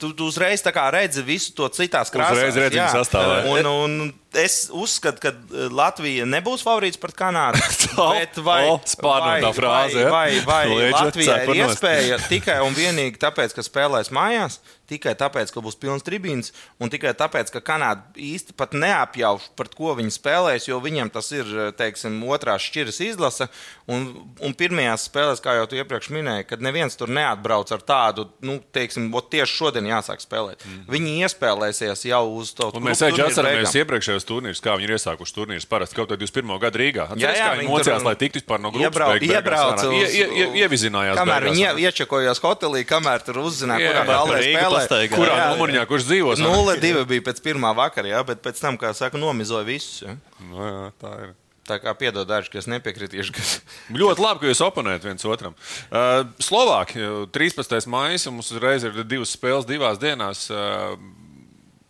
tu, 0.00 0.14
tu 0.16 0.30
uzreiz 0.30 0.64
redzi 0.64 1.24
visu 1.26 1.52
to 1.58 1.68
citās 1.76 2.08
krāsās. 2.08 2.38
Uzreiz 2.38 2.56
redzi 2.56 2.80
viņa 2.80 2.88
sastāvā. 3.02 3.42
Un, 3.52 3.68
un, 3.68 4.14
es 4.32 4.70
uzskatu, 4.72 5.20
ka 5.20 5.32
eh, 5.34 5.68
Latvija 5.68 6.26
nebūs 6.28 6.62
favorīts 6.64 7.00
pret 7.00 7.16
Kanādu. 7.18 7.60
bet 8.16 8.38
vai, 8.44 8.62
oh, 8.70 8.80
vai, 9.02 9.52
frāze, 9.56 10.04
vai, 10.08 10.26
vai, 10.46 10.66
vai 10.72 10.90
Latvija 10.94 11.42
ir 11.44 11.62
iespēja 11.64 12.20
tikai 12.30 12.60
un 12.64 12.76
vienīgi 12.76 13.20
tāpēc, 13.20 13.56
ka 13.56 13.64
spēlēs 13.66 14.12
mājās, 14.14 14.60
tikai 14.90 15.14
tāpēc, 15.18 15.52
ka 15.54 15.62
būs 15.64 15.78
pilns 15.80 16.06
tribīns, 16.06 16.52
un 16.82 16.92
tikai 16.92 17.14
tāpēc, 17.18 17.52
ka 17.54 17.62
Kanāda 17.64 18.04
īsti 18.18 18.56
pat 18.58 18.74
neapjauš, 18.76 19.50
par 19.58 19.70
ko 19.74 19.94
viņi 19.98 20.14
spēlēs, 20.14 20.68
jo 20.70 20.80
viņiem 20.82 21.12
tas 21.14 21.30
ir 21.34 21.48
teiksim, 21.78 22.18
otrās 22.28 22.66
šķiras 22.66 23.00
izlase. 23.06 23.48
Un, 23.90 24.06
un 24.44 24.54
pirmajās 24.54 25.08
spēlēs, 25.08 25.42
kā 25.42 25.56
jau 25.58 25.66
tu 25.70 25.78
iepriekš 25.80 26.10
minēji, 26.14 26.46
kad 26.52 26.62
neviens 26.62 26.94
tur 26.98 27.10
neatbrauc 27.10 27.72
ar 27.74 27.82
tādu, 27.86 28.28
nu, 28.46 28.60
teiksim, 28.74 29.08
tieši 29.30 29.56
šodien 29.56 29.88
jāsāk 29.90 30.22
spēlēt. 30.22 30.62
Mm. 30.66 30.84
Viņi 30.90 31.14
iespēlēsies 31.26 32.04
jau 32.06 32.22
uz 32.38 32.52
to. 32.56 32.70
Mēs 32.82 33.02
atceramies 33.06 33.74
iepriekšējos 33.80 34.28
turnīrus, 34.28 34.62
kā 34.62 34.76
viņi 34.78 34.88
ir 34.88 34.94
iesākuši 34.96 35.36
turnīrus 35.36 35.68
parasti 35.70 35.98
kaut 35.98 36.12
kad 36.12 36.22
21. 36.22 36.54
gada 36.62 36.80
Rīgā. 36.80 37.06
Atceries, 37.10 37.24
jā, 37.24 37.32
jā, 37.38 37.50
viņi 37.58 37.70
mocījās, 37.70 38.06
lai 38.06 38.14
tiktu 38.20 38.40
vispār 38.40 38.62
no 38.62 38.72
grupas. 38.74 38.88
Iebrauc, 38.88 39.16
beig, 39.16 39.34
iebrauc 39.34 39.82
uz, 39.82 39.94
ie, 39.94 40.06
ie, 40.06 40.26
ie, 40.28 40.46
ievizinājās. 40.64 41.18
Kamēr 41.20 41.46
viņi 41.48 41.64
ie, 41.64 41.72
iečekojās 41.88 42.42
hotelī, 42.44 42.82
kamēr 42.88 43.24
tur 43.26 43.42
uzzināja, 43.44 43.90
kurā 43.90 44.04
vēlē 44.08 44.40
spēlē. 44.46 44.79
Kurā 45.12 45.36
numuriņā, 45.52 45.84
kurš 45.90 46.08
dzīvos. 46.08 46.42
0-2 46.44 47.04
bija 47.10 47.26
pēc 47.28 47.42
pirmā 47.44 47.74
vakara, 47.76 48.12
jā, 48.14 48.24
bet 48.26 48.42
pēc 48.44 48.60
tam, 48.62 48.78
kā 48.80 48.92
saka, 48.96 49.20
nomizoja 49.20 49.66
visus. 49.68 50.02
Jā. 50.06 50.16
No, 50.40 50.50
nu 50.54 50.66
jā, 50.66 50.90
tā 51.02 51.14
ir. 51.26 51.38
Tā 51.70 51.76
kā 51.78 51.92
piedod 51.94 52.26
daži, 52.26 52.50
kas 52.50 52.66
nepiekritīšu. 52.66 53.34
Kas... 53.36 53.50
Ļoti 54.00 54.24
labi, 54.24 54.42
ka 54.42 54.50
jūs 54.50 54.62
oponējat 54.66 55.06
viens 55.06 55.26
otram. 55.28 55.54
Uh, 55.86 56.24
Slovāki 56.42 57.04
13. 57.30 57.86
maija 57.92 58.32
mums 58.34 58.50
uzreiz 58.50 58.86
ir 58.88 59.02
divas 59.04 59.36
spēles 59.36 59.68
divās 59.68 60.00
dienās. 60.02 60.48
Uh, 60.50 60.96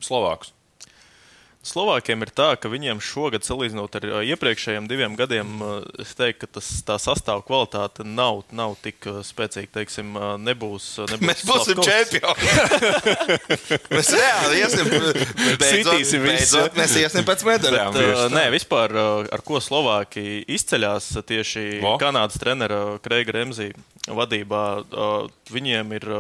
Slovākus. 0.05 0.53
Slovākiem 1.61 2.25
ir 2.25 2.31
tā, 2.33 2.55
ka 2.57 2.71
viņiem 2.73 3.03
šogad, 3.05 3.45
salīdzinot 3.45 3.97
ar 3.99 4.05
iepriekšējiem 4.25 4.87
diviem 4.89 5.13
gadiem, 5.19 5.59
es 6.01 6.15
teiktu, 6.17 6.47
ka 6.47 6.49
tas, 6.57 6.71
tā 6.89 6.97
sastāvā 6.97 7.45
kvalitāte 7.45 8.07
nav, 8.09 8.41
nav 8.57 8.79
tik 8.81 9.05
spēcīga. 9.29 9.69
Teiksim, 9.75 10.17
nebūs, 10.41 10.87
nebūs 11.13 11.29
mēs 11.29 11.45
būsim 11.45 11.83
čempioni. 11.85 12.49
mēs 13.99 14.13
reāli 14.17 14.63
iesim, 14.63 14.89
beidzot, 15.61 16.25
beidzot, 16.25 16.81
mēs 16.81 16.97
iesim 17.05 17.29
pēc 17.29 17.45
medaļām. 17.51 17.93
Bet, 17.99 18.25
nē, 18.33 18.49
vispār 18.57 18.97
ar 19.29 19.45
ko 19.45 19.61
Slovāki 19.61 20.41
izceļas 20.49 21.13
tieši 21.29 21.67
Vo? 21.85 21.99
Kanādas 22.01 22.41
trenera 22.41 22.97
Kreiga 23.05 23.37
Remzī 23.37 23.75
vadībā, 24.09 24.65
viņiem 25.53 25.99
ir 26.01 26.15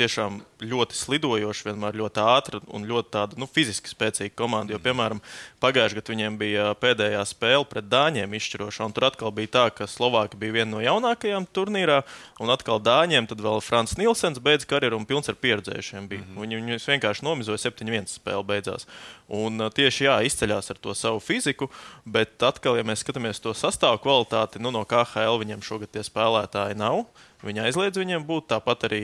tiešām 0.00 0.40
ļoti 0.62 0.96
slidojoša, 0.96 1.68
vienmēr 1.70 1.98
ļoti 2.00 2.22
ātra 2.24 2.60
un 2.72 2.86
ļoti 2.88 3.12
tāda, 3.12 3.38
nu, 3.40 3.48
fiziski 3.50 3.92
spēcīga 3.92 4.34
komanda. 4.38 4.74
Jo, 4.74 4.80
piemēram, 4.82 5.20
pagājušajā 5.62 6.00
gadā 6.00 6.12
viņiem 6.12 6.36
bija 6.40 6.66
pēdējā 6.82 7.22
spēle 7.30 7.66
pret 7.70 7.86
Dāņiem 7.90 8.34
izšķiroša, 8.38 8.88
un 8.88 8.94
tur 8.96 9.06
atkal 9.08 9.32
bija 9.34 9.52
tā, 9.56 9.64
ka 9.76 9.88
Slovākija 9.90 10.40
bija 10.40 10.56
viena 10.58 10.70
no 10.74 10.82
jaunākajām 10.82 11.46
turnīrā, 11.54 12.02
un 12.42 12.52
atkal 12.52 12.82
Dāņiem 12.82 13.28
tad 13.30 13.42
vēl 13.44 13.62
Frans 13.64 13.96
Nilsens 14.00 14.42
beidza 14.42 14.68
karjeru 14.70 14.98
un 14.98 15.08
pilns 15.08 15.30
ar 15.30 15.38
pieredzējušiem. 15.38 16.08
Bija. 16.08 16.22
Mm 16.22 16.34
-hmm. 16.34 16.42
Viņi 16.42 16.60
viņus 16.60 16.88
vienkārši 16.92 17.26
nomizoja 17.26 17.58
7-1 17.70 18.10
spēle 18.10 18.44
beidzās. 18.44 18.86
Un 19.28 19.70
tieši 19.74 20.04
jā, 20.04 20.16
izceļās 20.26 20.70
ar 20.70 20.78
to 20.78 20.94
savu 20.94 21.20
fiziku, 21.20 21.70
bet 22.04 22.42
atkal, 22.42 22.76
ja 22.76 22.82
mēs 22.82 23.04
skatāmies 23.04 23.40
to 23.40 23.54
sastāvu 23.54 23.98
kvalitāti, 23.98 24.60
nu, 24.60 24.70
no 24.70 24.84
KHL 24.84 25.38
viņiem 25.40 25.62
šogad 25.62 25.90
tie 25.90 26.02
spēlētāji 26.02 26.76
nav. 26.76 27.06
Viņa 27.42 27.64
aizliedz 27.66 27.98
viņiem 27.98 28.22
būt. 28.26 28.46
Tāpat 28.52 28.86
arī 28.86 29.02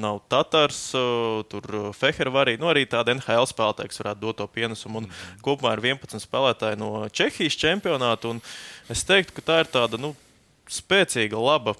nav 0.00 0.22
Tatars, 0.32 0.78
tur 1.52 1.64
Feher 1.96 2.30
var 2.32 2.48
arī, 2.48 2.56
nu, 2.60 2.70
arī 2.70 2.86
tāda 2.88 3.12
NHL 3.12 3.48
spēlētāja, 3.50 3.90
kas 3.92 4.00
varētu 4.00 4.22
dot 4.22 4.38
to 4.40 4.46
pienesumu. 4.48 5.02
Un 5.02 5.08
mm. 5.10 5.42
kopumā 5.44 5.74
ir 5.76 5.82
11 5.84 5.93
spēlētāji 6.02 6.80
no 6.80 7.06
Čehijas 7.12 7.56
čempionāta. 7.60 8.34
Es 8.92 9.04
teiktu, 9.06 9.36
ka 9.38 9.46
tā 9.46 9.62
ir 9.64 9.70
tāda 9.72 10.00
nu, 10.00 10.14
spēcīga, 10.70 11.40
laba 11.40 11.76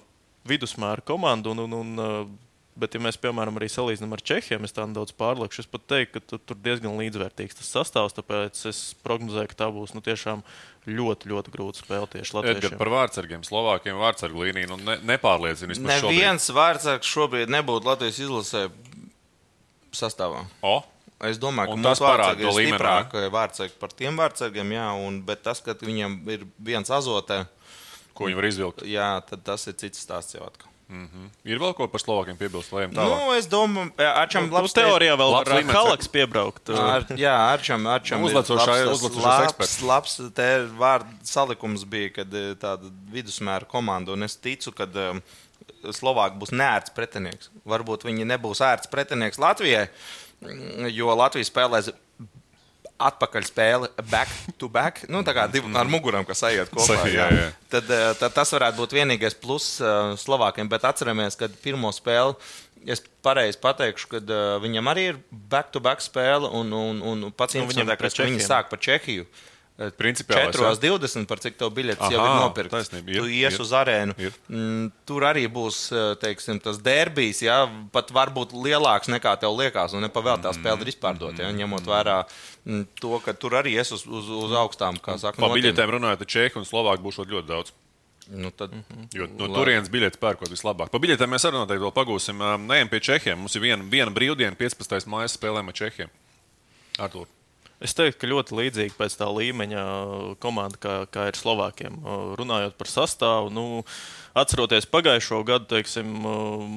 vidusmēra 0.47 1.05
komanda. 1.05 1.53
Un, 1.53 1.65
un, 1.65 1.77
un, 1.81 2.33
Bet, 2.75 2.91
ja 2.91 2.99
mēs, 2.99 3.15
piemēram, 3.23 3.55
arī 3.55 3.69
salīdzinām 3.71 4.17
ar 4.17 4.21
Čehiem, 4.27 4.65
es 4.67 4.73
tādu 4.75 4.97
daudz 4.97 5.13
pārlikšu, 5.15 5.63
es 5.63 5.69
pat 5.71 5.85
teiktu, 5.87 6.19
ka 6.19 6.39
tur 6.43 6.57
diezgan 6.59 6.97
līdzvērtīgs 6.99 7.55
tas 7.55 7.69
sastāvs. 7.71 8.15
Tāpēc 8.17 8.59
es 8.67 8.81
prognozēju, 9.05 9.47
ka 9.53 9.55
tā 9.61 9.69
būs 9.71 9.93
nu, 9.95 10.03
tiešām 10.03 10.43
ļoti, 10.83 11.29
ļoti 11.31 11.53
grūta 11.53 11.79
spēle 11.79 12.09
tieši 12.11 12.35
Latvijā. 12.35 12.57
Edgar, 12.57 12.75
par 12.81 12.91
vārdsargiem, 12.91 13.45
Slovākiem 13.47 13.95
vārdsargu 14.01 14.43
līniju 14.43 14.73
nu, 14.73 14.79
ne, 14.89 14.97
nepārliecina. 15.07 15.79
Neviens 15.87 16.49
vārdsargs 16.51 17.13
šobrīd 17.15 17.55
nebūtu 17.55 17.87
Latvijas 17.87 18.19
izlasē 18.25 18.65
sastāvā. 19.95 20.43
O? 20.59 20.81
Es 21.23 21.39
domāju, 21.39 21.77
ka 21.77 21.89
tas 21.89 22.03
parāda 22.03 22.41
to 22.41 22.51
līmeni. 22.51 22.75
Stiprāk 22.75 23.13
vārdsargi 23.31 23.77
par 23.79 23.93
tiem 23.95 24.17
vārdsargiem, 24.19 24.75
jā, 24.75 24.87
un, 24.99 25.21
bet 25.23 25.45
tas, 25.47 25.61
ka 25.63 25.77
viņam 25.79 26.17
ir 26.33 26.43
viens 26.59 26.91
azotē, 26.91 27.45
ko 28.13 28.27
viņi 28.27 28.39
var 28.39 28.47
izvilkt. 28.49 28.87
Jā, 28.89 29.09
tad 29.29 29.45
tas 29.47 29.63
ir 29.71 29.77
cits 29.79 30.03
stāsts 30.03 30.35
jau 30.35 30.43
atkal. 30.43 30.71
Mm 30.87 31.09
-hmm. 31.09 31.29
Ir 31.49 31.57
vēl 31.57 31.73
ko 31.73 31.87
par 31.87 32.01
Slovākiem 32.01 32.37
piebilst? 32.37 32.71
Nu, 32.71 33.33
es 33.33 33.47
domāju, 33.49 33.89
ka 33.97 34.11
Arčam 34.21 34.51
labs 34.51 34.75
nu, 34.75 34.81
teorijā 34.81 35.15
vēl 35.17 35.31
var 35.31 35.63
Halaks 35.73 36.07
piebraukt. 36.07 36.69
Ar, 36.69 37.05
jā, 37.17 37.33
Arčam, 37.53 37.87
Arčam 37.87 38.21
nu, 38.21 38.27
uzlecošais 38.27 39.01
labs, 39.15 39.81
labs 39.81 40.21
te 40.35 40.49
vārdu 40.77 41.09
salikums 41.23 41.85
bija, 41.85 42.09
kad 42.09 42.27
tāda 42.61 42.91
vidusmēra 43.11 43.65
komanda, 43.65 44.11
un 44.11 44.23
es 44.23 44.35
ticu, 44.35 44.71
ka 44.71 44.85
Slovāki 45.93 46.37
būs 46.37 46.53
neērts 46.53 46.93
pretinieks. 46.93 47.49
Varbūt 47.65 48.05
viņi 48.05 48.25
nebūs 48.25 48.61
ērts 48.61 48.89
pretinieks 48.89 49.41
Latvijai, 49.41 49.89
jo 50.93 51.15
Latvija 51.15 51.47
spēlēs 51.47 51.91
atpakaļ 52.95 53.47
spēle, 53.49 53.89
back 54.07 54.31
to 54.59 54.69
back, 54.71 55.03
nu, 55.11 55.19
tā 55.27 55.33
kā 55.35 55.47
divi 55.51 55.71
ar 55.75 55.89
mugurām, 55.91 56.23
kas 56.27 56.45
aiziet 56.47 56.71
kopā. 56.71 57.01
Jā, 57.11 57.27
jā. 57.33 57.47
Tad, 57.71 57.89
eh, 57.91 58.11
tad 58.19 58.35
tas 58.37 58.53
varētu 58.55 58.79
būt 58.79 58.95
vienīgais 58.95 59.35
pluss 59.35 59.81
uh, 59.83 60.13
Slovākiem, 60.19 60.69
bet 60.71 60.87
atceramies, 60.87 61.35
ka 61.39 61.51
pirmo 61.63 61.91
spēli. 61.95 62.37
Es 62.87 63.01
pareizi 63.25 63.59
pateikšu, 63.59 64.07
ka 64.13 64.21
uh, 64.21 64.45
viņam 64.63 64.87
arī 64.93 65.09
ir 65.11 65.19
back-to-back 65.31 65.99
-back 65.99 66.07
spēle, 66.07 66.47
un, 66.47 66.71
un, 66.71 67.01
un 67.01 67.27
pats 67.35 67.57
nu, 67.57 67.65
viņam 67.67 67.91
ir, 67.91 67.99
ka 67.99 68.29
viņi 68.29 68.45
sāk 68.45 68.71
par 68.71 68.79
Čehiju. 68.79 69.25
Uh, 69.25 69.54
Principiāli 69.75 70.53
4,20 70.55 71.27
par 71.27 71.41
cik 71.43 71.57
tev 71.59 71.73
biļetes 71.75 72.13
jau 72.13 72.19
ir 72.23 72.35
nopirktas. 72.39 72.87
Tu 72.93 73.25
ies 73.41 73.57
ir, 73.57 73.59
uz 73.59 73.73
arēnu. 73.75 74.15
Ir. 74.23 74.35
Mm, 74.47 74.85
tur 75.03 75.25
arī 75.27 75.43
būs 75.51 75.89
teiksim, 76.21 76.61
tas 76.63 76.79
derbijs, 76.83 77.41
ja, 77.43 77.65
pat 77.91 78.13
varbūt 78.15 78.55
lielāks 78.55 79.11
nekā 79.11 79.35
tev 79.41 79.57
liekas, 79.59 79.97
un 79.97 80.05
ne 80.07 80.11
pavēl 80.15 80.39
tā 80.45 80.55
spēle 80.55 80.79
ir 80.85 80.93
izpārdota. 80.93 81.43
Ja, 81.43 81.51
ņemot 81.51 81.91
vērā 81.91 82.21
mm, 82.23 82.85
to, 83.03 83.19
ka 83.25 83.35
tur 83.35 83.59
arī 83.59 83.75
ies 83.75 83.91
uz, 83.91 84.07
uz, 84.07 84.31
uz 84.31 84.55
augstām. 84.63 85.01
Saka, 85.03 85.35
Par 85.35 85.57
biļetēm 85.57 85.97
runājot, 85.97 86.23
Čehi 86.23 86.55
un 86.55 86.67
Slovāki 86.67 87.03
būs 87.03 87.19
ļoti 87.25 87.47
daudz. 87.51 87.75
Nu 88.31 88.49
tad, 88.55 88.71
mm 88.71 88.83
-hmm. 88.89 89.07
Jo 89.13 89.27
no 89.27 89.47
turienes 89.53 89.89
biļetes 89.89 90.17
pērkot 90.17 90.49
vislabāk. 90.49 90.89
Par 90.89 91.01
biļetēm 91.03 91.29
mēs 91.29 91.45
arī 91.45 91.59
noteikti 91.59 91.83
vēl 91.83 91.93
pagūsim. 91.93 92.41
Neejam 92.67 92.89
pie 92.89 92.99
Čehiem. 92.99 93.37
Mums 93.39 93.55
ir 93.55 93.61
viena, 93.61 93.83
viena 93.83 94.11
brīvdiena, 94.11 94.55
15. 94.55 95.07
maija 95.07 95.27
spēlēm 95.27 95.67
ar 95.67 95.73
Čehiem. 95.73 96.09
Artur. 96.97 97.27
Es 97.85 97.93
teiktu, 97.93 98.17
ka 98.23 98.31
ļoti 98.31 98.55
līdzīga 98.57 98.97
pēc 98.97 99.15
tā 99.19 99.29
līmeņa 99.29 99.81
komanda, 100.41 100.79
kā, 100.81 100.93
kā 101.13 101.29
ir 101.29 101.37
Slovākiem. 101.37 101.99
Runājot 102.39 102.73
par 102.79 102.89
sastāvu, 102.89 103.51
nu, 103.53 103.65
atceroties 104.35 104.87
pagājušo 104.91 105.37
gadu, 105.47 105.67
teiksim, 105.69 106.09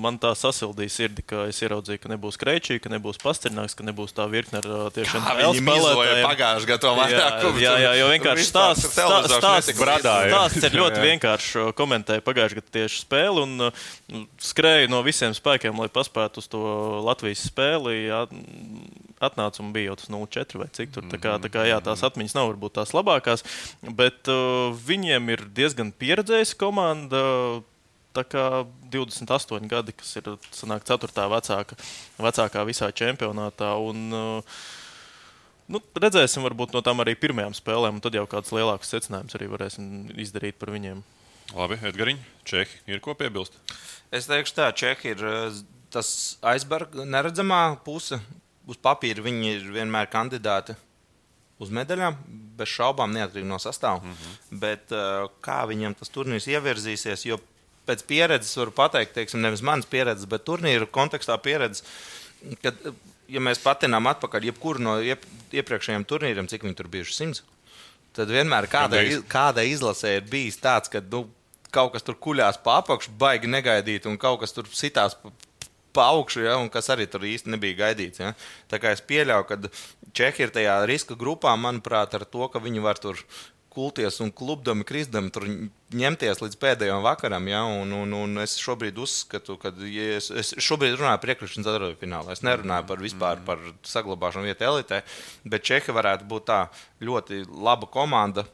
man 0.02 0.18
tā 0.22 0.34
sasildīja 0.38 0.92
sirdi, 0.94 1.24
ka 1.26 1.46
es 1.50 1.58
ieraudzīju, 1.64 2.02
ka 2.02 2.12
nebūs 2.12 2.38
Kreičī, 2.38 2.76
ka 2.82 2.92
nebūs 2.92 3.18
Pasterņāks, 3.22 3.74
ka 3.78 3.86
nebūs 3.88 4.14
tā 4.14 4.28
virkne 4.30 4.60
ar 4.60 4.68
tiešām 4.94 5.24
spēlētāju. 5.24 6.20
Pagājušajā 6.28 6.70
gadā 6.70 6.92
vairāk. 7.00 7.46
Jā, 7.58 7.58
jā, 7.64 7.72
jā, 7.82 7.94
jo 7.98 8.10
vienkārši 8.12 8.46
stāsts, 8.46 8.92
stāsts, 8.92 9.34
stāsts, 9.40 9.74
stāsts 9.80 10.68
ir 10.68 10.78
ļoti 10.78 11.02
vienkāršs. 11.06 11.56
Komentēju 11.78 12.26
pagājušajā 12.28 12.60
gadā 12.60 12.74
tieši 12.78 13.02
spēli 13.06 13.46
un 13.46 13.72
skrēju 14.50 14.92
no 14.92 15.02
visiem 15.06 15.34
spēkiem, 15.34 15.74
lai 15.80 15.88
paspētu 15.90 16.44
uz 16.44 16.52
to 16.52 16.62
Latvijas 17.08 17.48
spēli. 17.48 17.96
Jā, 18.06 18.22
atnāca 19.24 19.62
un 19.62 19.72
bija 19.74 19.92
jau 19.92 19.98
tas 20.00 20.10
0,4 20.14 20.60
vai 20.62 20.68
cik 20.78 20.94
tur. 20.94 21.06
Tā 21.10 21.20
kā, 21.22 21.36
tā 21.42 21.50
kā 21.52 21.66
jā, 21.68 21.78
tās 21.84 22.04
atmiņas 22.06 22.36
nav 22.38 22.50
varbūt 22.52 22.76
tās 22.78 22.94
labākās, 22.96 23.44
bet 23.98 24.30
uh, 24.32 24.70
viņiem 24.88 25.34
ir 25.34 25.44
diezgan 25.54 25.92
pieredzējusi 25.94 26.58
komanda. 26.60 27.22
Tā 28.16 28.24
kā 28.24 28.44
28 28.90 29.68
gadi, 29.70 29.92
kas 29.94 30.16
ir 30.18 30.32
sanāk, 30.56 30.86
4. 30.88 31.12
vecāka, 31.30 31.76
vecākā 32.18 32.64
visā 32.66 32.88
čempionātā. 32.90 33.76
Un, 33.84 34.04
uh, 34.16 34.60
Nu, 35.68 35.82
redzēsim, 36.00 36.40
varbūt 36.46 36.72
no 36.72 36.80
tām 36.80 37.02
arī 37.04 37.12
pirmajām 37.20 37.52
spēlēm, 37.52 37.98
un 37.98 38.00
tad 38.00 38.14
jau 38.16 38.22
kāds 38.24 38.54
lielāks 38.56 38.88
secinājums 38.88 39.36
arī 39.36 39.50
varēsim 39.52 40.06
izdarīt 40.16 40.56
par 40.56 40.72
viņiem. 40.72 41.02
Labi, 41.52 41.76
Edgariņ, 41.90 42.22
Čehi 42.48 42.80
ir 42.88 43.02
ko 43.04 43.12
piebilst? 43.16 43.58
Es 44.08 44.30
teikšu, 44.30 44.54
tā 44.56 44.70
Čehi 44.72 45.12
ir 45.12 45.24
uh, 45.28 45.58
tas 45.92 46.38
aizberga 46.44 47.04
neredzamā 47.08 47.62
puse, 47.84 48.16
uz 48.68 48.78
papīra 48.84 49.24
viņi 49.24 49.54
ir 49.56 49.66
vienmēr 49.74 50.10
kandidāti 50.12 50.76
uz 51.58 51.72
medaļām, 51.74 52.16
bez 52.58 52.70
šaubām, 52.70 53.14
neatkarīgi 53.16 53.48
no 53.48 53.58
sastāvā. 53.62 54.02
Mm 54.02 54.14
-hmm. 54.14 54.58
Bet 54.62 54.92
uh, 54.94 55.26
kā 55.42 55.64
viņam 55.66 55.96
tas 55.98 56.12
turnīrs 56.14 56.46
ievirzīsies, 56.46 57.26
jo 57.26 57.40
pēc 57.88 58.04
pieredzes 58.06 58.56
varu 58.60 58.74
pateikt, 58.76 59.14
teiksim, 59.16 59.42
nevis 59.42 59.64
manas 59.64 59.88
pieredzes, 59.90 60.28
bet 60.28 60.44
turnīra 60.46 60.86
kontekstā 60.86 61.38
pieredzes, 61.42 61.84
kad, 62.62 62.76
ja 63.28 63.40
mēs 63.40 63.62
patinām 63.64 64.06
atpakaļ 64.12 64.50
jebkuru 64.50 64.84
no 64.84 64.98
iep, 65.00 65.24
iepriekšējiem 65.52 66.04
turnīriem, 66.04 66.50
cik 66.50 66.66
viņi 66.66 66.78
tur 66.78 66.90
bijuši 66.92 67.16
simts, 67.16 67.42
tad 68.16 68.30
vienmēr 68.34 68.68
kādai, 68.70 69.22
kādai 69.28 69.68
izlasē 69.72 70.18
ir 70.18 70.30
bijis 70.30 70.60
tāds, 70.62 70.92
ka 70.92 71.02
nu, 71.12 71.26
kaut 71.74 71.92
kas 71.92 72.06
tur 72.06 72.16
kuļās 72.20 72.60
pa 72.64 72.78
apakšu, 72.82 73.12
baigi 73.18 73.50
negaidīt, 73.50 74.06
un 74.06 74.18
kaut 74.20 74.40
kas 74.44 74.54
tur 74.56 74.68
sitās 74.72 75.16
pa 75.98 76.08
augšu, 76.14 76.46
ja, 76.46 76.56
kas 76.72 76.90
arī 76.94 77.08
tur 77.10 77.26
īsti 77.26 77.54
nebija 77.56 77.82
gaidīts. 77.82 78.22
Ja. 78.22 78.32
Tā 78.70 78.80
kā 78.82 78.94
es 78.94 79.04
pieļauju, 79.04 79.50
ka 79.50 79.60
Čehija 80.16 80.48
ir 80.48 80.54
tajā 80.54 80.80
riska 80.88 81.18
grupā, 81.18 81.52
manuprāt, 81.60 82.14
ar 82.16 82.24
to, 82.24 82.46
ka 82.52 82.62
viņi 82.62 82.82
var 82.82 83.00
tur 83.02 83.20
kulties 83.78 84.18
un 84.24 84.32
klubdami, 84.34 84.86
krisdami 84.88 85.30
tur 85.30 85.44
ņemties 85.94 86.40
līdz 86.42 86.56
pēdējiem 86.58 87.04
vakaram. 87.04 87.46
Ja? 87.50 87.62
Un, 87.68 87.92
un, 87.94 88.14
un 88.16 88.42
es 88.42 88.56
šobrīd 88.58 88.98
uzskatu, 88.98 89.58
ka 89.60 89.70
ja 89.86 90.08
es, 90.16 90.30
es 90.32 90.54
šobrīd 90.64 90.96
runāju 90.98 91.22
par 91.22 91.34
iekļūšanu 91.34 91.68
ceturtajā 91.68 92.22
Es 92.34 92.42
nerunāju 92.46 92.88
par 92.90 93.04
vispār 93.04 93.42
par 93.46 93.62
saglabāšanu 93.86 94.50
vietā 94.50 94.70
elitē, 94.72 95.02
bet 95.46 95.66
Čehija 95.68 95.94
varētu 95.94 96.26
būt 96.30 96.48
tā 96.50 96.62
ļoti 97.04 97.44
laba 97.68 97.90
komanda 97.92 98.48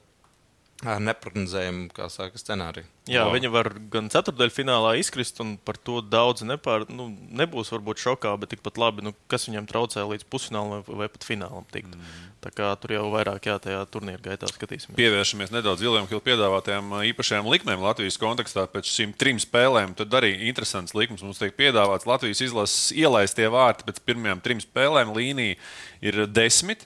ar 0.83 1.01
neparedzējumu 1.01 1.89
scenāriju. 2.35 2.87
Jā, 3.09 3.27
wow. 3.27 3.35
viņi 3.37 3.51
var 3.53 3.69
gan 3.93 4.09
ceturdaļfinālā 4.13 4.95
izkrist, 4.99 5.39
un 5.45 5.55
par 5.61 5.77
to 5.77 6.01
daudz 6.01 6.43
nepār, 6.47 6.87
nu, 6.89 7.11
nebūs 7.37 7.71
varbūt 7.73 8.01
šokā, 8.01 8.33
bet 8.41 8.55
tikpat 8.55 8.81
labi, 8.81 9.05
nu, 9.05 9.13
kas 9.31 9.47
viņiem 9.49 9.69
traucē 9.69 10.05
līdz 10.09 10.27
pusfinālam 10.33 10.83
vai, 10.87 10.97
vai 11.05 11.09
pat 11.13 11.27
finālam 11.29 11.67
tikt. 11.73 11.95
Mm. 11.95 12.25
Tā 12.45 12.53
kā 12.53 12.71
tur 12.81 12.97
jau 12.97 13.05
vairāk 13.13 13.47
jā, 13.49 13.59
tajā 13.63 13.85
turnīra 13.93 14.21
gaitā 14.25 14.49
skatīsimies. 14.51 14.97
Pievēršamies 14.99 15.53
nedaudz 15.55 15.85
Viljam 15.85 16.09
Hilu 16.11 16.21
piedāvātajām 16.25 16.97
īpašajām 17.13 17.49
likmēm 17.55 17.85
Latvijas 17.85 18.21
kontekstā 18.21 18.67
pēc 18.73 18.91
šīm 18.91 19.15
trim 19.21 19.41
spēlēm. 19.41 19.95
Tad 20.01 20.13
arī 20.17 20.35
interesants 20.51 20.97
likums 20.97 21.25
mums 21.25 21.41
tiek 21.41 21.57
piedāvāts. 21.57 22.09
Latvijas 22.09 22.43
izlases 22.45 22.93
ielaistie 22.97 23.49
vārti 23.53 23.89
pēc 23.89 24.03
pirmajām 24.05 24.45
trim 24.45 24.61
spēlēm 24.65 25.15
līnija 25.17 25.57
ir 26.05 26.25
desmit. 26.29 26.85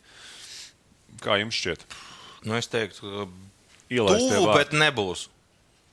Kā 1.23 1.41
jums 1.43 1.59
šķiet? 1.59 1.87
Nu, 2.47 2.55
es 2.55 2.71
teiktu, 2.71 3.03
ka 3.03 3.48
Tuvu, 3.89 4.53
bet 4.53 4.75
nebūs. 4.77 5.29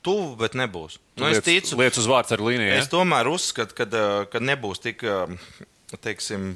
Tuvu, 0.06 0.34
bet 0.38 0.54
nebūs. 0.58 1.00
Nu, 1.18 1.26
es 1.30 1.42
ticu, 1.44 1.78
lietas 1.80 2.04
uz 2.04 2.10
vārds 2.10 2.34
ar 2.34 2.42
līniju. 2.44 2.74
Es 2.76 2.86
ja? 2.86 2.92
tomēr 2.92 3.30
uzskatu, 3.30 3.74
ka, 3.74 3.88
ka 4.30 4.42
nebūs 4.42 4.82
tik, 4.84 5.02
teiksim, 6.04 6.52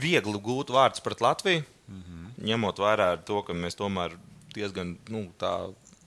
viegli 0.00 0.40
gūt 0.42 0.72
vārdus 0.74 1.04
pret 1.04 1.22
Latviju. 1.22 1.62
Mm 1.90 2.02
-hmm. 2.02 2.44
Ņemot 2.50 2.82
vērā 2.82 3.08
to, 3.26 3.42
ka 3.42 3.52
mēs 3.52 3.78
tomēr 3.78 4.16
diezgan 4.54 4.96
nu, 5.08 5.28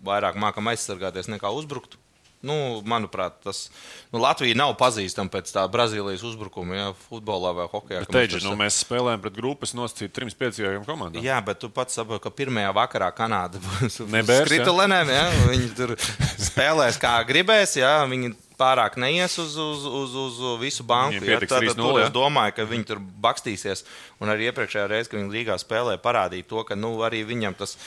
vairāk 0.03 0.35
mākam 0.35 0.67
aizsargāties 0.71 1.29
nekā 1.31 1.51
uzbrukt. 1.53 1.97
Nu, 2.43 2.55
manuprāt, 2.83 3.37
tas 3.45 3.69
nu, 4.11 4.19
Latvija 4.19 4.57
nav 4.59 4.73
pazīstama 4.79 5.31
pēc 5.31 5.53
tā 5.55 5.63
Brazīlijas 5.71 6.25
uzbrukuma, 6.27 6.75
ja 6.75 6.87
futbolā 7.05 7.53
vai 7.55 7.67
hokeja. 7.71 8.03
Teģi, 8.11 8.41
nu, 8.43 8.57
mēs 8.59 8.81
spēlējam 8.83 9.23
pret 9.23 9.37
grupas 9.37 9.71
nosacītu 9.77 10.11
trim 10.17 10.31
spēcīgākām 10.33 10.83
komandām. 10.87 11.23
Jā, 11.23 11.39
bet 11.45 11.61
tu 11.63 11.71
pats 11.71 11.95
saproti, 11.95 12.25
ka 12.25 12.33
pirmajā 12.35 12.75
vakarā 12.75 13.09
Kanāda 13.15 13.63
būs 13.63 14.01
kritulenēm. 14.49 15.13
Ja? 15.15 15.25
Viņi 15.47 15.71
tur 15.77 15.95
spēlēs 16.49 16.99
kā 16.99 17.15
gribēs. 17.29 17.77
Ja? 17.79 17.95
Viņi 18.11 18.33
pārāk 18.59 18.97
neies 18.99 19.39
uz, 19.41 19.55
uz, 19.59 19.87
uz, 19.87 20.15
uz 20.27 20.39
visu 20.61 20.85
banku. 20.87 21.23
Ja, 21.23 21.39
tad, 21.39 21.63
tur 21.79 21.99
es 22.03 22.13
domāju, 22.13 22.57
ka 22.59 22.67
viņi 22.69 22.89
tur 22.91 23.01
bakstīsies. 23.23 23.85
Un 24.19 24.31
arī 24.33 24.51
iepriekšējā 24.51 24.87
reizē, 24.91 25.11
kad 25.11 25.21
viņi 25.21 25.37
līgā 25.37 25.57
spēlē, 25.61 25.95
parādīja 26.03 26.47
to, 26.51 26.63
ka 26.67 26.77
nu, 26.79 26.97
arī 27.07 27.23
viņam 27.27 27.55
tas 27.59 27.77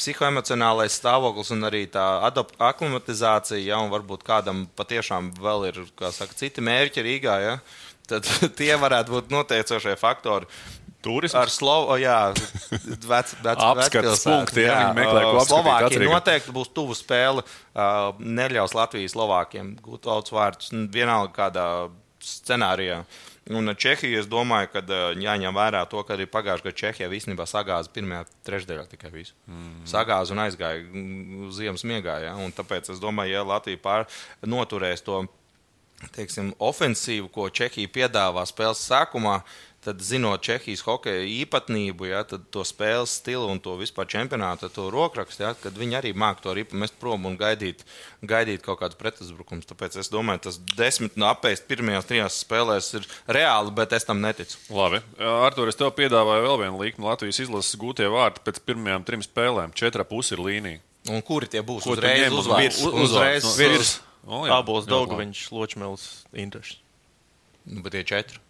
psihoemocionālais 0.00 0.94
stāvoklis 0.98 1.52
un 1.54 1.68
arī 1.68 1.84
tā 1.90 2.04
aklimatizācija, 2.24 3.62
ja, 3.62 3.80
varbūt 3.90 4.24
kādam 4.26 4.64
patiešām 4.78 5.32
vēl 5.40 5.68
ir 5.70 5.82
saka, 6.14 6.34
citi 6.38 6.64
mērķi 6.64 7.04
Rīgā, 7.06 7.36
ja, 7.44 7.58
tad 8.10 8.28
tie 8.58 8.72
varētu 8.80 9.18
būt 9.18 9.34
noteicošie 9.34 9.98
faktori. 10.00 10.50
Turisms? 11.04 11.36
Ar 11.36 11.50
Slovu, 11.52 11.98
jā, 12.00 12.32
vec, 13.04 13.34
vec, 13.44 13.60
apskates 13.70 14.22
punkti, 14.24 14.64
jā, 14.64 14.78
viņi 14.80 14.96
meklē, 14.96 15.26
ko 15.28 15.42
Slovākija 15.44 16.06
noteikti 16.08 16.54
būs 16.56 16.72
tuvu 16.72 16.96
spēle, 16.96 17.44
neļaus 18.24 18.72
Latvijas 18.72 19.12
Slovākiem 19.12 19.74
gūt 19.84 20.08
daudz 20.08 20.32
vārdus, 20.32 20.72
vienalga 20.72 21.34
kādā 21.36 21.66
scenārijā. 22.24 23.02
Uh, 23.04 23.33
Un 23.52 23.68
Čehija, 23.76 24.22
es 24.22 24.28
domāju, 24.30 24.70
ka 24.72 24.80
jāņem 25.20 25.56
vērā 25.56 25.82
to, 25.90 26.00
ka 26.06 26.14
arī 26.16 26.24
pagājušajā 26.32 26.64
gadā 26.64 26.78
Čehija 26.80 27.10
īstenībā 27.12 27.44
sagāza 27.48 27.92
pirmajā 27.92 28.24
trešdaļā 28.48 28.84
tikai 28.88 29.10
visu. 29.12 29.36
Mm. 29.44 29.82
Sagāza 29.90 30.32
un 30.32 30.40
aizgāja 30.46 30.80
uz 31.44 31.58
ziemas 31.58 31.84
miegā. 31.84 32.16
Ja? 32.24 32.32
Un 32.40 32.54
tāpēc 32.56 32.88
es 32.94 33.02
domāju, 33.02 33.36
ja 33.36 33.44
Latvija 33.44 33.82
pār, 33.84 34.08
noturēs 34.48 35.04
to 35.04 35.26
teiksim, 36.14 36.54
ofensīvu, 36.56 37.28
ko 37.32 37.50
Čehija 37.52 37.92
piedāvā 37.92 38.46
spēles 38.48 38.80
sākumā, 38.88 39.38
tad 39.84 40.00
zinot 40.04 40.42
Čehijas 40.44 40.82
hokeja 40.86 41.22
īpatnību, 41.28 42.08
ja, 42.08 42.22
to 42.24 42.64
spēles 42.66 43.12
stilu 43.20 43.50
un 43.52 43.60
to 43.62 43.76
vispār 43.80 44.08
čempionātu, 44.10 44.70
to 44.72 44.88
rokrakstu, 44.92 45.44
ja, 45.44 45.52
kad 45.58 45.76
viņi 45.78 45.98
arī 46.00 46.12
māk 46.16 46.40
to 46.44 46.54
ripu 46.56 46.78
mest 46.80 46.96
prom 47.00 47.28
un 47.28 47.36
gaidīt, 47.40 47.84
gaidīt 48.24 48.64
kaut 48.64 48.80
kādus 48.80 48.98
pretuzbrukumus. 49.00 49.68
Tāpēc 49.70 49.98
es 50.00 50.10
domāju, 50.12 50.46
tas 50.48 50.60
desmit 50.78 51.18
no 51.20 51.28
apēst 51.30 51.68
pirmajās 51.70 52.08
trijās 52.10 52.40
spēlēs 52.44 52.90
ir 53.00 53.08
reāli, 53.38 53.74
bet 53.76 53.94
es 53.96 54.08
tam 54.08 54.24
neticu. 54.24 54.58
Labi. 54.74 55.02
Artur, 55.20 55.70
es 55.72 55.78
tev 55.80 55.92
piedāvāju 55.98 56.48
vēl 56.48 56.60
vienu 56.64 56.80
līkumu. 56.80 57.10
Latvijas 57.10 57.42
izlases 57.44 57.78
gūtie 57.80 58.08
vārti 58.12 58.42
pēc 58.46 58.62
pirmajām 58.64 59.06
trim 59.06 59.24
spēlēm. 59.24 59.76
Četra 59.76 60.06
pusi 60.08 60.36
ir 60.36 60.44
līnija. 60.44 60.82
Un 61.12 61.20
kuri 61.20 61.50
tie 61.52 61.60
būs? 61.60 61.84
Ko 61.84 61.92
uzreiz 61.98 62.32
uzvārds. 62.32 62.80
Uz, 62.80 62.96
uzreiz. 63.08 63.44
Uz, 63.44 63.60
virs. 63.60 63.94
Abos 64.24 64.86
Daugaviņš, 64.88 65.44
Ločmēls, 65.52 66.06
Interests. 66.32 66.80
Nu, 67.68 67.82
bet 67.84 67.92
tie 67.96 68.04
četri. 68.08 68.40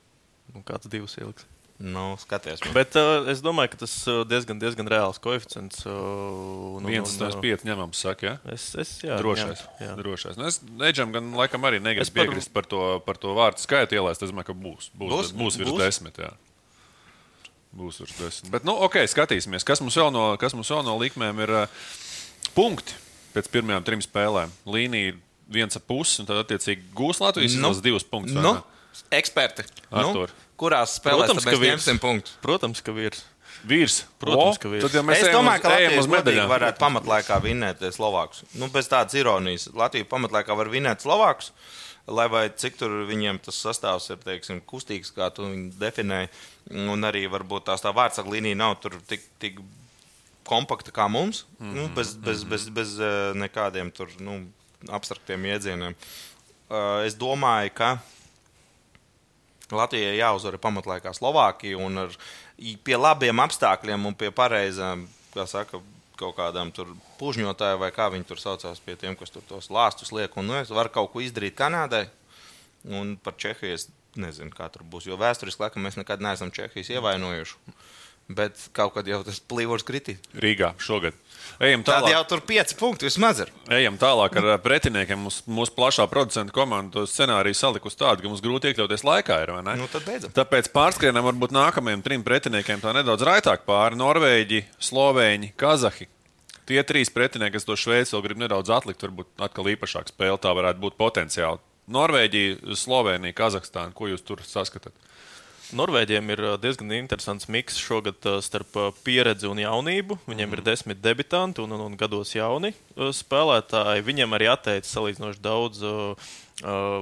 Nu, 0.52 0.62
kāds 0.66 0.90
divs 0.90 1.16
ieliks. 1.20 1.46
Nu, 1.78 2.14
skaties, 2.22 2.60
man. 2.62 2.70
Bet 2.76 2.94
uh, 2.94 3.26
es 3.32 3.40
domāju, 3.42 3.72
ka 3.72 3.80
tas 3.80 3.92
ir 4.06 4.20
uh, 4.22 4.26
diezgan, 4.30 4.60
diezgan 4.62 4.86
reāls 4.88 5.18
koeficients. 5.22 5.82
Uh, 5.82 6.78
Viens 6.86 7.16
no 7.18 7.30
pieciem 7.42 7.72
ņemams, 7.72 8.02
saka, 8.04 8.28
ja? 8.28 8.34
Es, 8.54 8.68
es, 8.78 8.92
jā, 9.02 9.16
drošais. 9.18 9.64
Jā, 9.80 9.88
jā. 9.88 9.96
drošais. 9.98 10.38
Nu, 10.38 10.46
es 10.46 10.60
Neģam 10.62 11.10
gan 11.16 11.32
laikam 11.34 11.66
arī 11.66 11.80
negribu 11.82 12.06
par... 12.06 12.20
piekrist 12.20 12.52
par 12.54 12.68
to, 12.70 12.82
par 13.06 13.18
to 13.18 13.34
vārdu 13.34 13.64
skaitu 13.64 13.98
ielaist. 13.98 14.22
Es 14.22 14.30
domāju, 14.30 14.52
ka 14.52 14.56
būs. 14.56 14.92
Būs, 14.94 15.10
būs, 15.10 15.32
būs 15.40 15.58
virs 15.60 15.72
būs? 15.72 15.82
desmit. 15.82 16.20
Jā. 16.22 16.30
Būs 17.74 17.98
virs 18.04 18.14
desmit. 18.20 18.52
Bet, 18.54 18.68
nu, 18.68 18.76
ok, 18.86 19.00
skatīsimies, 19.10 19.66
kas 19.66 19.82
mums 19.82 19.98
vēl 19.98 20.14
no, 20.14 20.28
kas 20.38 20.54
mums 20.54 20.70
vēl 20.70 20.86
no 20.86 20.94
likmēm 21.00 21.42
ir 21.42 21.56
uh, 21.64 21.82
punkti 22.54 22.94
pēc 23.34 23.50
pirmajām 23.50 23.82
trim 23.82 24.04
spēlēm. 24.04 24.54
Līnija 24.70 25.18
viens 25.50 25.74
ap 25.74 25.90
pusi, 25.90 26.20
un 26.22 26.30
tad 26.30 26.38
attiecīgi 26.44 26.86
gūs 26.94 27.18
Latvijas 27.18 27.58
nu, 27.58 27.74
divus 27.82 28.06
punktus. 28.06 28.38
Nu, 28.38 28.60
eksperti. 29.14 29.66
Artur. 29.90 30.32
Nu, 30.32 30.50
kurās 30.60 30.98
spēlēs 30.98 31.30
Protams, 31.30 31.46
mēs 31.48 31.62
ņemsim 31.68 32.00
punktus? 32.02 32.36
Protams, 32.44 32.82
ka 32.84 32.94
virs. 32.96 33.24
Vīrs. 33.64 34.02
Protams, 34.20 34.58
ka 34.60 34.70
vīrs. 34.72 34.84
Tad, 34.84 34.98
ja 34.98 35.16
es 35.16 35.30
domāju, 35.32 35.62
ka 35.64 35.72
Latvija 35.72 36.02
uz 36.02 36.10
medaļām 36.12 36.50
varētu 36.50 36.82
pamatlaikā 36.82 37.38
vinēt 37.44 37.84
Slovākus. 37.96 38.44
Nu, 38.60 38.68
bez 38.72 38.90
tādas 38.92 39.16
ironijas. 39.16 39.70
Latvija 39.76 40.08
pamatlaikā 40.10 40.56
var 40.58 40.70
vinēt 40.72 41.04
Slovākus. 41.04 41.52
Lai 42.04 42.26
vai 42.28 42.50
cik 42.52 42.74
tur 42.76 42.98
viņiem 43.08 43.38
tas 43.40 43.56
sastāvs 43.64 44.10
ir 44.12 44.18
teiksim, 44.20 44.58
kustīgs, 44.68 45.08
kā 45.16 45.30
tu 45.32 45.46
viņu 45.48 45.70
definēji, 45.80 46.28
un 46.92 47.08
arī 47.08 47.22
varbūt 47.32 47.64
tās 47.70 47.80
tā 47.80 47.94
vārdsaka 47.96 48.28
līnija 48.28 48.58
nav 48.60 48.74
tik, 49.08 49.24
tik 49.40 49.62
kompakta 50.44 50.92
kā 50.92 51.08
mums, 51.08 51.46
mm 51.56 51.64
-hmm. 51.64 51.74
nu, 51.78 51.88
bez, 51.96 52.12
bez, 52.14 52.44
bez, 52.44 52.68
bez, 52.68 52.68
bez 52.68 53.00
eh, 53.00 53.32
nekādiem 53.34 53.90
tur, 53.90 54.12
nu, 54.20 54.42
abstraktiem 54.92 55.44
iedzieniem. 55.44 55.94
Uh, 56.64 57.04
es 57.04 57.14
domāju, 57.16 57.70
ka 57.76 57.88
Latvijai 59.72 60.18
jāuzvar 60.18 60.58
pamatlaikā 60.60 61.14
Slovākija 61.16 61.78
un 61.80 62.04
ar, 62.04 62.16
pie 62.84 62.98
labiem 62.98 63.40
apstākļiem 63.44 64.10
un 64.10 64.16
pie 64.18 64.30
pareizām, 64.34 65.06
kā 65.34 65.46
saka, 65.48 65.80
kaut 66.18 66.36
kādām 66.36 66.70
pužņotājiem, 67.18 67.80
vai 67.80 67.90
kā 67.94 68.08
viņi 68.12 68.28
tur 68.28 68.40
saucās, 68.40 68.82
pie 68.84 68.96
tiem, 69.00 69.16
kas 69.18 69.32
tur 69.34 69.42
tos 69.48 69.70
lāstus 69.72 70.12
liek. 70.14 70.36
Un, 70.38 70.50
nu, 70.50 70.58
es 70.60 70.70
varu 70.74 70.92
kaut 70.94 71.10
ko 71.12 71.24
izdarīt 71.24 71.56
Kanādai. 71.58 72.06
Un 72.84 73.14
par 73.16 73.34
Čehiju 73.40 73.74
es 73.74 73.88
nezinu, 74.20 74.52
kā 74.54 74.68
tur 74.70 74.84
būs. 74.86 75.08
Jo 75.08 75.18
vēsturiski 75.18 75.64
laikam 75.64 75.86
mēs 75.86 75.98
nekad 75.98 76.22
neesam 76.22 76.52
Čehijas 76.54 76.92
ievainojuši. 76.94 77.74
Bet 78.28 78.56
kaut 78.72 78.94
kad 78.94 79.08
jau 79.08 79.20
tas 79.26 79.36
plīvurs 79.52 79.84
kritīs. 79.84 80.22
Rīgā 80.40 80.72
šogad. 80.80 81.16
Ejam 81.62 81.82
tālāk. 81.84 82.06
Tad 82.06 82.14
jau 82.14 82.22
tur 82.30 82.40
pieci 82.46 82.76
punkti 82.78 83.06
vismaz 83.06 83.42
ir. 83.44 83.50
Ejam 83.76 83.98
tālāk 84.00 84.38
ar 84.40 84.48
pretiniekiem. 84.64 85.20
Mums, 85.26 85.42
mūsu 85.44 85.74
plašā 85.76 86.06
producentu 86.10 86.54
komanda 86.56 86.96
to 86.96 87.04
scenāriju 87.10 87.58
salikusi 87.58 88.00
tādu, 88.00 88.24
ka 88.24 88.32
mums 88.32 88.42
grūti 88.44 88.72
iekļauties 88.72 89.04
laikā. 89.06 89.38
Ir, 89.44 89.52
nu, 89.78 89.88
Tāpēc 90.34 90.70
pārskrienam 90.74 91.28
varbūt 91.28 91.54
nākamajiem 91.54 92.02
trim 92.06 92.24
pretiniekiem 92.26 92.82
tā 92.82 92.96
nedaudz 92.96 93.26
raitāk 93.28 93.68
pāri- 93.68 94.00
Norvēģi, 94.02 94.64
Slovēņi, 94.88 95.52
Kazahi. 95.60 96.08
Tie 96.64 96.80
trīs 96.88 97.12
pretinieki, 97.12 97.58
kas 97.58 97.68
to 97.68 97.76
Šveici 97.76 98.16
vēl 98.16 98.24
grib 98.24 98.40
nedaudz 98.40 98.72
atlikt, 98.72 99.04
varbūt 99.04 99.46
atkal 99.46 99.68
īpašāk 99.68 100.08
spēle, 100.10 100.40
tā 100.40 100.54
varētu 100.56 100.80
būt 100.80 100.96
potenciāli. 100.96 101.60
Norvēģija, 101.92 102.76
Slovenija, 102.80 103.36
Kazahstāna. 103.36 103.92
Ko 103.92 104.08
jūs 104.08 104.24
tur 104.24 104.40
saskatāt? 104.40 104.96
Norvēģiem 105.74 106.30
ir 106.30 106.42
diezgan 106.62 106.92
interesants 106.94 107.48
miks 107.50 107.76
šogad 107.82 108.26
starp 108.44 108.76
pieredzi 109.06 109.48
un 109.50 109.58
jaunību. 109.58 110.20
Viņiem 110.28 110.48
mm. 110.48 110.56
ir 110.56 110.62
desmit 110.66 111.02
debitanti 111.02 111.62
un, 111.64 111.74
un, 111.74 111.82
un 111.88 111.98
gados 111.98 112.34
jauni 112.36 112.72
spēlētāji. 112.94 114.06
Viņiem 114.06 114.38
arī 114.38 114.48
atteicis 114.52 114.94
salīdzinoši 114.94 115.42
daudz. 115.44 115.84
Uh, 115.84 116.32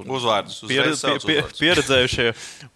Uzvārdus, 0.08 0.62
pieredz, 0.64 1.02
pie, 1.04 1.18
pie, 1.28 1.38
pieredzējušie. 1.62 2.30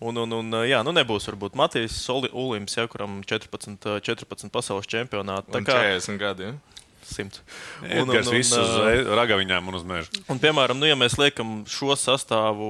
Un, 0.04 0.20
un, 0.26 0.34
un, 0.42 0.56
jā, 0.68 0.82
nu 0.84 0.92
nebūs 0.92 1.24
varbūt 1.30 1.56
Matīs 1.56 1.96
Ulimps, 2.12 2.76
ja, 2.76 2.84
kuram 2.92 3.22
14, 3.24 3.88
14 4.04 4.52
pasaules 4.52 4.88
čempionāti. 4.92 5.54
Tā 5.56 5.64
kā 5.64 5.78
40 5.96 6.20
gadi. 6.20 6.50
Ja? 6.50 6.76
Simts. 7.06 7.40
Un, 7.86 8.10
visu 8.32 8.58
uz 8.58 9.08
ragaviņām 9.14 9.70
un 9.70 9.78
uz 9.78 9.84
meža. 9.86 10.10
Un, 10.28 10.40
piemēram, 10.42 10.78
nu, 10.80 10.88
ja 10.88 10.96
mēs 10.98 11.14
liekam 11.20 11.60
šo 11.70 11.94
sastāvu 11.98 12.68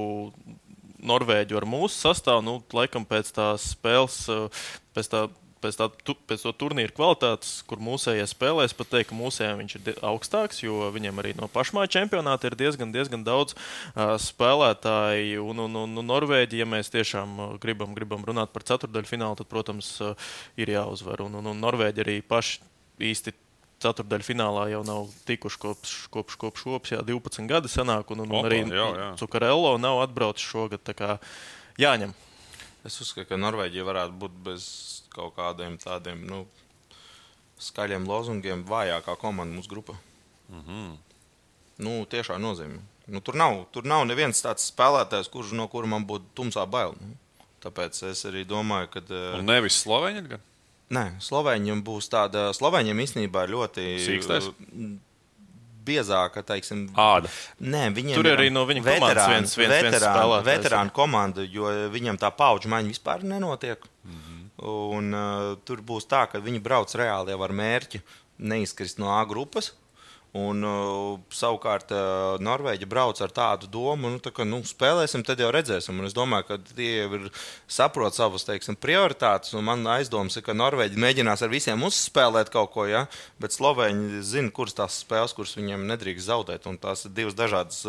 Norvēģu 1.07 1.59
ar 1.59 1.67
mūsu 1.69 1.95
sastāvu, 1.97 2.45
nu, 2.45 2.59
laikam 2.75 3.07
pēc 3.07 3.33
tās 3.35 3.71
spēles, 3.73 4.25
pēc 4.95 5.13
tā 5.13 5.27
pēc, 5.61 5.77
tā, 5.79 5.87
tu, 6.05 6.15
pēc 6.27 6.43
to 6.45 6.53
turnīra 6.57 6.93
kvalitātes, 6.95 7.61
kur 7.67 7.81
mūsējie 7.83 8.25
spēlēs, 8.29 8.75
pat 8.77 8.91
teikt, 8.93 9.09
ka 9.11 9.17
mūsējiem 9.17 9.61
viņš 9.61 9.75
ir 9.77 10.01
augstāks, 10.05 10.61
jo 10.63 10.89
viņam 10.93 11.21
arī 11.21 11.33
no 11.37 11.49
pašmāja 11.51 11.91
čempionāta 11.97 12.49
ir 12.49 12.57
diezgan, 12.59 12.93
diezgan 12.95 13.25
daudz 13.27 13.55
uh, 13.57 14.15
spēlētāju. 14.21 15.43
Un, 15.47 15.65
un, 15.65 15.81
un, 15.83 15.97
un 16.01 16.09
Norvēģija, 16.13 16.65
ja 16.65 16.69
mēs 16.69 16.93
tiešām 16.93 17.59
gribam, 17.63 17.95
gribam 17.97 18.25
runāt 18.27 18.53
par 18.53 18.65
ceturdaļu 18.67 19.09
finālu, 19.09 19.39
tad, 19.39 19.49
protams, 19.51 19.95
uh, 20.03 20.31
ir 20.59 20.73
jāuzvar. 20.75 21.25
Un, 21.27 21.39
un, 21.41 21.51
un 21.53 21.65
Norvēģi 21.65 22.05
arī 22.05 22.17
paši 22.25 22.61
īsti 23.11 23.35
ceturdaļu 23.83 24.25
finālā 24.25 24.67
jau 24.71 24.83
nav 24.85 25.09
tikuši 25.27 25.59
kopš, 25.61 25.95
kopš, 26.13 26.37
kopš 26.41 26.65
opas, 26.73 26.93
jā, 26.95 27.01
12 27.05 27.49
gadi 27.49 27.71
senāk, 27.71 28.09
un, 28.13 28.25
un, 28.25 28.33
un 28.33 28.47
arī 28.49 28.63
Cukarello 29.19 29.75
nav 29.81 30.01
atbraucis 30.05 30.47
šogad. 30.47 30.93
Jāņem. 31.77 32.13
Es 32.87 32.97
uzskatu, 33.03 33.27
ka 33.29 33.39
Norvēģija 33.41 33.85
varētu 33.85 34.17
būt 34.21 34.37
bez 34.45 34.67
kaut 35.13 35.35
kādiem 35.37 35.77
tādiem 35.81 36.23
nu, 36.29 36.45
skaļiem 37.61 38.05
lozungiem 38.07 38.63
vājākā 38.67 39.17
komanda 39.21 39.57
mūsu 39.57 39.71
grupā. 39.71 39.97
Mm 40.47 40.61
-hmm. 40.61 40.97
nu, 41.83 42.05
tiešā 42.05 42.37
nozīmē. 42.39 42.79
Nu, 43.07 43.21
tur, 43.21 43.35
nav, 43.35 43.65
tur 43.71 43.85
nav 43.85 44.05
neviens 44.05 44.41
tāds 44.43 44.71
spēlētājs, 44.71 45.29
kurš 45.31 45.51
no 45.51 45.67
kura 45.67 45.87
man 45.87 46.05
būtu 46.07 46.25
tumsā 46.35 46.65
bail. 46.65 46.95
Nu. 47.01 47.15
Tāpēc 47.63 48.03
es 48.11 48.25
arī 48.25 48.45
domāju, 48.45 48.87
ka. 48.87 49.01
Un 49.39 49.45
nevis 49.45 49.83
Slovēņi. 49.83 50.27
Gan? 50.27 50.41
Nē, 50.93 51.17
Slovēņiem 51.19 51.83
būs 51.83 52.07
tāda. 52.11 52.49
Slovēņiem 52.55 53.03
īstenībā 53.03 53.43
ir 53.47 53.53
ļoti. 53.57 53.89
Sīkstais? 54.05 54.51
biezāka, 55.87 56.43
teiksim, 56.43 56.87
āda. 56.99 57.31
Nē, 57.63 57.87
viņiem 57.95 58.19
tur 58.19 58.29
ir 58.29 58.37
arī 58.37 58.51
no 58.53 58.65
viņa 58.67 58.83
komandas 58.83 59.29
viens, 59.31 59.55
viens, 59.59 59.75
veterānu, 59.77 60.33
viens 60.33 60.47
veterānu 60.49 60.93
komanda, 60.95 61.45
jo 61.47 61.71
viņam 61.93 62.19
tā 62.21 62.31
paudžu 62.35 62.71
maiņa 62.73 62.93
vispār 62.93 63.23
nenotiek. 63.27 63.87
Mm 64.03 64.19
-hmm. 64.19 64.45
Un, 64.67 65.11
uh, 65.13 65.57
tur 65.65 65.83
būs 65.85 66.07
tā, 66.09 66.25
ka 66.31 66.41
viņi 66.41 66.63
brauc 66.63 66.93
reāli 66.95 67.31
jau 67.31 67.41
ar 67.45 67.53
mērķi 67.53 68.01
neizkrist 68.37 68.99
no 68.99 69.11
A 69.13 69.23
grupas. 69.25 69.73
Un, 70.35 70.59
uh, 70.67 71.19
savukārt, 71.33 71.93
uh, 71.95 72.35
Norvēģi 72.43 72.87
brauc 72.89 73.19
ar 73.23 73.31
tādu 73.33 73.69
domu, 73.71 74.11
nu, 74.11 74.19
tā 74.21 74.33
ka 74.35 74.43
nu, 74.45 74.59
spēlēsim, 74.67 75.23
tad 75.25 75.39
jau 75.39 75.47
redzēsim. 75.55 75.97
Un 75.97 76.09
es 76.09 76.15
domāju, 76.17 76.49
ka 76.49 76.57
tie 76.75 76.89
jau 76.99 77.07
ir 77.15 77.29
saprot 77.71 78.17
savas 78.17 78.43
teiksim, 78.45 78.75
prioritātes. 78.75 79.55
Man 79.55 79.87
aizdomas 79.95 80.37
ir, 80.37 80.43
ka 80.45 80.57
Norvēģi 80.57 80.99
mēģinās 81.01 81.45
ar 81.45 81.53
visiem 81.53 81.85
uzspēlēt 81.87 82.51
kaut 82.53 82.73
ko, 82.75 82.85
ja? 82.91 83.05
bet 83.41 83.55
Slovēņi 83.55 84.21
zina, 84.27 84.51
kuras 84.53 84.77
tās 84.77 84.99
spēles, 85.05 85.33
kuras 85.37 85.55
viņiem 85.57 85.87
nedrīkst 85.93 86.27
zaudēt. 86.27 86.67
Un 86.69 86.77
tās 86.81 87.07
ir 87.07 87.15
divas 87.17 87.37
dažādas 87.37 87.85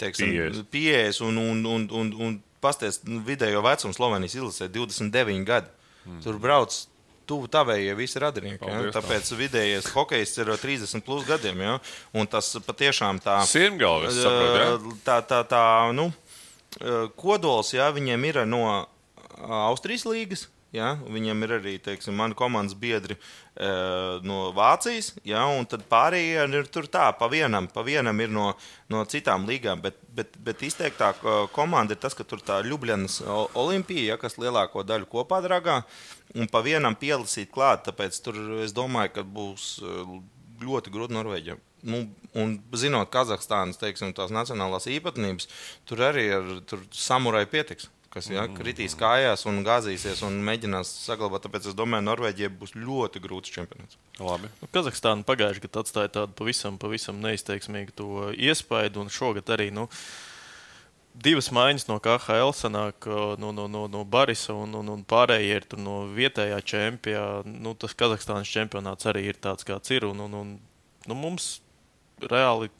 teiksim, 0.00 0.64
pieejas. 0.72 1.20
Un, 1.26 1.42
un, 1.42 1.66
un, 1.66 1.90
un, 1.98 2.14
un 2.14 2.40
pasties, 2.62 3.02
nu, 3.10 3.20
vidējo 3.26 3.60
vecumu 3.66 3.96
Slovenijas 3.96 4.38
izlasē 4.38 4.70
29 4.72 5.44
gadi. 5.48 5.74
Mm. 6.06 6.22
Tur 6.24 6.38
brauc 6.42 6.74
tuvu 7.28 7.50
tavējie 7.52 7.96
visi 7.98 8.22
radinieki. 8.22 8.68
Ja? 8.68 8.80
Tāpēc 8.94 9.30
tā. 9.30 9.38
vidējais 9.38 9.90
hokejs 9.94 10.36
ir 10.42 10.54
30 10.62 11.04
plus 11.06 11.26
gadiem. 11.28 11.60
Ja? 11.64 11.76
Un 12.16 12.30
tas 12.30 12.52
patiešām 12.66 13.20
tā 13.24 13.40
Sirmgalvis, 13.48 14.22
saprot, 14.22 14.56
ja? 14.58 14.96
tā, 15.06 15.20
tā, 15.28 15.42
tā, 15.48 15.64
nu, 15.96 16.10
kodols, 17.20 17.74
ja 17.76 17.90
viņiem 17.94 18.28
ir 18.30 18.42
no 18.48 18.64
Austrijas 19.42 20.06
līgas. 20.08 20.48
Ja? 20.72 20.94
Viņam 21.04 21.44
ir 21.44 21.52
arī 21.58 21.74
teiksim, 21.84 22.16
mani 22.16 22.36
komandas 22.36 22.72
biedri 22.80 23.18
e, 23.18 23.66
no 24.24 24.46
Vācijas, 24.56 25.10
ja? 25.28 25.44
un 25.52 25.66
tad 25.68 25.84
pārējie 25.90 26.46
ir 26.48 26.70
tur 26.72 26.88
tā, 26.88 27.10
pa 27.18 27.28
vienam, 27.28 27.68
pa 27.68 27.84
vienam 27.84 28.16
ir 28.24 28.32
no, 28.32 28.46
no 28.92 29.02
citām 29.04 29.44
līgām. 29.48 29.82
Bet, 29.84 30.00
bet, 30.16 30.32
bet 30.40 30.64
izteiktā 30.64 31.12
komanda 31.52 31.92
ir 31.92 32.00
tas, 32.00 32.16
ka 32.16 32.24
tur 32.24 32.40
tā 32.40 32.62
Ljubljanas 32.64 33.20
Olimpija, 33.52 34.14
ja, 34.14 34.20
kas 34.20 34.40
lielāko 34.40 34.84
daļu 34.88 35.10
kopā 35.12 35.42
dragā, 35.44 35.82
un 36.38 36.50
pa 36.50 36.62
vienam 36.64 36.96
pielasīt 36.98 37.52
klāt. 37.54 37.86
Tāpēc 37.88 38.20
tur 38.24 38.38
es 38.64 38.74
domāju, 38.76 39.14
ka 39.16 39.26
būs 39.26 39.74
ļoti 40.62 40.94
grūti 40.94 41.16
Norvēģiem. 41.16 41.62
Nu, 41.92 42.04
un 42.38 42.54
zinot 42.78 43.10
Kazahstānas 43.10 43.80
teiksim, 43.80 44.12
nacionālās 44.14 44.86
īpatnības, 44.86 45.48
tur 45.88 46.04
arī 46.12 46.28
ar 46.36 46.52
samurai 46.94 47.42
pietiks 47.50 47.90
kas 48.12 48.28
ja, 48.28 48.44
kritīs 48.52 48.94
kājās 48.98 49.46
un 49.48 49.62
gāzīsies 49.66 50.22
un 50.26 50.36
mēģinās 50.44 50.90
saglabāt. 51.06 51.46
Tāpēc 51.46 51.70
es 51.70 51.76
domāju, 51.78 52.04
Norvēģijai 52.10 52.50
būs 52.60 52.74
ļoti 52.76 53.22
grūts 53.24 53.54
čempionāts. 53.54 53.96
Labi. 54.20 54.50
Nu, 54.60 54.68
Kazahstāna 54.74 55.26
pagājušajā 55.28 55.64
gadā 55.64 55.84
atstāja 55.84 56.12
tādu 56.18 56.36
pavisam, 56.36 56.76
pavisam 56.82 57.22
neizteiksmīgu 57.24 58.34
iespaidu, 58.36 59.04
un 59.04 59.12
šogad 59.12 59.54
arī. 59.56 59.70
Nu, 59.74 59.88
Divas 61.12 61.50
maiņas 61.52 61.84
no 61.90 61.98
KHL 62.00 62.54
sanāk 62.56 63.06
no, 63.38 63.50
no, 63.52 63.66
no, 63.68 63.84
no 63.90 64.04
Barisa 64.08 64.54
un, 64.56 64.72
un, 64.78 64.88
un 64.94 65.02
pārējie 65.04 65.58
ir 65.60 65.66
no 65.76 66.02
vietējā 66.08 66.60
čempionāta. 66.64 67.52
Nu, 67.52 67.74
tas 67.76 67.92
Kazahstānas 67.98 68.48
čempionāts 68.48 69.08
arī 69.10 69.26
ir 69.28 69.40
tāds, 69.42 69.66
kāds 69.68 69.92
ir. 69.92 70.08
Un, 70.08 70.24
un, 70.24 70.38
un, 70.40 70.54
nu, 71.06 71.18
mums 71.18 71.58
reāli 72.22 72.70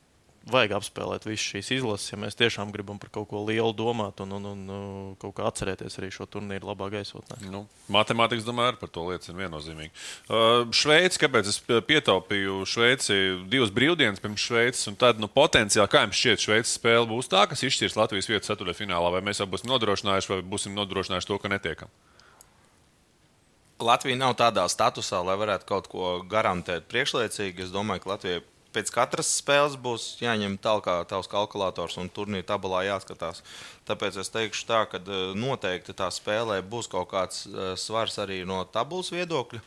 vajag 0.51 0.75
apspēlēt 0.79 1.27
visas 1.27 1.45
šīs 1.53 1.71
izlases, 1.79 2.11
ja 2.11 2.19
mēs 2.21 2.37
tiešām 2.39 2.73
gribam 2.75 2.99
par 3.03 3.13
kaut 3.15 3.29
ko 3.31 3.43
lielu 3.47 3.71
domāt 3.77 4.23
un, 4.25 4.35
un, 4.39 4.49
un, 4.53 4.63
un 4.75 5.15
kaut 5.23 5.37
kā 5.37 5.47
atcerēties 5.49 5.99
arī 6.01 6.11
šo 6.15 6.27
turnīru 6.31 6.71
labā 6.71 6.89
gaisotnē. 6.95 7.39
Nu, 7.53 7.65
matemātikas, 7.93 8.47
domāju, 8.47 8.77
par 8.81 8.91
to 8.93 9.07
liecina 9.11 9.39
viennozīmīgi. 9.45 9.93
Uh, 10.27 10.65
Šveici, 10.75 11.21
kāpēc 11.23 11.51
es 11.53 11.61
pietaupīju 11.63 12.63
Šveici 12.69 13.19
divas 13.53 13.75
brīvdienas 13.75 14.23
pirms 14.23 14.47
Šveices, 14.49 14.87
un 14.91 14.99
tad 14.99 15.23
nu, 15.23 15.31
potenciāli, 15.31 15.91
kā 15.93 16.07
jums 16.07 16.19
šķiet, 16.19 16.47
Šveices 16.47 16.79
spēle 16.81 17.07
būs 17.11 17.31
tā, 17.33 17.45
kas 17.51 17.63
izšķirs 17.69 17.99
Latvijas 18.01 18.31
vietu 18.31 18.51
ceturtajā 18.51 18.83
finālā, 18.83 19.13
vai 19.15 19.23
mēs 19.27 19.43
jau 19.43 19.51
būsim 19.51 19.71
nodrošinājuši, 19.71 20.35
vai 20.35 20.41
būsim 20.55 20.75
nodrošinājuši 20.79 21.31
to, 21.31 21.39
ka 21.43 21.53
netiekam? 21.53 21.93
Latvija 23.83 24.17
nav 24.19 24.37
tādā 24.39 24.65
statusā, 24.71 25.21
lai 25.27 25.35
varētu 25.41 25.67
kaut 25.67 25.89
ko 25.91 26.15
garantēt 26.31 26.87
priekšlaicīgi. 26.91 27.67
Es 27.67 27.73
domāju, 27.75 28.05
ka 28.05 28.13
Latvijai 28.13 28.43
pēc 28.73 28.91
katras 28.95 29.31
spēles 29.39 29.77
būs 29.81 30.17
jāņem 30.23 30.57
tālāk 30.63 30.89
tavs 31.11 31.31
kalkulators 31.31 31.99
un 32.01 32.11
turnīra 32.13 32.47
tabulā 32.53 32.85
jāskatās. 32.89 33.43
Tāpēc 33.89 34.19
es 34.23 34.33
teikšu 34.33 34.67
tā, 34.69 34.83
ka 34.91 35.01
e, 35.03 35.23
noteikti 35.39 35.95
tā 35.97 36.09
spēlē 36.15 36.61
būs 36.63 36.91
kaut 36.93 37.11
kāds 37.13 37.47
e, 37.47 37.73
svars 37.81 38.19
arī 38.23 38.43
no 38.49 38.63
tabulas 38.65 39.13
viedokļa. 39.15 39.63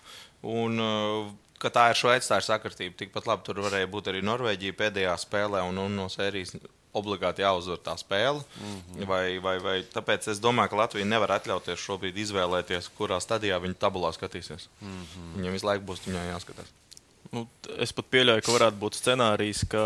Un, 0.52 0.80
e, 0.80 0.94
ka 1.62 1.72
tā 1.74 1.90
ir 1.92 2.00
Šveice, 2.00 2.30
tā 2.30 2.40
ir 2.42 2.48
sakritība. 2.48 2.98
Tikpat 3.02 3.30
labi 3.30 3.46
tur 3.48 3.62
varēja 3.66 3.92
būt 3.92 4.12
arī 4.12 4.24
Norvēģija 4.26 4.80
pēdējā 4.80 5.18
spēlē 5.26 5.66
un, 5.70 5.82
un 5.86 6.00
no 6.04 6.08
sērijas 6.12 6.56
obligāti 6.96 7.44
jāuzvar 7.44 7.82
tā 7.84 7.98
spēle. 8.00 8.40
Mm 8.40 8.78
-hmm. 8.78 9.10
vai, 9.10 9.26
vai, 9.44 9.58
vai, 9.60 9.76
tāpēc 9.98 10.30
es 10.32 10.40
domāju, 10.40 10.72
ka 10.72 10.82
Latvija 10.84 11.06
nevar 11.06 11.36
atļauties 11.40 11.84
šobrīd 11.84 12.18
izvēlēties, 12.24 12.90
kurā 12.98 13.20
stadijā 13.20 13.60
viņa 13.60 13.80
tabulā 13.80 14.14
skatīsies. 14.16 14.70
Mm 14.82 15.04
-hmm. 15.04 15.36
Viņam 15.38 15.60
visu 15.60 15.68
laiku 15.68 15.86
būs 15.86 16.08
jāskatās. 16.08 16.72
Nu, 17.34 17.46
es 17.82 17.92
pat 17.96 18.08
pieļauju, 18.14 18.44
ka 18.46 18.54
varētu 18.54 18.80
būt 18.82 18.98
scenārijs, 19.00 19.64
ka 19.72 19.84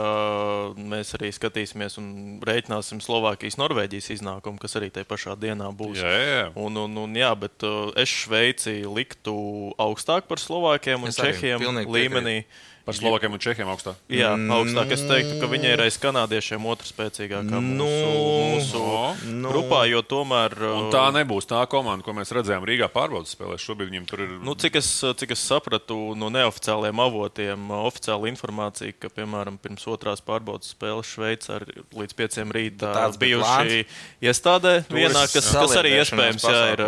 mēs 0.75 1.13
arī 1.17 1.31
skatīsimies 1.33 1.95
un 2.01 2.09
rēķināsim 2.45 2.99
Slovākijas-Norvēģijas 3.05 4.11
iznākumu, 4.17 4.59
kas 4.61 4.75
arī 4.79 4.91
tajā 4.93 5.07
pašā 5.09 5.35
dienā 5.39 5.69
būs. 5.75 6.01
Jā, 6.01 6.15
jā. 6.19 6.41
Un, 6.59 6.77
un, 6.83 6.97
un, 7.05 7.15
jā 7.17 7.31
bet 7.39 7.65
uh, 7.67 7.93
es 7.99 8.11
Šveici 8.11 8.81
liktu 8.85 9.35
augstāk 9.79 10.27
par 10.29 10.41
Slovākiem 10.43 11.07
un 11.07 11.15
Čehiem 11.15 11.63
līmenī. 11.87 12.41
Piekrīt. 12.43 12.67
Par 12.89 12.97
Slovakiem 12.97 13.35
un 13.35 13.41
Čehiem 13.43 13.69
augstāk. 13.69 13.97
Jā, 14.09 14.31
mm, 14.33 14.49
augstāk. 14.55 14.93
Es 14.95 15.03
teiktu, 15.05 15.35
ka 15.41 15.49
viņi 15.51 15.69
ir 15.75 15.83
aiz 15.83 15.97
kanādiešiem 16.01 16.63
otrā 16.71 16.89
spēcīgākā 16.89 17.59
nu, 17.61 17.85
mūsu, 17.85 18.79
mūsu 18.81 18.81
nu, 19.29 19.51
grupā, 19.53 19.83
jo 19.91 20.01
tomēr. 20.01 20.55
Un 20.65 20.89
tā 20.93 21.03
nebūs 21.13 21.45
tā 21.49 21.61
komanda, 21.69 22.01
ko 22.05 22.15
mēs 22.17 22.33
redzējām 22.33 22.65
Rīgā 22.65 22.89
pārbaudas 22.93 23.35
spēlēs. 23.37 23.61
Šobrīd 23.61 23.91
viņiem 23.91 24.09
tur 24.09 24.25
ir. 24.25 24.33
Nu, 24.41 24.57
cik, 24.57 24.79
es, 24.81 24.89
cik 25.21 25.35
es 25.37 25.45
sapratu 25.45 25.99
no 26.17 26.31
neoficiāliem 26.33 27.03
avotiem, 27.05 27.69
oficiāla 27.85 28.31
informācija, 28.33 28.97
ka, 28.97 29.13
piemēram, 29.13 29.61
pirms 29.61 29.85
otrās 29.91 30.25
pārbaudas 30.25 30.73
spēles 30.73 31.13
Šveicā 31.13 31.61
līdz 31.93 32.17
pieciem 32.17 32.53
rītā 32.57 32.93
bijuši 33.21 33.83
iestādē 34.25 34.79
vienā, 34.89 35.27
kas, 35.29 35.53
kas 35.53 35.77
arī 35.77 35.99
iespējams 36.01 36.49
jā, 36.49 36.63
ir 36.73 36.83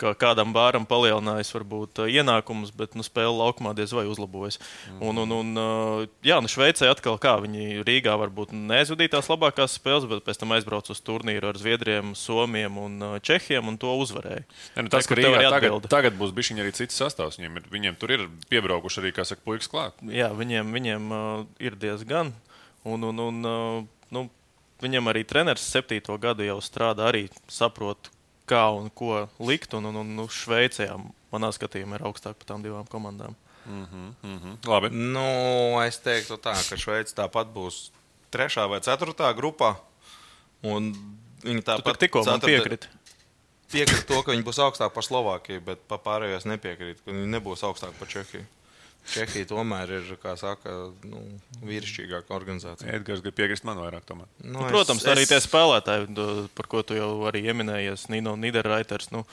ka 0.00 0.12
kādam 0.18 0.54
bāram 0.56 0.86
palielinājis 0.88 1.52
varbūt 1.54 2.02
ienākumus, 2.08 2.72
bet 2.76 2.96
nu, 2.98 3.04
spēle 3.06 3.32
laukumā 3.36 3.74
diez 3.76 3.92
vai 3.96 4.06
uzlabojas. 4.08 4.58
Mm. 4.88 5.02
Un, 5.10 5.20
un, 5.24 5.34
un, 5.36 6.08
jā, 6.26 6.40
nu 6.42 6.50
Šveicē 6.50 6.88
atkal 6.90 7.18
kā 7.20 7.36
viņi 7.44 7.84
Rīgā 7.86 8.16
varbūt 8.20 8.54
neaizvadīja 8.56 9.16
tās 9.16 9.30
labākās 9.30 9.76
spēles, 9.78 10.08
bet 10.10 10.24
pēc 10.26 10.40
tam 10.40 10.56
aizbrauca 10.56 10.94
uz 10.94 11.02
turnīru 11.04 11.52
ar 11.52 11.60
Zviedriem, 11.60 12.14
Somiem 12.18 12.80
un 12.80 12.98
Čehiem 13.26 13.70
un 13.70 13.78
to 13.80 13.92
uzvarēja. 14.00 14.46
Ne, 14.76 14.86
nu, 14.86 14.92
tas, 14.92 15.08
ka 15.08 15.18
Rīgā 15.18 15.44
tagad, 15.52 15.88
tagad 15.92 16.18
būs 16.20 16.34
bijis 16.36 16.54
arī 16.56 16.74
cits 16.76 16.98
sastāvs, 17.00 17.38
viņiem, 17.40 17.60
ir, 17.60 17.70
viņiem 17.72 17.98
tur 18.00 18.16
ir 18.16 18.26
piebraukuši 18.50 19.02
arī, 19.04 19.14
kā 19.16 19.26
saka, 19.28 19.44
puikas 19.46 19.70
klāt. 19.70 20.00
Jā, 20.08 20.30
viņiem, 20.36 20.72
viņiem 20.74 21.10
uh, 21.14 21.48
ir 21.62 21.76
diezgan. 21.80 22.32
Un, 22.88 23.04
un, 23.04 23.20
un, 23.20 23.42
uh, 23.44 24.06
nu, 24.14 24.24
viņam 24.80 25.10
arī 25.12 25.24
treneris 25.28 25.66
septīto 25.68 26.16
gadu 26.20 26.46
jau 26.46 26.58
strādā, 26.64 27.10
arī 27.10 27.26
saprot, 27.50 28.10
kā 28.50 28.64
un 28.74 28.90
ko 28.90 29.24
likt. 29.38 29.74
Un, 29.78 29.88
un, 29.90 30.00
un 30.02 30.12
nu, 30.18 30.26
Šveicē, 30.26 30.90
manā 31.32 31.52
skatījumā, 31.54 32.00
ir 32.00 32.06
augstāk 32.10 32.38
par 32.40 32.52
tām 32.52 32.66
divām 32.66 32.88
komandām. 32.90 33.36
Mm 33.66 33.86
-hmm, 33.86 34.12
mm 34.22 34.38
-hmm. 34.38 34.68
Labi. 34.68 34.90
Nu, 34.90 35.80
es 35.86 35.98
teiktu, 35.98 36.36
tā, 36.36 36.54
ka 36.68 36.76
Šveice 36.76 37.14
tāpat 37.14 37.52
būs 37.54 37.90
trešā 38.30 38.68
vai 38.68 38.80
ceturtā 38.80 39.34
grupā. 39.36 39.76
Viņi 40.62 41.62
tāpat 41.64 41.98
tikko 41.98 42.24
ceturta... 42.24 42.46
piekrita. 42.46 42.86
Piekrīt 43.70 44.06
to, 44.06 44.22
ka 44.22 44.32
viņi 44.32 44.42
būs 44.42 44.58
augstāk 44.58 44.90
par 44.92 45.04
Slovākiju, 45.06 45.60
bet 45.60 45.78
par 45.88 45.98
pārējos 45.98 46.44
nepiekrīt, 46.44 47.04
ka 47.04 47.10
viņi 47.12 47.26
nebūs 47.26 47.62
augstāk 47.62 47.92
par 47.98 48.08
Čehiju. 48.08 48.44
Čehija 49.10 49.48
tomēr 49.50 49.90
ir, 49.98 50.10
kā 50.22 50.36
saka, 50.38 50.74
nu, 51.08 51.22
vīrišķīgāka 51.66 52.34
organizācija. 52.36 52.92
Edgars 53.00 53.22
grib 53.24 53.36
piekrist 53.38 53.66
man 53.66 53.80
vairāk. 53.82 54.04
Tomēr. 54.08 54.28
Nu, 54.44 54.58
nu, 54.58 54.66
protams, 54.68 55.02
es, 55.02 55.10
arī 55.10 55.26
tie 55.28 55.40
spēlētāji, 55.42 56.12
par 56.56 56.70
ko 56.70 56.84
tu 56.86 56.98
jau 56.98 57.10
arī 57.30 57.42
pieminējies, 57.48 58.06
Nino 58.12 58.36
Niderreiters. 58.38 59.10
Nu, 59.14 59.24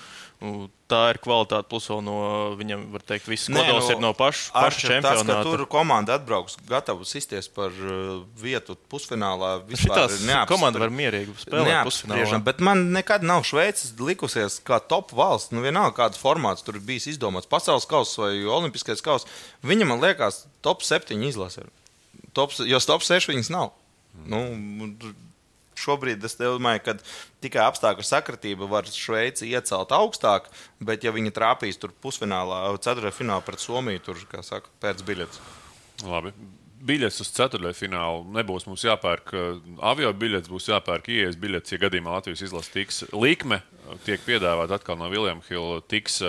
nu, 0.41 0.68
tā 0.89 1.01
ir 1.11 1.20
kvalitāte. 1.22 1.68
Plus 1.70 1.88
vēl 1.91 2.01
no 2.05 2.18
viņam, 2.57 2.88
var 2.93 3.03
teikt, 3.05 3.28
viss 3.30 3.51
kodols 3.51 3.88
nu, 3.88 3.93
ir 3.93 4.01
no 4.01 4.11
paša 4.18 4.53
paš 4.55 4.80
čempionāta. 4.82 5.28
Tas, 5.30 5.45
tur 5.45 5.65
komanda 5.70 6.18
atbrauks 6.18 6.57
gatava 6.68 7.05
sisties 7.07 7.49
par 7.51 7.74
uh, 7.76 8.24
vietu 8.39 8.78
pusfinālā. 8.91 9.53
Šitās 9.84 10.20
komanda 10.49 10.82
var 10.82 10.93
mierīgi 10.93 11.36
spēlēt 11.43 11.84
pusfinālā. 11.88 12.41
Bet 12.47 12.63
man 12.65 12.88
nekad 12.95 13.26
nav 13.28 13.45
Šveices 13.47 13.93
likusies 14.01 14.59
kā 14.65 14.80
top 14.82 15.13
valsts. 15.18 15.53
Nu, 15.55 15.63
vienalga, 15.65 15.95
kāds 16.01 16.22
formāts 16.22 16.65
tur 16.65 16.80
bijis 16.84 17.09
izdomāts. 17.13 17.49
Pasaules 17.49 17.88
kausa 17.89 18.26
vai 18.28 18.34
olimpiskais 18.57 19.03
kausa. 19.05 19.30
Viņa 19.68 19.88
man 19.89 20.03
liekas 20.03 20.45
top 20.65 20.86
7 20.86 21.20
izlase. 21.28 21.65
Top, 22.38 22.53
jo 22.63 22.80
top 22.86 23.03
6 23.05 23.32
viņas 23.32 23.51
nav. 23.53 23.72
Nu, 24.28 24.41
šobrīd 25.78 26.24
es 26.26 26.38
domāju, 26.39 26.84
ka 26.86 26.95
tikai 27.43 27.63
apstākļu 27.68 28.05
sakritība 28.05 28.70
var 28.70 28.89
Šveici 28.89 29.49
iecelt 29.51 29.93
augstāk, 29.95 30.49
bet 30.84 31.05
ja 31.05 31.13
viņi 31.15 31.34
trāpīs 31.36 31.80
tur 31.82 31.93
pusfinālā, 32.03 32.65
ceturtajā 32.82 33.41
pret 33.45 33.63
Somiju, 33.63 34.03
tur, 34.05 34.24
saka, 34.45 34.72
pēc 34.84 35.03
biļetes. 35.07 35.43
Labi. 36.07 36.34
Biļetes 36.88 37.24
uz 37.24 37.30
ceturtajfinālu 37.34 38.28
nebūs 38.36 38.68
mums 38.68 38.84
jāpērk. 38.86 39.32
Avio 39.82 40.11
biļetes 40.13 40.51
būs 40.51 40.68
jāpērk 40.70 41.09
ielas 41.09 41.38
biļetes, 41.41 41.74
ja 41.74 41.80
gadījumā 41.82 42.13
Latvijas 42.13 42.43
izlase 42.45 42.70
tiks. 42.76 42.99
Likme 43.18 43.63
tiek 44.05 44.22
piedāvāta 44.22 44.78
atkal 44.78 44.99
no 44.99 45.09
Viljama 45.09 45.41
Hila. 45.49 45.82
Tiks 45.89 46.22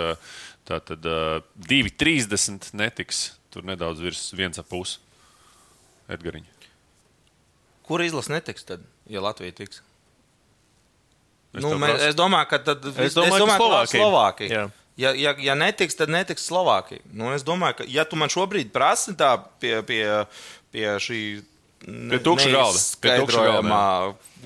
tātad 0.69 1.03
2,30 1.03 2.71
netiks 2.77 3.25
tur 3.49 3.65
nedaudz 3.65 4.01
virs 4.05 4.29
1,5 4.37 4.97
Edgariņa. 6.09 6.57
Kur 7.89 8.05
izlase 8.05 8.33
netiks 8.35 8.65
tad? 8.69 8.85
ja 9.09 9.21
Latvija 9.21 9.51
tiks? 9.51 9.81
Es, 11.49 11.63
nu, 11.63 11.73
mēs, 11.81 11.97
es 12.11 12.17
domāju, 12.17 12.45
ka 12.51 12.59
tad 12.61 12.83
es 12.85 12.93
domāju, 12.93 13.09
es 13.09 13.15
domāju, 13.17 13.47
ka 13.49 13.57
Slovākija. 13.57 14.03
Slovākija. 14.03 14.65
Ja, 14.99 15.13
ja, 15.17 15.33
ja 15.41 15.55
netiks, 15.57 15.97
tad 15.97 16.11
netiks 16.13 16.45
Slovākija. 16.45 17.01
Nu, 17.15 17.31
es 17.33 17.45
domāju, 17.47 17.79
ka, 17.79 17.87
ja 17.89 18.05
tu 18.05 18.19
man 18.19 18.29
šobrīd 18.29 18.69
prasi 18.75 19.15
tā 19.17 19.31
pie, 19.61 19.79
pie, 19.87 20.03
pie 20.73 20.91
šī 21.01 21.21
Pie 21.79 22.17
tukša 22.19 22.49
galda. 22.51 22.79
Pie 22.99 23.13
tukša 23.21 23.43
galda. 23.47 23.77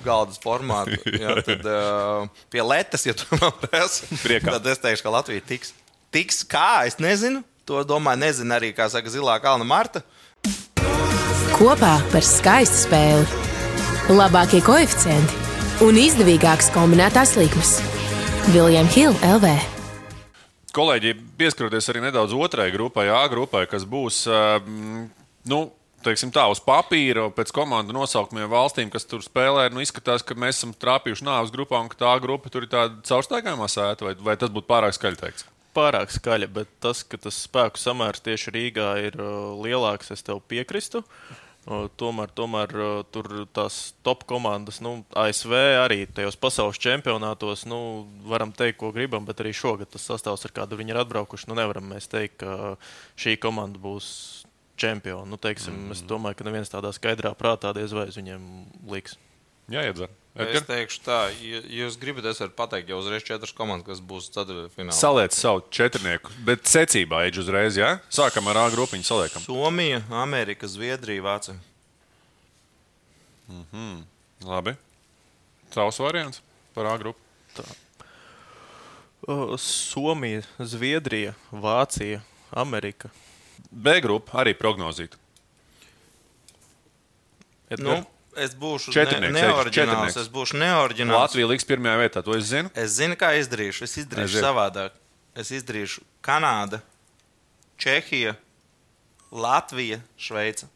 Galdas 0.06 0.38
formāta. 0.42 0.94
Jā, 1.24 1.34
tad 1.42 1.66
uh, 1.66 2.44
pie 2.54 2.62
letes, 2.62 3.08
ja 3.10 3.16
tu 3.18 3.26
man 3.42 3.56
prasi. 3.58 4.06
Tad 4.46 4.70
es 4.70 4.82
teikšu, 4.84 5.02
ka 5.02 5.14
Latvija 5.18 5.42
tiks. 5.50 5.74
Tiks 6.14 6.44
kā, 6.46 6.86
es 6.86 7.00
nezinu. 7.02 7.40
To 7.66 7.80
domāju, 7.90 8.20
nezinu 8.22 8.54
arī, 8.54 8.70
kā 8.78 8.86
saka 8.92 9.10
Zilā 9.10 9.34
Kalna 9.42 9.66
Marta. 9.66 10.04
Kopā 11.56 11.96
par 12.12 12.26
skaistu 12.28 12.84
spēli 12.84 14.14
labākie 14.14 14.60
koeficienti 14.62 15.40
un 15.82 15.98
izdevīgākas 15.98 16.70
kombinētās 16.76 17.34
likmes. 17.40 17.80
Viljams 18.54 18.94
Hilde 18.94 19.32
LV. 19.40 19.54
Kolēģi, 20.78 21.16
pieskaroties 21.40 21.90
arī 21.90 22.04
nedaudz 22.04 22.36
otrai 22.38 22.68
grupai, 22.76 23.08
A 23.10 23.24
grupai, 23.32 23.64
kas 23.72 23.88
būs. 23.90 24.20
Uh, 24.30 25.08
nu, 25.50 25.60
teiksim, 26.06 26.30
tā, 26.36 26.46
uz 26.54 26.62
papīra, 26.62 27.26
pēc 27.34 27.56
komandu 27.56 27.96
nosaukumiem 27.98 28.52
valstīm, 28.54 28.92
kas 28.94 29.10
tur 29.10 29.26
spēlē, 29.26 29.66
nu, 29.74 29.82
izskatās, 29.82 30.22
ka 30.22 30.38
mēs 30.38 30.62
esam 30.62 30.78
trāpījuši 30.78 31.26
nāves 31.26 31.56
grupā 31.56 31.82
un 31.82 31.90
ka 31.90 32.04
tā 32.06 32.14
grupa 32.22 32.54
tur 32.54 32.68
ir 32.68 32.74
tāda 32.76 33.02
caurstaigājumā 33.10 33.72
sēta, 33.72 34.12
vai, 34.12 34.14
vai 34.30 34.38
tas 34.38 34.54
būtu 34.54 34.70
pārāk 34.70 34.94
skaļi 35.00 35.22
teikts? 35.24 35.50
Pārāk 35.74 36.12
skaļi, 36.14 36.50
bet 36.54 36.70
tas, 36.84 37.02
ka 37.08 37.18
tas 37.18 37.40
spēku 37.48 37.82
samērs 37.82 38.22
tieši 38.26 38.54
Rīgā 38.54 38.90
ir 39.08 39.18
uh, 39.18 39.56
lielāks, 39.58 40.12
es 40.14 40.22
tev 40.26 40.44
piekrītu. 40.50 41.02
Tomēr, 41.64 42.28
tomēr 42.36 42.74
tur 43.16 43.28
tās 43.56 43.94
top 44.04 44.26
komandas, 44.28 44.82
nu, 44.84 44.98
ASV 45.16 45.54
arī 45.80 46.02
tajos 46.12 46.36
pasaules 46.36 46.80
čempionātos, 46.84 47.64
nu, 47.72 47.78
varam 48.28 48.52
teikt, 48.52 48.82
ko 48.82 48.90
gribam, 48.92 49.24
bet 49.24 49.40
arī 49.40 49.54
šogad 49.56 49.88
tas 49.94 50.04
sastāvs, 50.04 50.44
ar 50.44 50.52
kādu 50.52 50.76
viņi 50.82 50.92
ir 50.92 51.00
atbraukuši, 51.06 51.48
nu, 51.48 51.56
nevaram 51.62 51.88
mēs 51.94 52.12
teikt, 52.12 52.44
ka 52.44 52.76
šī 53.16 53.38
komanda 53.40 53.80
būs 53.80 54.10
čempioni. 54.76 55.30
Nu, 55.32 55.40
teiksim, 55.40 55.86
mm. 55.86 55.96
Es 55.96 56.04
domāju, 56.04 56.42
ka 56.42 56.50
neviens 56.50 56.74
tādā 56.74 56.92
skaidrā 56.96 57.32
prātā 57.40 57.72
diez 57.78 57.96
vai 57.96 58.10
uz 58.12 58.20
viņiem 58.20 58.44
liks. 58.92 59.16
Jā, 59.72 59.88
iedzer. 59.88 60.12
Es 60.34 60.64
teikšu, 60.66 61.02
tā, 61.06 61.18
ja 61.46 61.60
jūs 61.84 61.94
gribat, 62.02 62.26
es 62.32 62.40
varu 62.42 62.56
pateikt, 62.58 62.88
jau 62.90 62.98
uzreiz 62.98 63.22
četras 63.22 63.52
komandas, 63.54 63.86
kas 63.86 64.00
būs 64.02 64.32
ceturtfinālā. 64.34 64.96
Saliec 64.98 65.36
savu 65.38 65.62
četrnieku, 65.70 66.34
bet 66.48 66.66
secībā 66.66 67.20
eģi 67.28 67.44
uzreiz, 67.44 67.78
jā? 67.78 67.92
Ja? 68.00 68.00
Sākam 68.10 68.50
ar 68.50 68.64
A 68.64 68.66
grupiņu, 68.74 69.06
saliekam. 69.06 69.46
Somija, 69.46 70.02
Amerika, 70.10 70.66
Zviedrija, 70.66 71.22
Vācija. 71.22 71.54
Mm 73.48 73.66
-hmm. 73.72 74.02
Labi. 74.50 74.74
Savs 75.74 76.00
variants 76.00 76.42
par 76.74 76.86
A 76.86 76.98
grupu. 76.98 77.20
Tā. 77.54 77.64
Somija, 79.58 80.42
Zviedrija, 80.60 81.34
Vācija, 81.52 82.22
Amerika. 82.52 83.10
B 83.72 84.02
grupa 84.02 84.42
arī 84.42 84.54
prognozīt. 84.58 85.16
Edgar? 87.70 88.00
Nu, 88.00 88.06
Es 88.40 88.56
būšu 88.58 88.94
ne, 88.96 89.30
neoriģināls. 89.36 90.18
Es 90.18 90.30
būšu 90.32 90.58
neoriģināls. 90.62 91.20
Latvija 91.28 91.50
liks 91.52 91.68
pirmajā 91.70 92.00
vietā, 92.02 92.24
to 92.26 92.36
es 92.38 92.48
zinu. 92.50 92.72
Es 92.74 92.96
zinu, 92.98 93.18
kā 93.20 93.34
izdarīšu. 93.38 93.86
Es 93.86 93.98
izdarīšu 94.02 94.40
Aiziet. 94.40 94.46
savādāk. 94.46 94.96
Es 95.38 95.52
izdarīšu 95.54 96.02
Kanāda, 96.26 96.80
Čehija, 97.82 98.36
Latvija, 99.34 100.00
Šveice. 100.18 100.70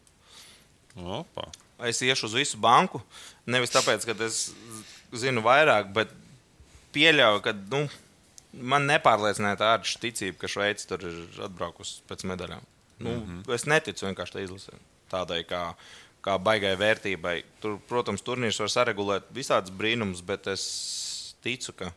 Opa. 0.98 1.50
Es 1.86 2.02
iešu 2.02 2.26
uz 2.30 2.38
visu 2.38 2.58
banku. 2.62 3.02
Nevis 3.46 3.74
tāpēc, 3.74 4.06
ka 4.06 4.16
es 4.26 4.48
zinu 5.14 5.44
vairāk, 5.46 5.94
bet 5.94 6.14
pieļauju, 6.96 7.44
ka 7.46 7.54
nu, 7.72 7.84
man 8.54 8.90
nepārliecināja 8.90 9.62
tā 9.62 9.70
ārša 9.76 10.02
ticība, 10.02 10.42
ka 10.42 10.52
Šveice 10.52 10.90
tur 10.90 11.06
ir 11.06 11.46
atbraukusi 11.48 12.02
pēc 12.10 12.26
medaļām. 12.34 12.66
Nu, 12.98 13.12
mm 13.14 13.24
-hmm. 13.24 13.54
Es 13.54 13.66
neticu 13.70 14.06
vienkārši 14.06 14.34
tai 14.34 14.44
izlasē. 14.44 14.74
Tādai 15.12 15.44
kā 15.46 15.76
kā 16.26 16.38
baigai 16.42 16.74
vērtībai. 16.80 17.36
Tur, 17.64 17.78
protams, 17.90 18.24
turnīrs 18.26 18.60
var 18.64 18.72
saregulēt 18.74 19.30
visādus 19.36 19.74
brīnumus, 19.76 20.24
bet 20.26 20.50
es 20.52 20.66
ticu, 21.46 21.76
ka, 21.78 21.92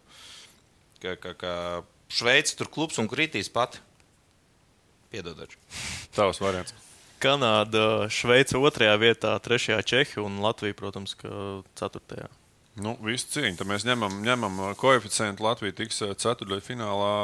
ka, 1.02 1.16
ka, 1.22 1.34
ka 1.40 1.54
Šveice 2.10 2.56
tur 2.58 2.66
klubs 2.66 2.98
un 2.98 3.06
kritīs 3.10 3.50
pati. 3.52 3.78
Piedodiet. 5.10 5.54
Tavs 6.14 6.40
variants. 6.42 6.74
Kanāda, 7.22 8.08
Šveice 8.10 8.58
otrajā 8.58 8.96
vietā, 8.98 9.36
trešajā 9.44 9.80
Čehija 9.86 10.24
un 10.24 10.40
Latvija, 10.42 10.76
protams, 10.78 11.14
ceturtajā. 11.78 12.30
Nu, 12.80 12.94
visu 13.04 13.28
cieņu. 13.34 13.58
Tad 13.58 13.68
mēs 13.68 13.84
ņemam, 13.84 14.20
ņemam 14.24 14.60
koeficientu. 14.80 15.44
Latvija 15.44 15.74
tiks 15.82 15.98
ceturtajā 16.00 16.62
finālā 16.64 17.14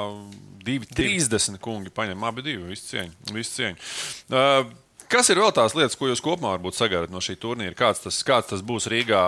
2,30 0.66 1.61
kungi. 1.62 1.92
Paņem 1.94 2.26
abi 2.28 2.44
divi. 2.44 2.66
Visu 2.74 2.90
cieņu. 2.90 3.14
Visu 3.32 3.55
cieņu. 3.55 3.86
Uh, 4.28 4.66
Kas 5.12 5.30
ir 5.30 5.38
vēl 5.38 5.52
tās 5.54 5.74
lietas, 5.76 5.94
ko 5.98 6.09
jūs 6.11 6.22
kopumā 6.24 6.57
sagaidat 6.74 7.12
no 7.14 7.20
šī 7.22 7.36
turnīra? 7.38 7.76
Kāds 7.78 8.02
tas, 8.02 8.18
kāds 8.26 8.50
tas 8.50 8.62
būs 8.66 8.88
Rīgā? 8.90 9.22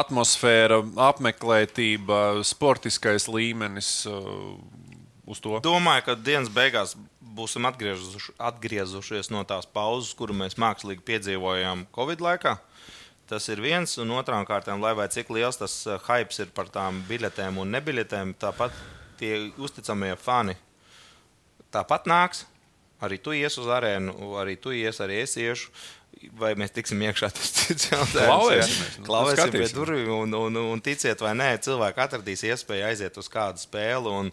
Atmosfēra, 0.00 0.80
apmeklētība, 1.10 2.40
sportiskais 2.48 3.28
līmenis 3.28 3.90
uh, 4.08 4.54
uz 5.28 5.42
to? 5.44 5.58
Domāju, 5.64 6.06
ka 6.08 6.16
dienas 6.16 6.48
beigās 6.52 6.96
būsim 7.32 7.68
atgriezuši, 7.68 8.34
atgriezušies 8.40 9.32
no 9.32 9.44
tās 9.48 9.68
pauzes, 9.68 10.14
kuru 10.16 10.36
mēs 10.36 10.58
mākslīgi 10.60 11.04
piedzīvojām 11.08 11.86
Covid 11.96 12.24
laikā. 12.24 12.56
Tas 13.28 13.46
ir 13.52 13.62
viens, 13.64 13.94
un 14.02 14.10
otrām 14.16 14.44
kārtām, 14.48 14.82
lai 14.82 14.96
vai 14.98 15.06
cik 15.12 15.30
liels 15.32 15.60
tas 15.60 15.78
uh, 15.86 16.00
hype 16.08 16.36
ir 16.40 16.52
par 16.56 16.72
tām 16.72 17.04
biļetēm 17.08 17.60
un 17.60 17.72
nebiļetēm, 17.76 18.36
tāpat 18.40 18.76
tie 19.20 19.38
uzticamie 19.60 20.16
fani 20.20 20.56
tāpat 21.72 22.08
nāks. 22.10 22.44
Arī 23.02 23.18
tu 23.18 23.34
ies 23.34 23.58
uz 23.58 23.66
arēnu, 23.72 24.14
arī 24.38 24.54
tu 24.60 24.72
ies, 24.76 25.00
arī 25.02 25.22
es 25.24 25.36
iešu. 25.40 25.72
Vai 26.38 26.52
mēs 26.54 26.70
tiksim 26.70 27.00
iekšā, 27.02 27.32
tas 27.34 27.48
ir 27.48 27.54
cits 27.72 27.88
jautājums. 27.90 28.74
Klausīsimies 29.02 29.72
pie 29.72 29.78
durvīm, 29.78 30.10
un, 30.14 30.36
un, 30.38 30.58
un 30.74 30.82
ticiet 30.84 31.22
vai 31.24 31.32
nē, 31.34 31.48
cilvēki 31.64 32.02
atradīs 32.04 32.44
iespēju 32.46 32.84
aiziet 32.86 33.16
uz 33.18 33.30
kādu 33.32 33.58
spēli. 33.58 34.12
Un, 34.12 34.30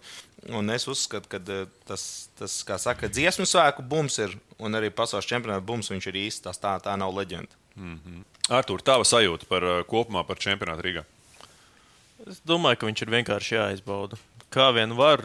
un 0.54 0.74
es 0.76 0.86
uzskatu, 0.92 1.30
ka 1.32 1.40
eh, 1.40 1.64
tas, 1.88 2.04
tas, 2.38 2.60
kā 2.68 2.78
saka, 2.78 3.10
dziesmu 3.10 3.48
svēku 3.48 3.82
bums 3.82 4.20
ir, 4.22 4.36
un 4.62 4.78
arī 4.78 4.92
pasaules 4.94 5.26
čempionāta 5.26 5.66
bums, 5.66 5.90
viņš 5.90 6.10
ir 6.12 6.20
īsts. 6.26 6.44
Tas 6.46 6.62
tā, 6.62 6.76
tā 6.84 6.94
nav 7.00 7.16
leģenda. 7.16 7.58
Artur, 8.50 8.82
tava 8.84 9.06
sajūta 9.06 9.48
par 9.50 9.66
uh, 9.66 9.80
kopumā 9.88 10.22
par 10.28 10.38
čempionātu 10.42 10.86
Rīgā? 10.86 11.06
Es 12.28 12.42
domāju, 12.44 12.80
ka 12.80 12.88
viņš 12.90 13.02
ir 13.02 13.12
vienkārši 13.14 13.56
jāizbauda. 13.56 14.18
Kā 14.50 14.64
vien 14.74 14.90
var, 14.98 15.20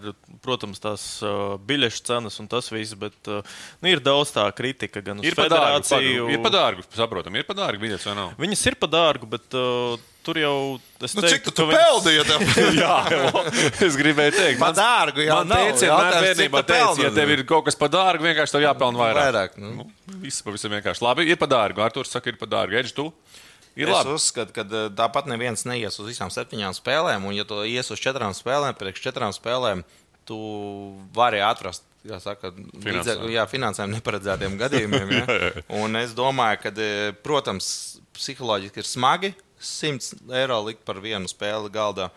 protams, 0.46 0.78
tās 0.78 1.04
uh, 1.26 1.56
biļešu 1.66 2.04
cenas 2.06 2.36
un 2.44 2.46
tas 2.52 2.68
viss, 2.70 2.92
bet 2.94 3.16
uh, 3.34 3.40
nu, 3.82 3.90
ir 3.90 3.98
daudz 4.06 4.30
tā 4.36 4.44
kritika 4.54 5.02
gan 5.02 5.18
uz 5.18 5.26
Ir 5.26 5.34
federāciju. 5.34 6.28
ir 6.30 6.44
par 6.46 6.54
dārgu, 6.54 6.84
saprotam, 6.94 7.34
ir 7.40 7.48
par 7.48 7.58
dārgu 7.58 7.82
biļets 7.88 8.06
vai 8.06 8.14
nav? 8.20 8.36
Viņas 8.38 8.62
ir 8.70 8.78
par 8.84 8.92
dārgu, 8.94 9.26
bet 9.32 9.58
uh, 9.58 9.96
tur 10.26 10.38
jau. 10.38 10.54
es 11.02 11.16
Nu, 11.18 11.24
teiktu, 11.26 11.32
cik 11.34 11.48
tu, 11.48 11.50
ka 11.50 11.56
tu 11.58 11.66
viņas- 11.72 12.06
peldīji? 12.06 12.78
Jā, 12.84 12.98
es 13.90 13.98
gribēju 13.98 14.36
teikt, 14.38 14.60
Par 14.62 14.78
dārgu 14.78 15.26
jau 15.26 15.40
man 15.42 15.50
nav. 15.56 15.64
teica, 15.74 15.80
cik 15.82 16.22
bērnībā 16.28 16.62
teica, 16.70 17.04
ja 17.08 17.12
tev 17.18 17.34
ir 17.40 17.44
kaut 17.50 17.66
kas 17.66 17.82
par 17.82 17.90
dārgu, 17.98 18.28
vienkārši 18.30 18.58
tev 18.60 18.68
jāpelna 18.68 19.02
vairāk. 19.08 19.24
Vairāk, 19.26 19.58
nu. 19.58 19.74
Nu, 19.82 20.20
viss 20.22 20.46
pavisam 20.46 20.70
vienkārši. 20.78 21.02
Labi, 21.06 21.26
ir 21.34 21.42
par 21.42 21.50
dārgu. 21.50 21.82
Arturs 21.82 22.14
saka, 22.14 22.30
ir 22.30 22.38
par 22.38 22.54
dārgu. 22.54 22.78
Edž, 22.78 22.94
tu? 22.94 23.10
Ir 23.76 23.90
Es 23.92 23.98
labi. 23.98 24.14
uzskatu, 24.16 24.54
ka 24.56 24.64
eh, 24.64 24.88
tāpat 24.96 25.28
neviens 25.28 25.66
neies 25.68 26.00
uz 26.00 26.08
visām 26.08 26.32
septiņām 26.32 26.76
spēlēm, 26.78 27.26
un, 27.28 27.36
ja 27.36 27.44
tu 27.48 27.60
ies 27.68 27.92
uz 27.92 28.00
četrām 28.00 28.32
spēlēm, 28.36 28.76
priekš 28.80 29.04
četrām 29.10 29.34
spēlēm, 29.36 29.84
tu 30.26 30.38
vari 31.14 31.42
atrast. 31.44 31.84
kā 32.06 32.20
Saka, 32.22 32.52
līdzekļu, 32.54 33.32
jā, 33.34 33.44
finansējumu 33.50 33.98
neparedzētiem 33.98 34.56
gadījumiem. 34.62 35.12
Ja? 35.12 35.26
Un 35.82 35.98
es 35.98 36.14
domāju, 36.18 36.62
ka, 36.62 36.72
eh, 36.78 37.12
protams, 37.26 38.00
psiholoģiski 38.14 38.80
ir 38.84 38.88
smagi 38.88 39.34
100 39.60 40.22
eiro 40.38 40.60
likt 40.68 40.86
par 40.86 41.02
vienu 41.02 41.28
spēli 41.28 41.72
galdā. 41.74 42.12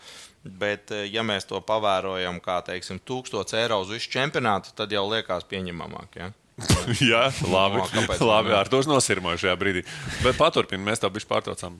Bet, 0.45 0.91
eh, 0.95 1.07
ja 1.11 1.23
mēs 1.25 1.49
to 1.49 1.59
pavērojam 1.59 2.37
kā 2.39 2.61
teiksim, 2.63 3.01
1000 3.03 3.57
eiro 3.59 3.81
uz 3.81 3.89
visu 3.91 4.13
čempionātu, 4.13 4.71
tad 4.77 4.93
jau 4.93 5.03
liekas 5.09 5.43
pieņemamāk. 5.49 6.15
Ja? 6.21 6.29
Jā, 7.11 7.25
labi. 7.47 7.81
No, 7.95 8.03
labi 8.27 8.51
ne? 8.53 8.57
Arturs 8.59 8.89
nosirmoja 8.89 9.39
šajā 9.45 9.55
brīdī. 9.61 9.85
Bet 10.25 10.37
paturpini, 10.39 10.83
mēs 10.85 11.01
tā 11.03 11.09
bišķi 11.13 11.29
pārtraucām. 11.31 11.79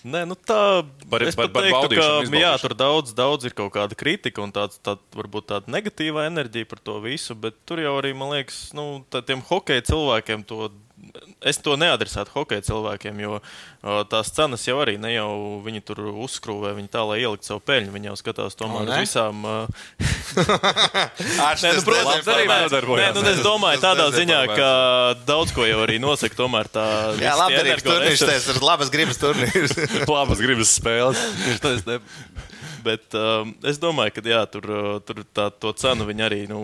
Nē, 0.00 0.22
nu 0.24 0.32
tā 0.32 0.80
Par- 1.12 1.22
es 1.28 1.36
par- 1.36 1.50
par 1.52 1.66
teiktu, 1.66 1.98
ka, 1.98 2.04
jā, 2.40 2.52
tur 2.62 2.72
daudz, 2.72 3.12
daudz 3.12 3.44
ir 3.44 3.52
kaut 3.52 3.68
kāda 3.74 3.92
kritika 3.98 4.40
un 4.40 4.48
tāds, 4.52 4.78
tād, 4.80 5.02
varbūt 5.12 5.50
tāda 5.52 5.68
negatīva 5.68 6.24
enerģija 6.24 6.68
par 6.70 6.80
to 6.80 6.94
visu, 7.04 7.36
bet 7.36 7.58
tur 7.68 7.82
jau 7.84 7.92
arī, 8.00 8.14
man 8.16 8.32
liekas, 8.32 8.70
nu, 8.72 9.04
tā- 9.12 9.20
tiem 9.26 9.42
hokeja 9.44 9.84
cilvēkiem 9.92 10.46
to. 10.48 10.70
Es 11.40 11.56
to 11.64 11.72
neadresētu 11.80 12.34
hokeja 12.34 12.62
cilvēkiem, 12.66 13.20
jo 13.24 13.38
tās 14.12 14.28
cenas 14.36 14.66
jau 14.68 14.76
arī 14.82 14.98
ne 15.00 15.14
jau 15.14 15.30
viņi 15.64 15.80
tur 15.88 16.02
uzskrūvē, 16.10 16.74
viņi 16.76 16.90
tā, 16.92 17.00
lai 17.08 17.22
ielikt 17.22 17.48
savu 17.48 17.62
peļņu. 17.64 17.94
Viņi 17.94 18.10
jau 18.10 18.16
skatās 18.20 18.58
tomēr 18.60 18.90
uz 18.90 19.00
visām. 19.06 19.40
Nē, 21.60 21.72
nu, 21.74 21.82
protams, 21.86 22.28
arī 22.28 22.44
nodarbojās. 22.50 23.02
Nē, 23.02 23.10
nu, 23.16 23.24
es 23.32 23.42
domāju, 23.44 23.82
tādā 23.82 24.10
ziņā, 24.14 24.40
ka 24.52 24.70
daudz 25.28 25.56
ko 25.56 25.64
jau 25.64 25.80
arī 25.86 25.96
nosaka 26.02 26.36
tomēr 26.38 26.70
tā. 26.72 26.86
Jā, 27.22 27.34
arī 27.48 27.74
turnīrs. 27.80 28.24
Tas 28.28 28.52
ir 28.52 28.60
labas 28.64 28.92
gribas 28.92 29.20
turnīrs. 29.20 29.76
Labas 30.10 30.40
gribas 30.42 30.76
spēles. 30.76 31.20
Bet 32.84 33.16
um, 33.16 33.54
es 33.66 33.80
domāju, 33.80 34.16
ka 34.16 34.24
jā, 34.24 34.40
tur, 34.52 34.66
tur 35.06 35.24
tā, 35.36 35.50
to 35.52 35.72
cenu 35.76 36.06
viņi 36.08 36.26
arī. 36.26 36.40
Nu, 36.50 36.60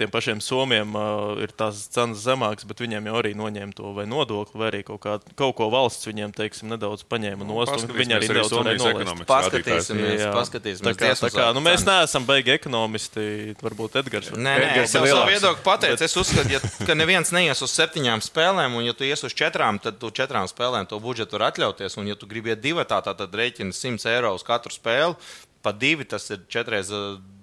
Tiem 0.00 0.08
pašiem 0.08 0.38
somiem 0.40 0.94
uh, 0.96 1.34
ir 1.44 1.50
tās 1.52 1.82
cenas 1.92 2.22
zemākas, 2.24 2.64
bet 2.64 2.78
viņiem 2.80 3.10
jau 3.10 3.16
arī 3.20 3.34
noņēma 3.36 3.74
to 3.76 3.90
vai 3.92 4.06
nodokli, 4.08 4.56
vai 4.56 4.70
arī 4.70 4.80
kaut, 4.86 5.02
kā, 5.04 5.18
kaut 5.36 5.52
ko 5.58 5.66
valsts 5.72 6.08
viņiem, 6.08 6.32
teiksim, 6.32 6.70
nedaudz 6.72 7.04
paņēma 7.10 7.44
no 7.44 7.58
ostas. 7.60 7.84
Viņi 7.84 8.16
arī 8.16 8.30
nedaudz 8.30 8.54
nolaist. 8.56 9.24
Paskatīsimies, 9.28 10.22
Jā. 10.22 10.30
paskatīsimies. 10.32 10.86
Tā 10.88 10.94
kā, 10.96 11.10
tā 11.20 11.30
kā, 11.34 11.50
nu, 11.56 11.60
mēs 11.64 11.84
neesam 11.84 12.24
baigi 12.28 12.54
ekonomisti, 12.54 13.26
varbūt 13.60 14.00
Edgars. 14.00 14.32
Nē, 14.32 14.40
nē, 14.40 14.70
Edgars 14.70 14.88
es 14.88 14.96
ir 14.96 15.04
lielāks. 15.04 15.34
viedokli 15.34 15.66
pateicu. 15.68 16.08
Es 16.08 16.16
uzskatu, 16.22 16.56
ja, 16.56 16.62
ka 16.88 16.96
neviens 16.96 17.34
neies 17.36 17.60
uz 17.60 17.76
septiņām 17.76 18.24
spēlēm, 18.24 18.80
un 18.80 18.88
ja 18.88 18.96
tu 18.96 19.04
ies 19.04 19.20
uz 19.28 19.36
četrām, 19.36 19.82
tad 19.84 20.00
tu 20.00 20.08
četrām 20.16 20.48
spēlēm 20.48 20.88
to 20.88 20.96
budžetu 21.04 21.36
var 21.36 21.50
atļauties. 21.50 22.00
Un, 22.00 22.08
ja 22.08 22.16
tu 22.16 22.30
gribi 22.30 22.54
iet 22.54 22.64
divatā, 22.64 23.02
tad 23.04 23.20
rēķini 23.28 23.76
100 23.76 24.08
eiro 24.16 24.32
uz 24.38 24.46
katru 24.48 24.72
spēli. 24.72 25.20
Pa 25.60 25.74
divi 25.76 26.06
tas 26.08 26.30
ir 26.32 26.44
4 26.48 26.80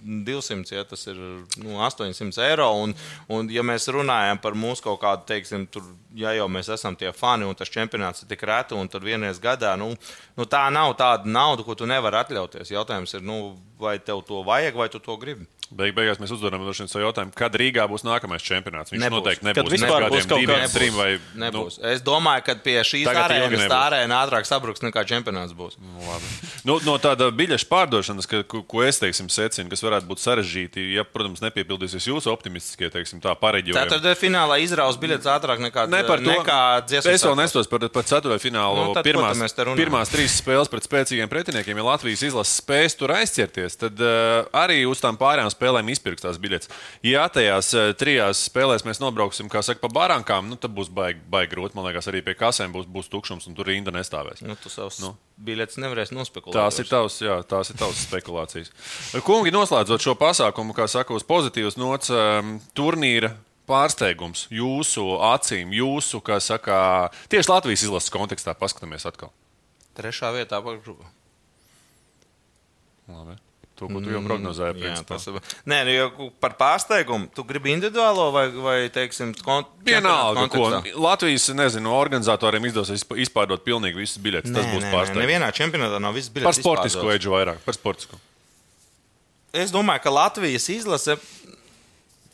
200, 0.08 0.76
ja 0.76 0.84
tas 0.88 1.08
ir 1.08 1.18
nu, 1.58 1.78
800 1.84 2.44
eiro. 2.46 2.70
Un, 2.84 2.94
un, 3.34 3.50
ja 3.52 3.64
mēs 3.66 3.90
runājam 3.92 4.40
par 4.42 4.56
mūsu 4.58 4.86
kaut 4.86 5.02
kādu, 5.02 5.26
teiksim, 5.28 5.66
tur, 5.72 5.84
ja 6.16 6.34
jau 6.38 6.48
mēs 6.52 6.70
esam 6.74 6.96
tie 6.96 7.12
fani 7.16 7.48
un 7.48 7.58
tas 7.58 7.72
čempionāts 7.74 8.24
ir 8.24 8.32
tik 8.32 8.46
reti 8.48 8.78
un 8.78 8.88
tur 8.92 9.04
vienreiz 9.04 9.42
gadā, 9.44 9.76
nu, 9.80 9.92
nu 10.38 10.48
tā 10.50 10.64
nav 10.74 10.96
tāda 11.00 11.28
nauda, 11.28 11.66
ko 11.68 11.76
tu 11.76 11.90
nevari 11.90 12.22
atļauties. 12.22 12.72
Jautājums 12.72 13.18
ir, 13.18 13.26
nu, 13.28 13.58
vai 13.82 13.98
tev 14.00 14.24
to 14.28 14.44
vajag, 14.48 14.80
vai 14.80 14.90
tu 14.94 15.04
to 15.04 15.18
gribi. 15.20 15.48
Beig, 15.68 15.92
beigās 15.98 16.20
mēs 16.22 16.32
uzdodam 16.32 16.64
savu 16.74 17.04
jautājumu, 17.04 17.34
kad 17.36 17.52
Rīgā 17.60 17.84
būs 17.92 18.06
nākamais 18.08 18.40
čempionāts. 18.46 18.94
Viņš 18.94 19.02
Nebūs. 19.04 19.18
noteikti 19.20 19.44
Kad 19.44 19.58
nebūs. 19.58 19.74
vispār 19.76 20.06
pēc 20.08 20.14
būs 20.16 20.28
kaut 20.32 20.46
kāds- 20.48 20.74
trim 20.78 20.94
vai 20.96 21.10
Nebūs. 21.36 21.80
Nu, 21.82 21.90
es 21.92 22.02
domāju, 22.02 22.44
ka 22.46 22.56
pie 22.56 22.78
šīs 22.88 23.08
arēnas 23.12 23.68
tā 23.68 23.80
arēna 23.92 24.22
ātrāk 24.24 24.46
sabruks 24.48 24.80
nekā 24.80 25.04
čempionāts 25.04 25.52
būs. 25.58 25.76
Nu, 26.64 26.80
no 26.86 26.98
tāda 26.98 27.28
biļešu 27.36 27.68
pārdošanas, 27.68 28.28
ka, 28.28 28.44
ko, 28.44 28.62
ko 28.64 28.84
es 28.84 29.00
teiksim, 29.00 29.28
secinu, 29.32 29.70
kas 29.70 29.84
varētu 29.84 30.08
būt 30.08 30.20
sarežģīti, 30.24 30.86
ja, 30.96 31.04
protams, 31.04 31.42
nepiepildīsies 31.44 32.08
jūsu 32.08 32.32
optimistiskie 32.32 32.90
teiksim, 32.92 33.20
tā 33.24 33.36
pareģojumi. 33.40 33.78
Ceturtajā 33.78 34.16
finālā 34.20 34.60
izraus 34.64 34.98
biļetes 35.00 35.28
ātrāk 35.28 35.60
nekā, 35.68 35.88
Ne 35.92 36.04
par 36.08 36.20
to. 36.24 36.32
nekā 36.32 36.60
dziesmu. 36.88 37.12
es 37.12 37.24
vēl 37.24 37.36
nestos 37.40 37.68
par, 37.68 37.80
par 37.90 38.04
ceturto 38.08 38.40
finālu. 38.40 38.88
Nu, 38.88 38.94
tad 38.96 39.04
pirmās, 39.08 39.38
pirmās 39.76 40.12
trīs 40.12 40.40
spēles 40.42 40.70
pret 40.72 40.84
spēcīgiem 40.88 41.28
pretiniekiem, 41.32 41.76
ja 41.78 41.84
Latvijas 41.84 42.24
izlases 42.24 42.62
spējas 42.62 42.98
tur 43.00 43.10
aizķerties, 43.16 43.78
tad 43.78 44.00
uh, 44.00 44.48
arī 44.54 44.84
uz 44.88 45.00
tām 45.04 45.18
pārējām 45.20 45.52
spēlēm 45.58 45.90
izpirks 45.92 46.24
tās 46.24 46.38
biļetes. 46.40 46.70
Ja 47.04 47.26
tajās 47.34 47.74
uh, 47.76 47.90
trijās 47.98 48.46
spēlēs 48.48 48.86
mēs 48.88 49.02
nobrauksim, 49.04 49.50
kā 49.52 49.60
saka, 49.66 49.82
pa 49.84 49.90
barankām, 49.92 50.48
nu, 50.54 50.56
tad 50.62 50.72
būs 50.78 50.88
baigi 50.94 51.20
baig 51.34 51.50
grūti. 51.52 51.76
Man 51.76 51.90
liekas, 51.90 52.08
arī 52.14 52.22
pie 52.24 52.38
kasēm 52.38 52.72
būs, 52.78 52.88
būs 52.94 53.10
tukšums 53.12 53.50
un 53.50 53.58
tur 53.58 53.68
rinda 53.68 53.92
nestāvēs. 53.96 54.46
Nu, 54.46 54.56
tu 54.62 54.70
savus 54.72 55.02
Nu. 55.04 55.16
biļetes 55.42 55.82
nevarēsi 55.84 56.16
nospekulēt. 56.16 56.56
Tās 56.56 56.80
ir 56.80 56.88
tavas, 56.90 57.18
jā, 57.26 57.42
tās 57.50 57.74
ir 57.74 57.82
tavas 57.82 58.06
spekulācijas. 58.08 58.72
Kungi, 59.26 59.52
noslēdzot 59.56 60.06
šo 60.06 60.16
pasākumu, 60.20 60.78
kā 60.78 60.86
saka, 60.92 61.18
uz 61.18 61.26
pozitīvas 61.28 61.76
nots, 61.82 62.14
um, 62.14 62.58
turnīra 62.78 63.34
pārsteigums 63.68 64.46
jūsu 64.54 65.04
acīm, 65.28 65.74
jūsu, 65.76 66.22
kā 66.24 66.38
saka, 66.44 66.78
tieši 67.28 67.52
Latvijas 67.52 67.84
izlases 67.84 68.14
kontekstā 68.14 68.54
paskatāmies 68.56 69.04
atkal. 69.10 69.34
Trešā 69.98 70.30
vietā 70.36 70.62
apakšgrupā. 70.62 71.10
Labi. 73.12 73.36
To, 73.78 73.86
ko 73.92 74.00
tu 74.02 74.10
jau 74.10 74.22
prognozēji, 74.26 74.74
Mm, 74.78 74.86
Jā, 74.90 75.04
tas 75.06 75.28
ir. 75.30 75.36
Nē, 75.70 75.80
nu, 75.86 75.92
jau 75.94 76.30
par 76.42 76.56
pārsteigumu. 76.58 77.28
Tu 77.36 77.44
gribi 77.46 77.70
individuālo 77.76 78.32
vai, 78.34 78.48
vai 78.50 78.78
teiksim, 78.90 79.36
kont 79.46 79.70
Vienalga, 79.86 80.48
ko? 80.50 80.70
Latvijas 80.98 81.46
nezinu, 81.54 81.92
organizatoriem 81.94 82.66
izdosies 82.72 83.06
izpārdot 83.28 83.62
pilnīgi 83.68 84.02
visas 84.02 84.18
biļetes. 84.24 84.50
Tas 84.50 84.66
Nē, 84.66 84.74
būs 84.74 84.82
nē, 84.82 84.90
nē, 84.90 84.94
pārsteigums. 84.96 85.22
Nevienā 85.24 85.52
čempionātā 85.54 86.02
nav 86.02 86.18
viss 86.18 86.34
biļetes. 86.34 86.50
Par 86.50 86.58
sportisku 86.58 87.14
eģu 87.14 87.36
vairāk, 87.38 87.62
par 87.68 87.78
sportisku. 87.78 88.18
Es 89.54 89.72
domāju, 89.74 90.02
ka 90.04 90.12
Latvijas 90.14 90.66
izlase 90.74 91.16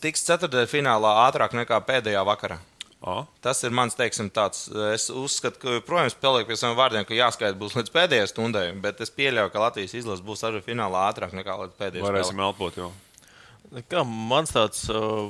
tiks 0.04 0.24
ceturtajā 0.28 0.68
finālā 0.68 1.12
ātrāk 1.28 1.54
nekā 1.56 1.78
pēdējā 1.88 2.24
vakarā. 2.28 2.58
O, 3.04 3.26
Tas 3.44 3.60
ir 3.68 3.74
mans, 3.76 3.98
teiksim, 4.00 4.30
tāds. 4.32 4.70
Es 4.94 5.10
uzskatu, 5.12 5.60
ka, 5.60 5.80
protams, 5.84 6.16
paliek 6.16 6.48
pie 6.48 6.56
saviem 6.56 6.78
vārdiem, 6.80 7.04
ka 7.08 7.18
jāskaita 7.18 7.58
būs 7.60 7.76
līdz 7.76 7.92
pēdējai 7.92 8.30
stundai, 8.32 8.66
bet 8.86 9.02
es 9.04 9.12
pieļauju, 9.12 9.52
ka 9.52 9.64
Latvijas 9.66 9.96
izlase 10.00 10.24
būs 10.24 10.46
arī 10.48 10.62
finālā 10.64 11.02
ātrāk 11.10 11.36
nekā 11.36 11.58
līdz 11.66 11.76
pēdējai 11.82 12.06
varēsim 12.06 12.38
stundai. 12.38 12.48
elpot 12.48 12.80
jau. 12.80 12.92
Kā 13.92 14.06
mans 14.08 14.56
tāds 14.56 14.86
uh, 14.94 15.28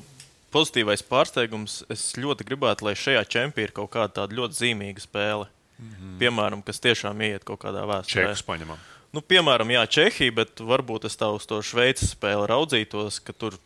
pozitīvais 0.54 1.02
pārsteigums, 1.10 1.82
es 1.94 2.12
ļoti 2.20 2.46
gribētu, 2.52 2.86
lai 2.86 2.94
šajā 3.00 3.26
čempionā 3.26 3.72
ir 3.72 3.76
kaut 3.76 3.90
kāda 3.96 4.22
tāda 4.22 4.38
ļoti 4.38 4.60
zīmīga 4.60 5.02
spēle. 5.02 5.50
Mm 5.80 5.90
-hmm. 5.90 6.18
Piemēram, 6.22 6.62
kas 6.62 6.80
tiešām 6.80 7.22
iet 7.26 7.44
kaut 7.44 7.64
kādā 7.66 7.88
vēsturē. 7.90 8.30
Čekus 8.30 8.46
paņemam. 8.46 8.78
Nu, 9.14 9.22
piemēram, 9.22 9.70
jā, 9.70 9.84
Čehija, 9.86 10.34
bet 10.34 10.62
varbūt 10.62 11.06
es 11.06 11.18
tā 11.18 11.30
uz 11.34 11.46
to 11.46 11.62
Šveices 11.62 12.16
spēli 12.16 12.48
raudzītos, 12.50 13.20
ka 13.22 13.34
tur, 13.34 13.58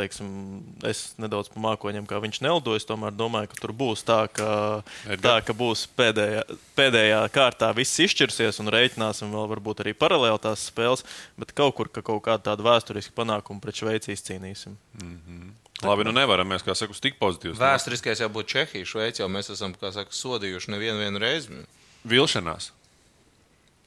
teiksim, 0.00 0.30
es 0.88 1.12
nedaudz 1.20 1.52
pa 1.52 1.62
mākoņiem, 1.62 2.08
kā 2.08 2.18
viņš 2.24 2.40
nelidoja. 2.44 2.80
Es 2.80 2.88
tomēr 2.88 3.14
domāju, 3.16 3.52
ka 3.52 3.60
tur 3.60 3.74
būs 3.76 4.02
tā, 4.08 4.20
ka, 4.32 4.50
Edgar? 5.06 5.22
tā, 5.22 5.36
ka 5.46 5.56
būs 5.56 5.84
pēdējā, 5.98 6.42
pēdējā 6.78 7.22
kārtā 7.34 7.70
viss 7.76 8.00
izšķirsies 8.02 8.60
un 8.62 8.72
rēķināsim 8.74 9.32
vēl 9.36 9.48
varbūt 9.54 9.84
arī 9.84 9.94
paralēli 9.98 10.42
tās 10.42 10.66
spēles, 10.72 11.06
bet 11.40 11.54
kaut 11.56 11.76
kur 11.78 11.92
ka 11.92 12.04
kaut 12.06 12.24
kādu 12.26 12.48
tādu 12.50 12.66
vēsturisku 12.66 13.14
panākumu 13.16 13.62
pret 13.62 13.80
Šveici 13.80 14.16
izcīnīsim. 14.16 14.76
Labi, 15.80 16.04
nu 16.04 16.12
nevaram 16.12 16.50
mēs, 16.50 16.64
kā 16.64 16.74
saka, 16.76 16.96
tik 17.00 17.16
pozitīvs. 17.20 17.60
Vēsturiskais 17.60 18.20
jau 18.20 18.28
būtu 18.32 18.52
Čehija, 18.56 18.88
Šveice, 18.88 19.22
jau 19.22 19.30
mēs 19.32 19.48
esam, 19.54 19.72
kā 19.80 19.92
saka, 19.94 20.12
sodījuši 20.12 20.74
nevienu 20.74 21.00
vienu 21.00 21.22
reizi. 21.22 21.62
Vilšanās. 22.08 22.72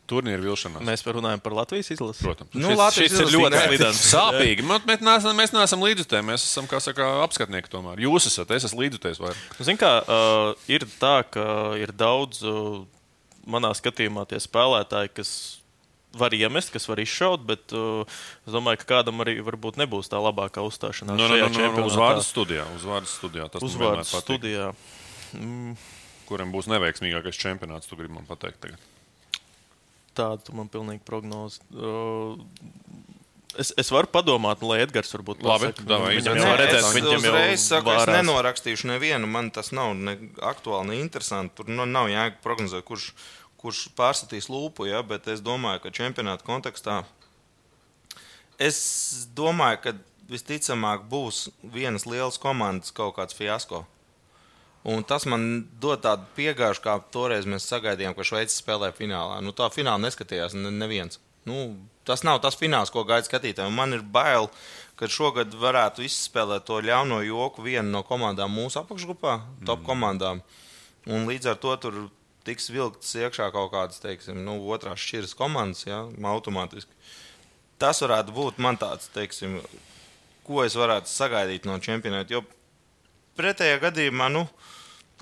Turnīra 0.09 0.41
vilšanās. 0.43 0.83
Mēs 0.85 1.05
runājam 1.07 1.41
par 1.43 1.55
Latvijas 1.57 1.91
izlasi. 1.95 2.23
Protams. 2.25 2.51
Nu, 2.55 2.69
šis, 2.71 2.79
Latvijas 2.79 3.13
šis 3.13 3.21
ir 3.23 3.31
ļoti 3.37 3.61
slidens. 3.67 4.01
Sāpīgi. 4.13 4.65
Man- 4.67 4.83
Bet 4.87 5.03
neesam, 5.05 5.35
mēs 5.39 5.53
neesam 5.55 5.83
līdzutēji. 5.85 6.27
Mēs 6.27 6.45
esam, 6.49 6.67
kā 6.69 6.81
saka, 6.83 7.07
apskatnieki 7.23 7.71
tomēr. 7.71 8.01
Jūs 8.03 8.27
esat, 8.31 8.51
es 8.57 8.67
esmu 8.69 8.83
līdzutējs 8.83 9.21
vairāk. 9.23 9.57
Ziniet, 9.63 9.81
kā 9.81 9.93
uh, 10.03 10.53
ir 10.71 10.85
tā, 10.99 11.15
ka 11.33 11.45
ir 11.79 11.95
daudz 11.95 12.43
uh, 12.43 12.83
manā 13.47 13.71
skatījumā 13.77 14.27
tie 14.29 14.41
spēlētāji, 14.43 15.13
kas 15.21 15.33
var 16.13 16.35
iemest, 16.37 16.69
kas 16.73 16.85
var 16.89 17.01
izšaut, 17.01 17.41
bet 17.47 17.73
uh, 17.73 18.03
es 18.45 18.53
domāju, 18.53 18.83
ka 18.83 18.89
kādam 18.97 19.23
arī 19.23 19.39
varbūt 19.41 19.79
nebūs 19.81 20.11
tā 20.11 20.19
labākā 20.21 20.61
uzstāšanās. 20.67 21.17
No, 21.17 21.25
no, 21.25 21.31
šajā 21.31 21.47
no, 21.47 21.49
no, 21.49 21.57
čempionātā. 21.57 21.89
uzvārdu 21.89 22.25
studijā. 22.27 22.67
Uzvārdu 22.77 23.09
studijā. 23.09 23.47
Tas 23.55 23.63
patīk. 23.65 24.21
studijā. 24.21 24.69
Mm, 25.39 25.77
Kuram 26.29 26.53
būs 26.53 26.69
neveiksmīgākais 26.71 27.39
čempionāts, 27.39 27.89
tu 27.89 27.97
gribi 27.99 28.13
man 28.15 28.27
pateikt 28.29 28.61
tagad. 28.63 28.89
Tāda 30.18 30.53
man 30.57 30.70
pilnīgi 30.72 31.03
prognoze. 31.07 31.64
Uh, 31.74 32.38
Es, 33.53 33.70
es 33.78 33.91
varu 33.93 34.09
padomāt, 34.09 34.64
lai 34.66 34.80
Edgars 34.82 35.11
varbūt 35.14 35.43
Labi, 35.45 35.68
davai, 35.86 36.16
viņam 36.18 36.39
jau 36.39 36.53
es 36.64 36.88
viņam 36.95 37.11
jau 37.11 37.34
uzreiz 37.36 37.66
saku, 37.68 37.91
es 37.93 38.09
nenorakstīšu 38.09 38.89
nevienu. 38.89 39.30
Man 39.30 39.51
tas 39.53 39.70
nav 39.78 39.91
ne 39.93 40.16
aktuāli, 40.41 40.89
ne 40.89 40.97
interesanti. 41.03 41.59
Tur 41.59 41.70
nu, 41.70 41.86
nav 41.86 42.09
jēga 42.09 42.41
prognozēt, 42.41 42.82
kurš, 42.88 43.11
kurš 43.61 43.84
pārstatīs 43.97 44.49
lūpu. 44.49 44.88
Ja? 44.89 45.03
Bet 45.05 45.30
es 45.30 45.43
domāju, 45.45 45.84
ka 45.86 45.93
čempionāta 45.93 46.47
kontekstā 46.47 47.03
es 48.57 48.80
domāju, 49.38 49.82
ka 49.84 49.95
visticamāk 50.34 51.05
būs 51.11 51.47
vienas 51.61 52.07
lielas 52.09 52.39
komandas 52.41 52.93
kaut 52.95 53.18
kāds 53.20 53.38
fiasko. 53.38 53.84
Un 54.84 55.05
tas 55.07 55.23
man 55.29 55.63
dod 55.79 56.01
tādu 56.03 56.25
piegājušu, 56.36 56.84
kā 56.84 56.97
toreiz 57.13 57.47
mēs 57.47 57.69
sagaidījām, 57.71 58.15
ka 58.17 58.25
Šveice 58.27 58.57
spēlē 58.57 58.91
finālā. 58.95 59.38
Nu, 59.43 59.53
tā 59.55 59.69
finālā 59.71 60.01
neskatījās 60.03 60.57
ne, 60.57 60.73
neviens. 60.75 61.21
Nu, 61.47 61.75
tas 62.07 62.25
nav 62.27 62.41
tas 62.43 62.57
fināls, 62.59 62.91
ko 62.91 63.05
gaida 63.07 63.27
skatītāji. 63.27 63.71
Man 63.71 63.95
ir 63.95 64.03
bail, 64.03 64.49
ka 64.99 65.07
šogad 65.07 65.55
varētu 65.59 66.03
izspēlēt 66.03 66.67
to 66.67 66.81
ļauno 66.84 67.21
joku 67.23 67.63
viena 67.63 67.88
no 67.88 68.03
komandām 68.07 68.51
mūsu 68.51 68.81
apakšgrupā, 68.84 69.38
top 69.67 69.86
komandām. 69.88 70.43
Un 71.07 71.27
līdz 71.31 71.53
ar 71.53 71.59
to 71.63 71.75
tur 71.84 71.99
tiks 72.47 72.67
vilktas 72.71 73.15
iekšā 73.19 73.49
kaut 73.55 73.71
kādas, 73.71 74.01
teiksim, 74.03 74.43
nu, 74.43 74.57
otrās 74.71 74.99
šķiras 74.99 75.36
komandas, 75.39 75.86
ja, 75.88 76.03
automātiski. 76.27 76.91
Tas 77.79 78.03
varētu 78.03 78.36
būt 78.36 78.59
man 78.63 78.79
tāds, 78.79 79.07
teiksim, 79.15 79.57
ko 80.47 80.63
es 80.63 80.75
varētu 80.79 81.11
sagaidīt 81.11 81.67
no 81.67 81.79
čempionāta. 81.84 82.43
Pretējā 83.39 83.79
gadījumā, 83.81 84.29
nu, 84.34 84.45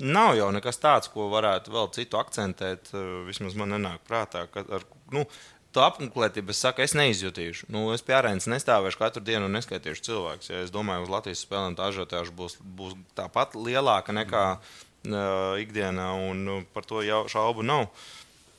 nav 0.02 0.36
jau 0.36 0.50
nekas 0.56 0.82
tāds, 0.82 1.12
ko 1.12 1.30
varētu 1.32 1.72
vēl 1.72 1.90
citu 1.96 2.20
akcentēt. 2.20 2.92
eh, 2.94 3.10
Vismaz 3.28 3.56
man 3.56 3.76
nenāk 3.76 4.04
prātā, 4.08 4.48
ka 4.52 4.66
ar 4.68 4.86
nu, 5.16 5.26
to 5.72 5.84
apmeklētību 5.86 6.52
es 6.52 6.60
saku, 6.60 6.84
es 6.84 6.96
neizjutīšu. 6.98 7.70
Nu, 7.72 7.86
es 7.96 8.04
pie 8.04 8.16
arēnas 8.18 8.50
nestāvēšu 8.52 9.00
katru 9.00 9.24
dienu 9.24 9.48
un 9.48 9.56
neskaitīšu 9.56 10.04
cilvēkus. 10.10 10.52
Ja 10.52 10.64
es 10.66 10.74
domāju, 10.74 11.06
uz 11.08 11.14
Latvijas 11.14 11.44
spēlēm 11.46 11.78
tā 11.80 11.88
ažiotāža 11.92 12.36
būs, 12.36 12.58
būs 12.60 12.98
tāpat 13.16 13.56
lielāka 13.56 14.12
nekā 14.12 14.46
uh, 14.58 15.56
ikdienā, 15.64 16.12
un 16.28 16.44
nu, 16.48 16.58
par 16.76 16.84
to 16.90 17.04
jau 17.08 17.24
šaubu 17.32 17.64
nav. 17.64 17.88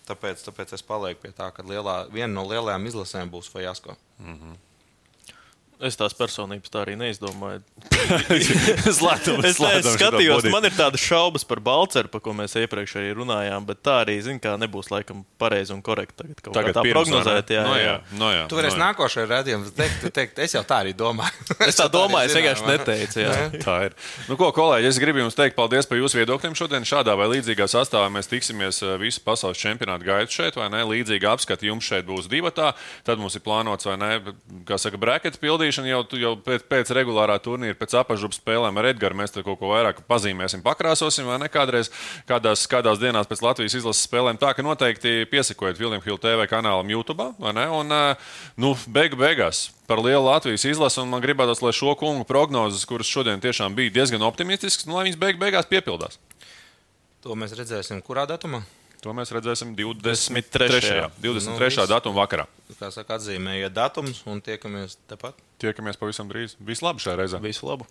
Tāpēc, 0.09 0.41
tāpēc 0.49 0.73
es 0.75 0.83
palieku 0.83 1.27
pie 1.27 1.37
tā, 1.37 1.53
ka 1.55 1.63
lielā, 1.63 2.07
viena 2.11 2.33
no 2.33 2.47
lielajām 2.49 2.89
izlasēm 2.89 3.31
būs 3.31 3.53
Fajasko. 3.53 3.95
Es 5.83 5.97
tās 5.99 6.15
personības 6.15 6.71
tā 6.71 6.85
arī 6.85 6.95
neizdomāju. 7.01 7.63
Slēdzam, 8.99 9.41
Es, 9.43 9.59
es 9.59 9.89
skatījos, 9.97 10.47
man 10.53 10.67
ir 10.69 10.75
tādas 10.77 11.03
šaubas 11.03 11.45
par 11.49 11.61
Balceru, 11.65 12.11
par 12.13 12.23
ko 12.25 12.35
mēs 12.37 12.55
iepriekš 12.61 12.95
arī 13.01 13.11
runājām, 13.19 13.65
bet 13.69 13.81
tā 13.85 13.99
arī, 14.05 14.17
zin, 14.25 14.39
kā 14.43 14.55
nebūs 14.61 14.91
laikam 14.93 15.25
pareizi 15.41 15.75
un 15.75 15.83
korekti 15.85 16.23
tagad 16.23 16.43
kaut 16.45 16.55
Tagad 16.57 16.77
kā 16.77 16.79
tā 16.79 16.85
prognozēt. 16.95 17.53
Jā, 17.57 17.63
No, 17.67 17.75
jā. 17.79 17.85
jā, 17.87 17.97
no, 18.19 18.31
jā, 18.35 18.45
Tu 18.51 18.59
varēsi 18.59 18.79
no, 18.79 18.83
jā. 18.83 18.89
nākošajā 18.93 19.27
redzējumā 19.33 19.73
teikt, 19.79 19.99
tu 20.03 20.11
teikt, 20.15 20.41
es 20.47 20.55
jau 20.57 20.63
tā 20.67 20.81
arī 20.85 20.95
domāju. 20.99 21.47
Es 21.69 21.79
tā 21.79 21.85
jau 21.87 21.93
domāju, 21.97 22.31
es 22.31 22.37
vienkārši 22.39 22.69
neteicu. 22.69 23.23
Jā. 23.23 23.35
Tā 23.63 23.77
ir. 23.89 23.97
Nu, 24.31 24.39
ko, 24.41 24.51
kolēģi, 24.57 24.91
es 24.93 25.01
gribu 25.03 25.23
jums 25.23 25.39
teikt 25.39 25.57
paldies 25.59 25.89
par 25.91 26.01
jūsu 26.01 26.21
viedokļiem. 26.21 26.57
Šodien 26.59 26.87
šādā 26.89 27.15
vai 27.19 27.29
līdzīgā 27.37 27.67
sastāvā 27.71 28.11
mēs 28.15 28.31
tiksimies 28.31 28.83
eh, 28.87 28.95
visu 29.03 29.23
pasaules 29.27 29.61
čempionātu 29.63 30.07
gaidu 30.09 30.35
šeit, 30.35 30.59
vai 30.59 30.69
ne? 30.73 30.83
Līdzīga 30.93 31.35
apskata 31.37 31.67
jums 31.69 31.87
šeit 31.87 32.07
būs 32.09 32.29
divatā. 32.33 32.73
Tad 33.07 33.23
mums 33.23 33.37
ir 33.39 33.45
plānots, 33.47 33.87
vai 33.89 33.97
ne, 34.01 34.11
kā 34.69 34.79
saka, 34.81 35.01
brackets 35.01 35.41
pildīšana 35.73 35.89
jau, 35.89 36.03
jau 36.21 36.33
pēc, 36.37 36.65
pēc 36.69 36.93
regulārā 36.93 37.39
turnīra, 37.41 37.77
pēc 37.79 37.95
apakšgrupas 38.03 38.41
spēlēm 38.41 38.79
ar 38.79 38.89
Edgars. 38.93 39.17
Mēs 39.17 39.33
tur 39.33 39.45
kaut 39.45 39.59
ko 39.61 39.71
vairāk 39.73 40.03
pazīmēsim, 40.09 40.63
pakrāsosim, 40.63 41.27
vai 41.27 41.39
ne? 41.41 41.49
Kādreiz, 41.49 41.91
kādās, 42.29 42.67
kādās 42.69 43.01
dienās 43.01 43.29
pēc 43.29 43.43
Latvijas 43.43 43.77
izlases 43.79 44.05
spēlēm. 44.07 44.39
Tā 44.41 44.53
ka 44.55 44.63
noteikti 44.63 45.27
piesakojiet 45.31 45.79
Vilnius 45.79 46.05
Hill 46.05 46.21
TV 46.21 46.47
kanālam 46.51 46.91
YouTube? 46.91 47.33
Un, 47.41 47.93
eh, 47.93 48.17
nu, 48.57 48.75
beigu 48.87 49.17
beigās 49.17 49.71
par 49.87 49.99
lielu 49.99 50.25
Latvijas 50.25 50.65
izlasi, 50.65 51.01
un 51.01 51.09
man 51.09 51.23
gribētos, 51.23 51.63
lai 51.63 51.73
šo 51.73 51.97
kungu 51.97 52.25
prognozes, 52.25 52.85
kuras 52.87 53.07
šodien 53.07 53.41
tiešām 53.41 53.75
bija 53.75 53.93
diezgan 53.93 54.23
optimistiskas, 54.23 54.87
nu, 54.87 54.97
lai 54.97 55.09
viņas 55.09 55.19
beig 55.21 55.41
beigās 55.41 55.69
piepildās. 55.69 56.19
To 57.23 57.37
mēs 57.39 57.55
redzēsim, 57.55 58.03
kurā 58.03 58.27
datumā. 58.27 58.65
To 59.03 59.11
mēs 59.11 59.33
redzēsim 59.35 59.73
23. 59.75 60.69
23.. 60.79 61.07
23. 61.25 61.81
Nu, 61.81 61.87
datuma 61.91 62.21
vakarā. 62.21 62.45
Kā 62.79 62.91
saka, 62.95 63.17
atzīmējiet 63.19 63.75
datumus 63.75 64.21
un 64.31 64.39
tiekamies 64.45 64.95
tepat. 65.11 65.35
Tiekamies 65.63 65.99
pavisam 65.99 66.31
drīz. 66.31 66.55
Vislabāk 66.63 67.03
šajā 67.03 67.17
reizē. 67.19 67.43
Visu 67.43 67.67
labu! 67.67 67.89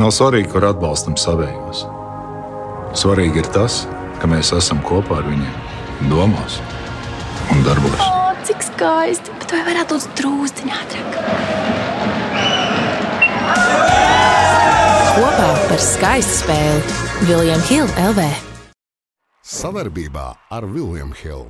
Nav 0.00 0.14
svarīgi, 0.16 0.48
kur 0.54 0.64
atbalstam 0.70 1.18
savējos. 1.20 1.84
Svarīgi 2.96 3.44
ir 3.44 3.52
tas, 3.52 3.82
ka 4.22 4.30
mēs 4.30 4.54
esam 4.56 4.80
kopā 4.88 5.20
ar 5.20 5.28
viņiem, 5.28 5.60
domās 6.08 6.56
un 7.52 7.60
darbos. 7.68 8.00
O, 8.00 8.32
cik 8.48 8.64
skaisti! 8.72 9.36
Bet 9.42 9.52
vai 9.52 9.64
varētu 9.68 10.00
būt 10.00 10.20
drūztiņā 10.22 10.84
ātrāk? 10.86 11.18
Kopā 15.12 15.50
par 15.68 15.90
skaistu 15.92 16.46
spēli 16.46 17.26
Viljams 17.28 17.68
Hilde 17.68 18.14
LV. 18.14 18.49
Saverbība 19.50 20.28
ar 20.54 20.62
William 20.62 21.10
Hilu. 21.10 21.48